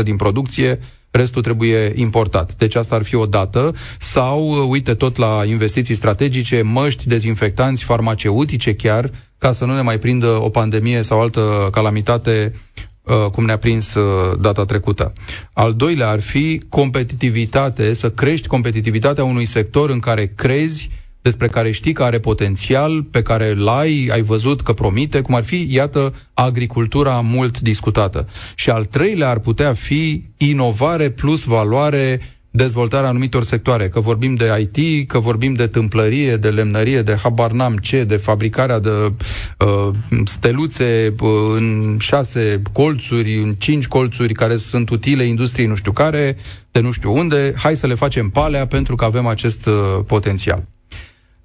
20% 0.00 0.02
din 0.02 0.16
producție, 0.16 0.78
restul 1.10 1.42
trebuie 1.42 1.92
importat. 1.94 2.54
Deci 2.54 2.74
asta 2.74 2.94
ar 2.94 3.02
fi 3.02 3.14
o 3.14 3.26
dată. 3.26 3.74
Sau, 3.98 4.68
uite, 4.70 4.94
tot 4.94 5.16
la 5.16 5.42
investiții 5.46 5.94
strategice, 5.94 6.62
măști, 6.62 7.08
dezinfectanți, 7.08 7.84
farmaceutice 7.84 8.74
chiar, 8.74 9.10
ca 9.38 9.52
să 9.52 9.64
nu 9.64 9.74
ne 9.74 9.80
mai 9.80 9.98
prindă 9.98 10.26
o 10.26 10.48
pandemie 10.48 11.02
sau 11.02 11.20
altă 11.20 11.68
calamitate 11.72 12.52
uh, 12.54 12.84
cum 13.32 13.44
ne-a 13.44 13.56
prins 13.58 13.94
uh, 13.94 14.38
data 14.40 14.64
trecută. 14.64 15.12
Al 15.52 15.74
doilea 15.74 16.08
ar 16.08 16.20
fi 16.20 16.62
competitivitate, 16.68 17.94
să 17.94 18.10
crești 18.10 18.46
competitivitatea 18.46 19.24
unui 19.24 19.44
sector 19.44 19.90
în 19.90 19.98
care 19.98 20.32
crezi 20.34 20.90
despre 21.22 21.48
care 21.48 21.70
știi 21.70 21.92
că 21.92 22.02
are 22.02 22.18
potențial, 22.18 23.02
pe 23.02 23.22
care 23.22 23.54
l-ai, 23.54 24.08
ai 24.12 24.22
văzut 24.22 24.60
că 24.60 24.72
promite, 24.72 25.20
cum 25.20 25.34
ar 25.34 25.44
fi, 25.44 25.66
iată, 25.70 26.14
agricultura 26.34 27.20
mult 27.20 27.60
discutată. 27.60 28.28
Și 28.54 28.70
al 28.70 28.84
treilea 28.84 29.28
ar 29.28 29.38
putea 29.38 29.72
fi 29.72 30.24
inovare 30.36 31.10
plus 31.10 31.44
valoare 31.44 32.20
dezvoltarea 32.56 33.08
anumitor 33.08 33.42
sectoare, 33.42 33.88
că 33.88 34.00
vorbim 34.00 34.34
de 34.34 34.68
IT, 34.72 35.08
că 35.08 35.18
vorbim 35.18 35.52
de 35.52 35.66
tâmplărie, 35.66 36.36
de 36.36 36.48
lemnărie, 36.48 37.02
de 37.02 37.16
habar 37.22 37.50
n-am 37.50 37.76
ce, 37.76 38.04
de 38.04 38.16
fabricarea 38.16 38.78
de 38.78 38.90
uh, 38.90 39.88
steluțe 40.24 41.14
uh, 41.20 41.30
în 41.56 41.96
șase 41.98 42.62
colțuri, 42.72 43.36
în 43.36 43.54
cinci 43.54 43.88
colțuri 43.88 44.32
care 44.32 44.56
sunt 44.56 44.90
utile 44.90 45.22
industriei 45.22 45.66
nu 45.66 45.74
știu 45.74 45.92
care, 45.92 46.36
de 46.70 46.80
nu 46.80 46.90
știu 46.90 47.12
unde, 47.12 47.54
hai 47.56 47.74
să 47.74 47.86
le 47.86 47.94
facem 47.94 48.28
palea 48.28 48.66
pentru 48.66 48.94
că 48.94 49.04
avem 49.04 49.26
acest 49.26 49.66
uh, 49.66 49.74
potențial. 50.06 50.62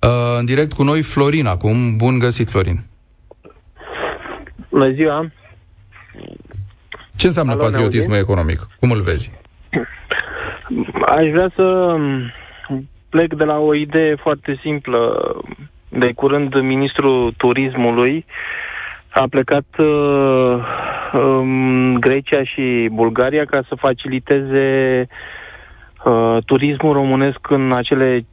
Uh, 0.02 0.10
în 0.40 0.46
direct 0.46 0.74
cu 0.74 0.84
noi 0.84 1.02
Florin 1.02 1.46
acum. 1.46 1.98
Bun 1.98 2.20
găsit, 2.20 2.50
Florin. 2.50 2.80
Bună 4.70 4.92
ziua! 4.92 5.32
Ce 7.16 7.28
înseamnă 7.28 7.52
Alo, 7.52 7.62
patriotismul 7.64 8.16
economic? 8.16 8.68
Cum 8.80 8.92
îl 8.92 9.02
vezi? 9.02 9.32
Aș 11.06 11.30
vrea 11.30 11.52
să 11.56 11.96
plec 13.10 13.34
de 13.34 13.44
la 13.44 13.58
o 13.58 13.76
idee 13.76 14.16
foarte 14.16 14.60
simplă. 14.62 15.32
De 15.90 16.12
curând, 16.16 16.60
ministrul 16.60 17.34
turismului 17.38 18.26
a 19.10 19.26
plecat 19.30 19.66
uh, 19.78 20.64
um, 21.14 21.98
Grecia 22.00 22.44
și 22.44 22.90
Bulgaria 22.92 23.46
ca 23.46 23.64
să 23.68 23.76
faciliteze 23.76 25.08
uh, 26.06 26.38
turismul 26.46 26.94
românesc 26.94 27.50
în 27.50 27.72
acele 27.74 28.26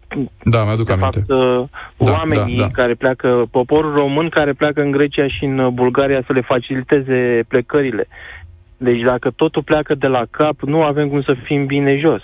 da, 0.42 0.64
mi-aduc 0.64 0.90
aminte. 0.90 1.18
Fapt, 1.18 1.30
uh, 1.30 1.64
Da, 1.96 2.12
oamenii 2.12 2.56
da, 2.56 2.62
da. 2.62 2.68
care 2.72 2.94
pleacă, 2.94 3.46
poporul 3.50 3.94
român 3.94 4.28
care 4.28 4.52
pleacă 4.52 4.80
în 4.80 4.90
Grecia 4.90 5.28
și 5.28 5.44
în 5.44 5.58
uh, 5.58 5.72
Bulgaria 5.72 6.22
să 6.26 6.32
le 6.32 6.40
faciliteze 6.40 7.44
plecările. 7.48 8.08
Deci 8.78 9.00
dacă 9.00 9.30
totul 9.36 9.62
pleacă 9.62 9.94
de 9.94 10.06
la 10.06 10.24
cap, 10.30 10.60
nu 10.60 10.82
avem 10.82 11.08
cum 11.08 11.22
să 11.22 11.36
fim 11.44 11.66
bine 11.66 11.98
jos. 11.98 12.22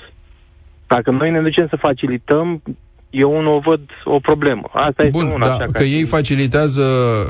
Dacă 0.87 1.11
noi 1.11 1.31
ne 1.31 1.41
ducem 1.41 1.67
să 1.69 1.77
facilităm, 1.77 2.63
eu 3.11 3.41
nu 3.41 3.55
o 3.55 3.59
văd 3.59 3.81
o 4.05 4.19
problemă. 4.19 4.71
Asta 4.73 5.03
este 5.03 5.19
Bun, 5.19 5.31
una. 5.31 5.47
da, 5.47 5.53
așa 5.53 5.65
că 5.73 5.83
ei 5.83 6.05
facilitează, 6.05 6.83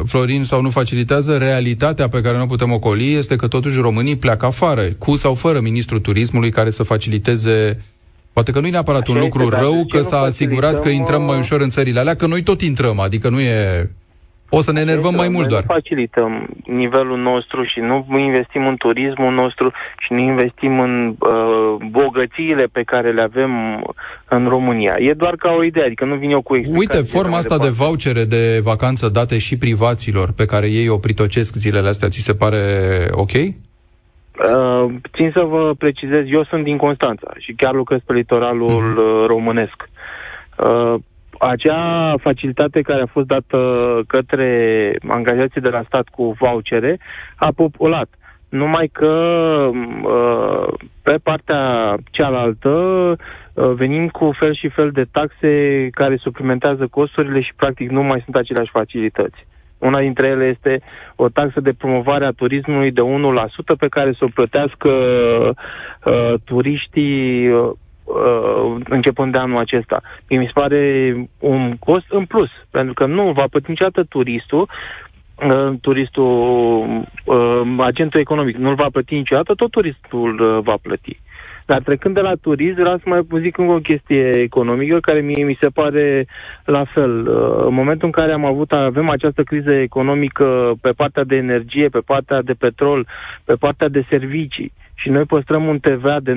Florin, 0.07 0.43
sau 0.43 0.63
nu 0.63 0.71
facilitează, 0.71 1.37
realitatea 1.37 2.09
pe 2.09 2.21
care 2.21 2.39
nu 2.39 2.47
putem 2.47 2.73
ocoli 2.73 3.13
este 3.13 3.37
că 3.37 3.49
totuși 3.49 3.81
românii 3.81 4.17
pleacă 4.17 4.47
afară, 4.47 4.83
cu 4.99 5.17
sau 5.17 5.35
fără 5.35 5.61
ministrul 5.61 6.01
turismului 6.01 6.51
care 6.51 6.71
să 6.71 6.83
faciliteze 6.83 7.79
Poate 8.35 8.53
că 8.53 8.61
nu 8.61 8.67
e 8.67 8.71
neapărat 8.71 9.07
un 9.07 9.15
Așa 9.15 9.25
lucru 9.25 9.43
este, 9.43 9.55
dar 9.55 9.63
rău 9.63 9.75
de 9.75 9.83
ce 9.83 9.87
că 9.89 9.97
nu 9.97 10.03
s-a 10.03 10.19
asigurat 10.19 10.71
că 10.71 10.77
facilităm, 10.77 11.01
intrăm 11.01 11.23
mai 11.23 11.37
uh, 11.37 11.43
ușor 11.43 11.61
în 11.61 11.69
țările 11.69 12.01
alea, 12.01 12.15
că 12.15 12.27
noi 12.27 12.43
tot 12.43 12.61
intrăm, 12.61 13.01
adică 13.01 13.29
nu 13.29 13.41
e... 13.41 13.91
O 14.57 14.61
să 14.61 14.73
ne 14.73 14.81
enervăm 14.81 15.15
mai 15.15 15.27
Noi 15.27 15.35
mult 15.35 15.45
nu 15.45 15.51
doar. 15.51 15.63
facilităm 15.67 16.47
nivelul 16.67 17.19
nostru 17.19 17.63
și 17.65 17.79
nu 17.81 18.19
investim 18.19 18.67
în 18.67 18.77
turismul 18.77 19.33
nostru 19.35 19.73
și 19.99 20.13
nu 20.13 20.19
investim 20.19 20.81
în 20.81 21.15
uh, 21.19 21.75
bogățiile 21.91 22.65
pe 22.73 22.83
care 22.83 23.13
le 23.13 23.23
avem 23.23 23.51
în 24.29 24.49
România. 24.49 24.95
E 24.99 25.13
doar 25.13 25.35
ca 25.37 25.55
o 25.59 25.65
idee, 25.65 25.85
adică 25.85 26.05
nu 26.05 26.15
vin 26.15 26.31
eu 26.31 26.43
cu 26.43 26.57
explicații. 26.57 26.99
Uite, 26.99 27.09
forma 27.17 27.29
mai 27.31 27.39
asta 27.39 27.57
de 27.59 27.69
departe. 27.69 27.85
vouchere 27.85 28.25
de 28.25 28.61
vacanță 28.63 29.09
date 29.09 29.39
și 29.39 29.59
privaților, 29.59 30.33
pe 30.33 30.45
care 30.47 30.67
ei 30.67 30.89
o 30.89 30.97
pritocesc 30.99 31.55
zilele 31.55 31.89
astea, 31.89 32.09
ți 32.09 32.19
se 32.21 32.33
pare 32.35 32.59
ok? 33.11 33.33
Uh, 33.33 34.95
țin 35.17 35.31
să 35.35 35.43
vă 35.43 35.73
precizez, 35.79 36.25
eu 36.27 36.45
sunt 36.45 36.65
din 36.65 36.77
Constanța 36.77 37.31
și 37.39 37.53
chiar 37.53 37.75
lucrez 37.75 37.99
pe 38.07 38.13
litoralul 38.13 38.71
Mhm. 38.71 38.99
uh, 38.99 39.25
românesc. 39.27 39.89
Uh, 40.59 40.95
acea 41.39 42.15
facilitate 42.21 42.81
care 42.83 43.03
a 43.03 43.07
fost 43.07 43.27
dată 43.27 43.59
către 44.07 44.97
angajații 45.09 45.61
de 45.61 45.69
la 45.69 45.83
stat 45.87 46.09
cu 46.09 46.37
vouchere 46.39 46.99
a 47.37 47.49
populat. 47.57 48.09
Numai 48.49 48.89
că 48.93 49.09
uh, 49.73 50.75
pe 51.03 51.17
partea 51.23 51.95
cealaltă 52.11 52.71
uh, 52.71 53.73
venim 53.75 54.09
cu 54.09 54.33
fel 54.39 54.55
și 54.55 54.69
fel 54.69 54.91
de 54.91 55.05
taxe 55.13 55.89
care 55.91 56.17
suplimentează 56.17 56.87
costurile 56.87 57.41
și 57.41 57.53
practic 57.57 57.91
nu 57.91 58.03
mai 58.03 58.21
sunt 58.25 58.37
aceleași 58.37 58.71
facilități. 58.71 59.47
Una 59.79 60.01
dintre 60.01 60.27
ele 60.27 60.45
este 60.45 60.81
o 61.17 61.29
taxă 61.29 61.61
de 61.61 61.73
promovare 61.73 62.25
a 62.25 62.31
turismului 62.31 62.91
de 62.91 63.01
1% 63.01 63.05
pe 63.79 63.89
care 63.89 64.13
să 64.13 64.25
o 64.25 64.33
plătească 64.35 64.91
uh, 64.91 66.35
turiștii 66.45 67.49
uh, 68.05 68.15
uh, 68.15 68.77
începând 68.89 69.33
de 69.33 69.39
anul 69.39 69.59
acesta. 69.59 70.01
Mie 70.29 70.39
mi 70.39 70.47
se 70.47 70.61
pare 70.61 71.15
un 71.39 71.77
cost 71.79 72.07
în 72.09 72.25
plus, 72.25 72.51
pentru 72.71 72.95
că 72.95 73.07
nu 73.07 73.33
va 73.33 73.45
plăti 73.51 73.71
niciodată 73.71 74.05
turistul, 74.09 74.69
uh, 75.47 75.73
turistul, 75.81 76.27
uh, 77.25 77.63
agentul 77.79 78.21
economic 78.21 78.57
nu-l 78.57 78.75
va 78.75 78.89
plăti 78.93 79.15
niciodată, 79.15 79.55
tot 79.55 79.71
turistul 79.71 80.41
uh, 80.41 80.63
va 80.63 80.75
plăti. 80.83 81.21
Dar 81.67 81.83
trecând 81.83 82.15
de 82.15 82.21
la 82.21 82.33
turism, 82.41 82.81
vreau 82.81 82.97
să 82.97 83.03
mai 83.07 83.27
zic 83.41 83.59
încă 83.59 83.73
o 83.73 83.79
chestie 83.79 84.31
economică 84.41 84.99
care 85.01 85.21
mie 85.21 85.45
mi 85.45 85.59
se 85.61 85.69
pare 85.69 86.27
la 86.65 86.85
fel. 86.85 87.29
Uh, 87.29 87.65
În 87.67 87.75
momentul 87.75 88.07
în 88.07 88.13
care 88.13 88.33
am 88.33 88.45
avut, 88.45 88.73
avem 88.73 89.09
această 89.09 89.43
criză 89.43 89.73
economică 89.73 90.73
pe 90.81 90.91
partea 90.91 91.25
de 91.25 91.37
energie, 91.37 91.89
pe 91.89 91.99
partea 92.07 92.43
de 92.43 92.53
petrol, 92.53 93.07
pe 93.45 93.55
partea 93.55 93.89
de 93.89 94.05
servicii 94.11 94.73
și 94.95 95.09
noi 95.09 95.25
păstrăm 95.25 95.67
un 95.67 95.79
TVA 95.79 96.21
de 96.21 96.33
19% 96.33 96.37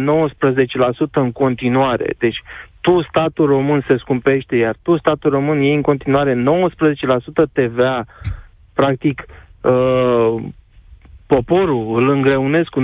în 1.11 1.31
continuare. 1.31 2.13
Deci 2.17 2.41
tu, 2.81 3.01
statul 3.01 3.45
român, 3.45 3.85
se 3.87 3.97
scumpește, 3.97 4.55
iar 4.55 4.75
tu, 4.81 4.97
statul 4.97 5.29
român, 5.29 5.61
iei 5.61 5.75
în 5.75 5.81
continuare 5.81 6.33
19% 6.33 6.37
TVA, 7.53 8.05
practic, 8.73 9.25
uh, 9.61 10.35
poporul 11.27 12.01
îl 12.01 12.09
îngreunesc 12.09 12.69
cu 12.69 12.81
19% 12.81 12.83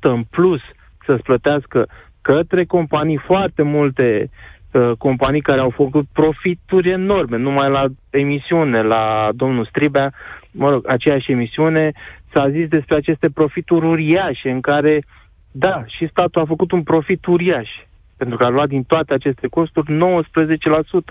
în 0.00 0.22
plus 0.30 0.60
să-ți 1.06 1.22
plătească 1.22 1.86
către 2.22 2.64
companii 2.64 3.16
foarte 3.16 3.62
multe 3.62 4.30
uh, 4.72 4.90
companii 4.98 5.40
care 5.40 5.60
au 5.60 5.70
făcut 5.70 6.06
profituri 6.12 6.90
enorme, 6.90 7.36
numai 7.36 7.70
la 7.70 7.84
emisiune, 8.10 8.82
la 8.82 9.28
domnul 9.34 9.66
Stribea, 9.66 10.12
mă 10.50 10.70
rog, 10.70 10.88
aceeași 10.88 11.32
emisiune, 11.32 11.92
s-a 12.32 12.50
zis 12.50 12.68
despre 12.68 12.96
aceste 12.96 13.28
profituri 13.30 13.86
uriașe 13.86 14.50
în 14.50 14.60
care, 14.60 15.02
da, 15.50 15.84
și 15.86 16.08
statul 16.08 16.42
a 16.42 16.44
făcut 16.44 16.72
un 16.72 16.82
profit 16.82 17.26
uriaș, 17.26 17.68
pentru 18.16 18.36
că 18.36 18.44
a 18.44 18.48
luat 18.48 18.68
din 18.68 18.82
toate 18.82 19.14
aceste 19.14 19.46
costuri 19.46 19.98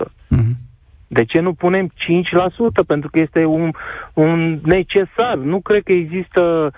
19%. 0.06 0.10
De 1.06 1.24
ce 1.24 1.40
nu 1.40 1.52
punem 1.52 1.88
5%? 1.88 1.92
Pentru 2.86 3.10
că 3.10 3.18
este 3.20 3.44
un, 3.44 3.70
un 4.14 4.58
necesar. 4.62 5.36
Nu 5.36 5.60
cred 5.60 5.82
că 5.82 5.92
există 5.92 6.72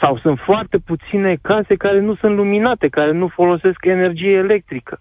sau 0.00 0.18
sunt 0.18 0.38
foarte 0.38 0.78
puține 0.78 1.36
case 1.42 1.74
care 1.76 2.00
nu 2.00 2.14
sunt 2.14 2.36
luminate, 2.36 2.88
care 2.88 3.12
nu 3.12 3.28
folosesc 3.28 3.84
energie 3.84 4.36
electrică. 4.36 5.00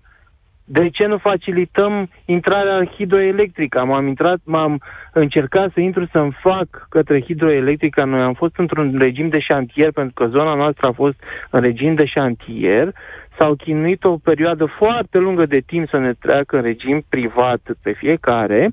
De 0.69 0.89
ce 0.89 1.05
nu 1.05 1.17
facilităm 1.17 2.09
intrarea 2.25 2.85
hidroelectrică? 2.85 3.85
M-am 3.85 4.07
intrat, 4.07 4.39
m-am 4.43 4.81
încercat 5.13 5.71
să 5.73 5.79
intru 5.79 6.05
să-mi 6.11 6.37
fac 6.41 6.87
către 6.89 7.21
hidroelectrica. 7.21 8.03
Noi 8.03 8.21
am 8.21 8.33
fost 8.33 8.57
într-un 8.57 8.95
regim 8.99 9.29
de 9.29 9.39
șantier, 9.39 9.91
pentru 9.91 10.13
că 10.13 10.27
zona 10.27 10.53
noastră 10.53 10.87
a 10.87 10.91
fost 10.91 11.15
în 11.49 11.61
regim 11.61 11.93
de 11.93 12.05
șantier. 12.05 12.91
S-au 13.37 13.53
chinuit 13.55 14.03
o 14.03 14.17
perioadă 14.17 14.65
foarte 14.65 15.17
lungă 15.17 15.45
de 15.45 15.59
timp 15.65 15.89
să 15.89 15.97
ne 15.97 16.13
treacă 16.13 16.55
în 16.55 16.61
regim 16.61 17.05
privat 17.09 17.61
pe 17.81 17.91
fiecare, 17.91 18.69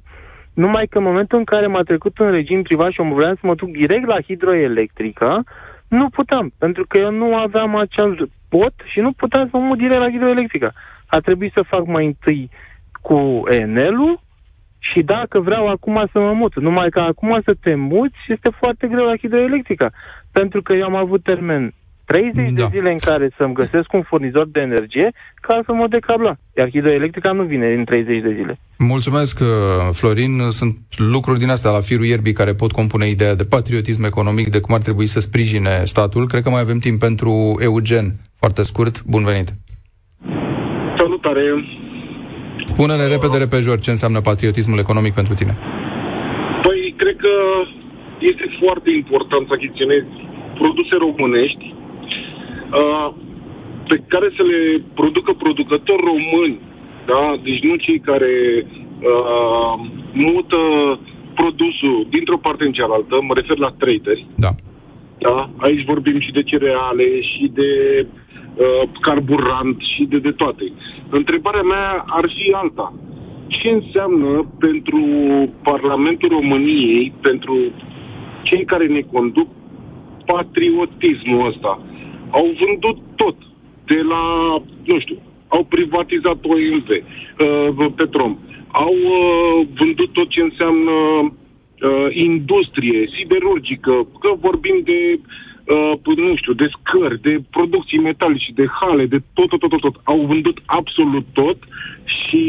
numai 0.54 0.86
că 0.86 0.98
în 0.98 1.04
momentul 1.04 1.38
în 1.38 1.44
care 1.44 1.66
m-a 1.66 1.82
trecut 1.82 2.18
în 2.18 2.30
regim 2.30 2.62
privat 2.62 2.90
și 2.90 3.00
eu 3.00 3.14
vreau 3.14 3.34
să 3.34 3.40
mă 3.42 3.54
duc 3.54 3.70
direct 3.70 4.06
la 4.06 4.20
hidroelectrică, 4.20 5.42
nu 5.88 6.08
puteam, 6.08 6.52
pentru 6.58 6.84
că 6.88 6.98
eu 6.98 7.10
nu 7.10 7.36
aveam 7.36 7.76
acel 7.76 8.28
pot 8.48 8.74
și 8.84 9.00
nu 9.00 9.12
puteam 9.12 9.48
să 9.50 9.56
mă 9.56 9.64
mut 9.64 9.78
direct 9.78 10.00
la 10.00 10.10
hidroelectrica. 10.10 10.72
A 11.16 11.18
trebuit 11.20 11.52
să 11.56 11.70
fac 11.72 11.86
mai 11.86 12.06
întâi 12.06 12.50
cu 13.00 13.42
Enelul 13.60 14.20
și 14.78 15.00
dacă 15.02 15.40
vreau 15.40 15.68
acum 15.68 16.08
să 16.12 16.18
mă 16.18 16.32
mut. 16.32 16.60
Numai 16.60 16.88
că 16.88 17.00
acum 17.00 17.40
să 17.44 17.54
te 17.60 17.74
muți 17.74 18.18
este 18.28 18.50
foarte 18.60 18.86
greu 18.86 19.04
la 19.04 19.16
hidroelectrica. 19.16 19.90
Pentru 20.32 20.62
că 20.62 20.72
eu 20.72 20.84
am 20.84 20.94
avut 20.94 21.22
termen 21.22 21.74
30 22.04 22.34
da. 22.34 22.62
de 22.62 22.68
zile 22.70 22.90
în 22.90 22.98
care 22.98 23.30
să-mi 23.36 23.54
găsesc 23.54 23.92
un 23.92 24.02
furnizor 24.02 24.48
de 24.48 24.60
energie 24.60 25.12
ca 25.34 25.62
să 25.66 25.72
mă 25.72 25.86
decabla. 25.88 26.36
Iar 26.56 26.68
hidroelectrica 26.68 27.32
nu 27.32 27.42
vine 27.42 27.66
în 27.66 27.84
30 27.84 28.22
de 28.22 28.32
zile. 28.38 28.58
Mulțumesc, 28.78 29.40
uh, 29.40 29.46
Florin. 29.92 30.40
Sunt 30.50 30.76
lucruri 30.96 31.38
din 31.38 31.50
astea 31.50 31.70
la 31.70 31.80
firul 31.80 32.04
ierbii 32.04 32.32
care 32.32 32.54
pot 32.54 32.72
compune 32.72 33.08
ideea 33.08 33.34
de 33.34 33.44
patriotism 33.44 34.04
economic, 34.04 34.48
de 34.50 34.60
cum 34.60 34.74
ar 34.74 34.80
trebui 34.80 35.06
să 35.06 35.20
sprijine 35.20 35.84
statul. 35.84 36.26
Cred 36.26 36.42
că 36.42 36.50
mai 36.50 36.60
avem 36.60 36.78
timp 36.78 36.98
pentru 36.98 37.54
Eugen. 37.58 38.14
Foarte 38.34 38.62
scurt, 38.62 39.04
bun 39.04 39.24
venit. 39.24 39.48
Salutare! 41.24 41.64
Spune-ne 42.64 43.06
repede, 43.06 43.36
repejor, 43.38 43.78
ce 43.78 43.90
înseamnă 43.90 44.20
patriotismul 44.20 44.78
economic 44.78 45.14
pentru 45.14 45.34
tine. 45.34 45.54
Păi, 46.62 46.94
cred 46.96 47.16
că 47.16 47.34
este 48.18 48.46
foarte 48.62 48.90
important 49.00 49.46
să 49.46 49.52
achiziționezi 49.54 50.12
produse 50.60 50.94
românești 51.06 51.64
uh, 51.74 53.08
pe 53.88 53.96
care 54.12 54.28
să 54.36 54.42
le 54.50 54.82
producă 54.94 55.32
producători 55.32 56.08
români, 56.12 56.60
da? 57.06 57.22
Deci 57.44 57.60
nu 57.68 57.74
cei 57.76 58.00
care 58.10 58.32
uh, 58.66 59.74
mută 60.12 60.60
produsul 61.34 62.06
dintr-o 62.10 62.38
parte 62.46 62.64
în 62.64 62.72
cealaltă, 62.72 63.14
mă 63.20 63.34
refer 63.36 63.58
la 63.58 63.74
traderi. 63.78 64.26
Da. 64.34 64.52
Da? 65.18 65.50
Aici 65.56 65.84
vorbim 65.84 66.20
și 66.20 66.32
de 66.32 66.42
cereale, 66.42 67.06
și 67.20 67.50
de 67.52 67.70
uh, 68.00 68.23
carburant, 69.00 69.80
și 69.80 70.04
de, 70.04 70.18
de 70.18 70.30
toate. 70.30 70.72
Întrebarea 71.10 71.62
mea 71.62 72.04
ar 72.06 72.30
fi 72.36 72.52
alta. 72.52 72.94
Ce 73.46 73.68
înseamnă 73.68 74.46
pentru 74.58 75.00
Parlamentul 75.62 76.28
României, 76.28 77.12
pentru 77.20 77.56
cei 78.42 78.64
care 78.64 78.86
ne 78.86 79.00
conduc, 79.00 79.48
patriotismul 80.26 81.46
ăsta? 81.46 81.80
Au 82.30 82.46
vândut 82.60 82.98
tot. 83.16 83.36
De 83.86 84.00
la, 84.08 84.22
nu 84.84 84.98
știu, 85.00 85.18
au 85.48 85.64
privatizat 85.64 86.38
OMV, 86.44 86.88
uh, 86.88 87.92
Petrom, 87.96 88.38
au 88.72 88.94
uh, 88.94 89.66
vândut 89.78 90.12
tot 90.12 90.28
ce 90.28 90.40
înseamnă 90.40 90.90
uh, 90.90 92.06
industrie 92.10 93.10
siderurgică, 93.16 94.06
că 94.20 94.30
vorbim 94.40 94.80
de 94.84 95.20
uh, 95.66 96.16
nu 96.16 96.36
știu, 96.36 96.52
de 96.52 96.68
scări, 96.74 97.20
de 97.20 97.42
producții 97.50 97.98
metalice, 97.98 98.50
de 98.54 98.66
hale, 98.80 99.06
de 99.06 99.22
tot, 99.32 99.48
tot, 99.48 99.60
tot, 99.60 99.70
tot, 99.70 99.80
tot. 99.80 100.00
Au 100.02 100.26
vândut 100.26 100.58
absolut 100.66 101.26
tot 101.32 101.58
și... 102.04 102.42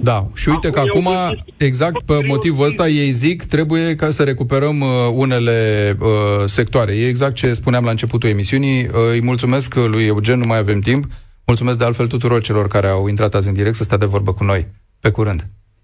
Da, 0.00 0.26
și 0.34 0.48
uite 0.48 0.70
că 0.70 0.80
acum, 0.80 1.08
exact 1.56 2.02
pe 2.02 2.14
motivul 2.26 2.66
ăsta, 2.66 2.88
ei 2.88 3.10
zic, 3.10 3.42
trebuie 3.42 3.94
ca 3.94 4.10
să 4.10 4.22
recuperăm 4.22 4.80
uh, 4.80 4.88
unele 5.14 5.58
uh, 6.00 6.08
sectoare. 6.44 6.92
E 6.92 7.08
exact 7.08 7.34
ce 7.34 7.52
spuneam 7.52 7.84
la 7.84 7.90
începutul 7.90 8.28
emisiunii. 8.28 8.84
Uh, 8.84 8.92
îi 9.12 9.22
mulțumesc 9.22 9.74
lui 9.74 10.04
Eugen, 10.04 10.38
nu 10.38 10.46
mai 10.46 10.58
avem 10.58 10.80
timp. 10.80 11.04
Mulțumesc 11.46 11.78
de 11.78 11.84
altfel 11.84 12.06
tuturor 12.06 12.40
celor 12.42 12.68
care 12.68 12.86
au 12.86 13.08
intrat 13.08 13.34
azi 13.34 13.48
în 13.48 13.54
direct 13.54 13.74
să 13.74 13.82
stea 13.82 13.96
de 13.96 14.06
vorbă 14.06 14.32
cu 14.32 14.44
noi. 14.44 14.66
Pe 15.00 15.10
curând! 15.10 15.46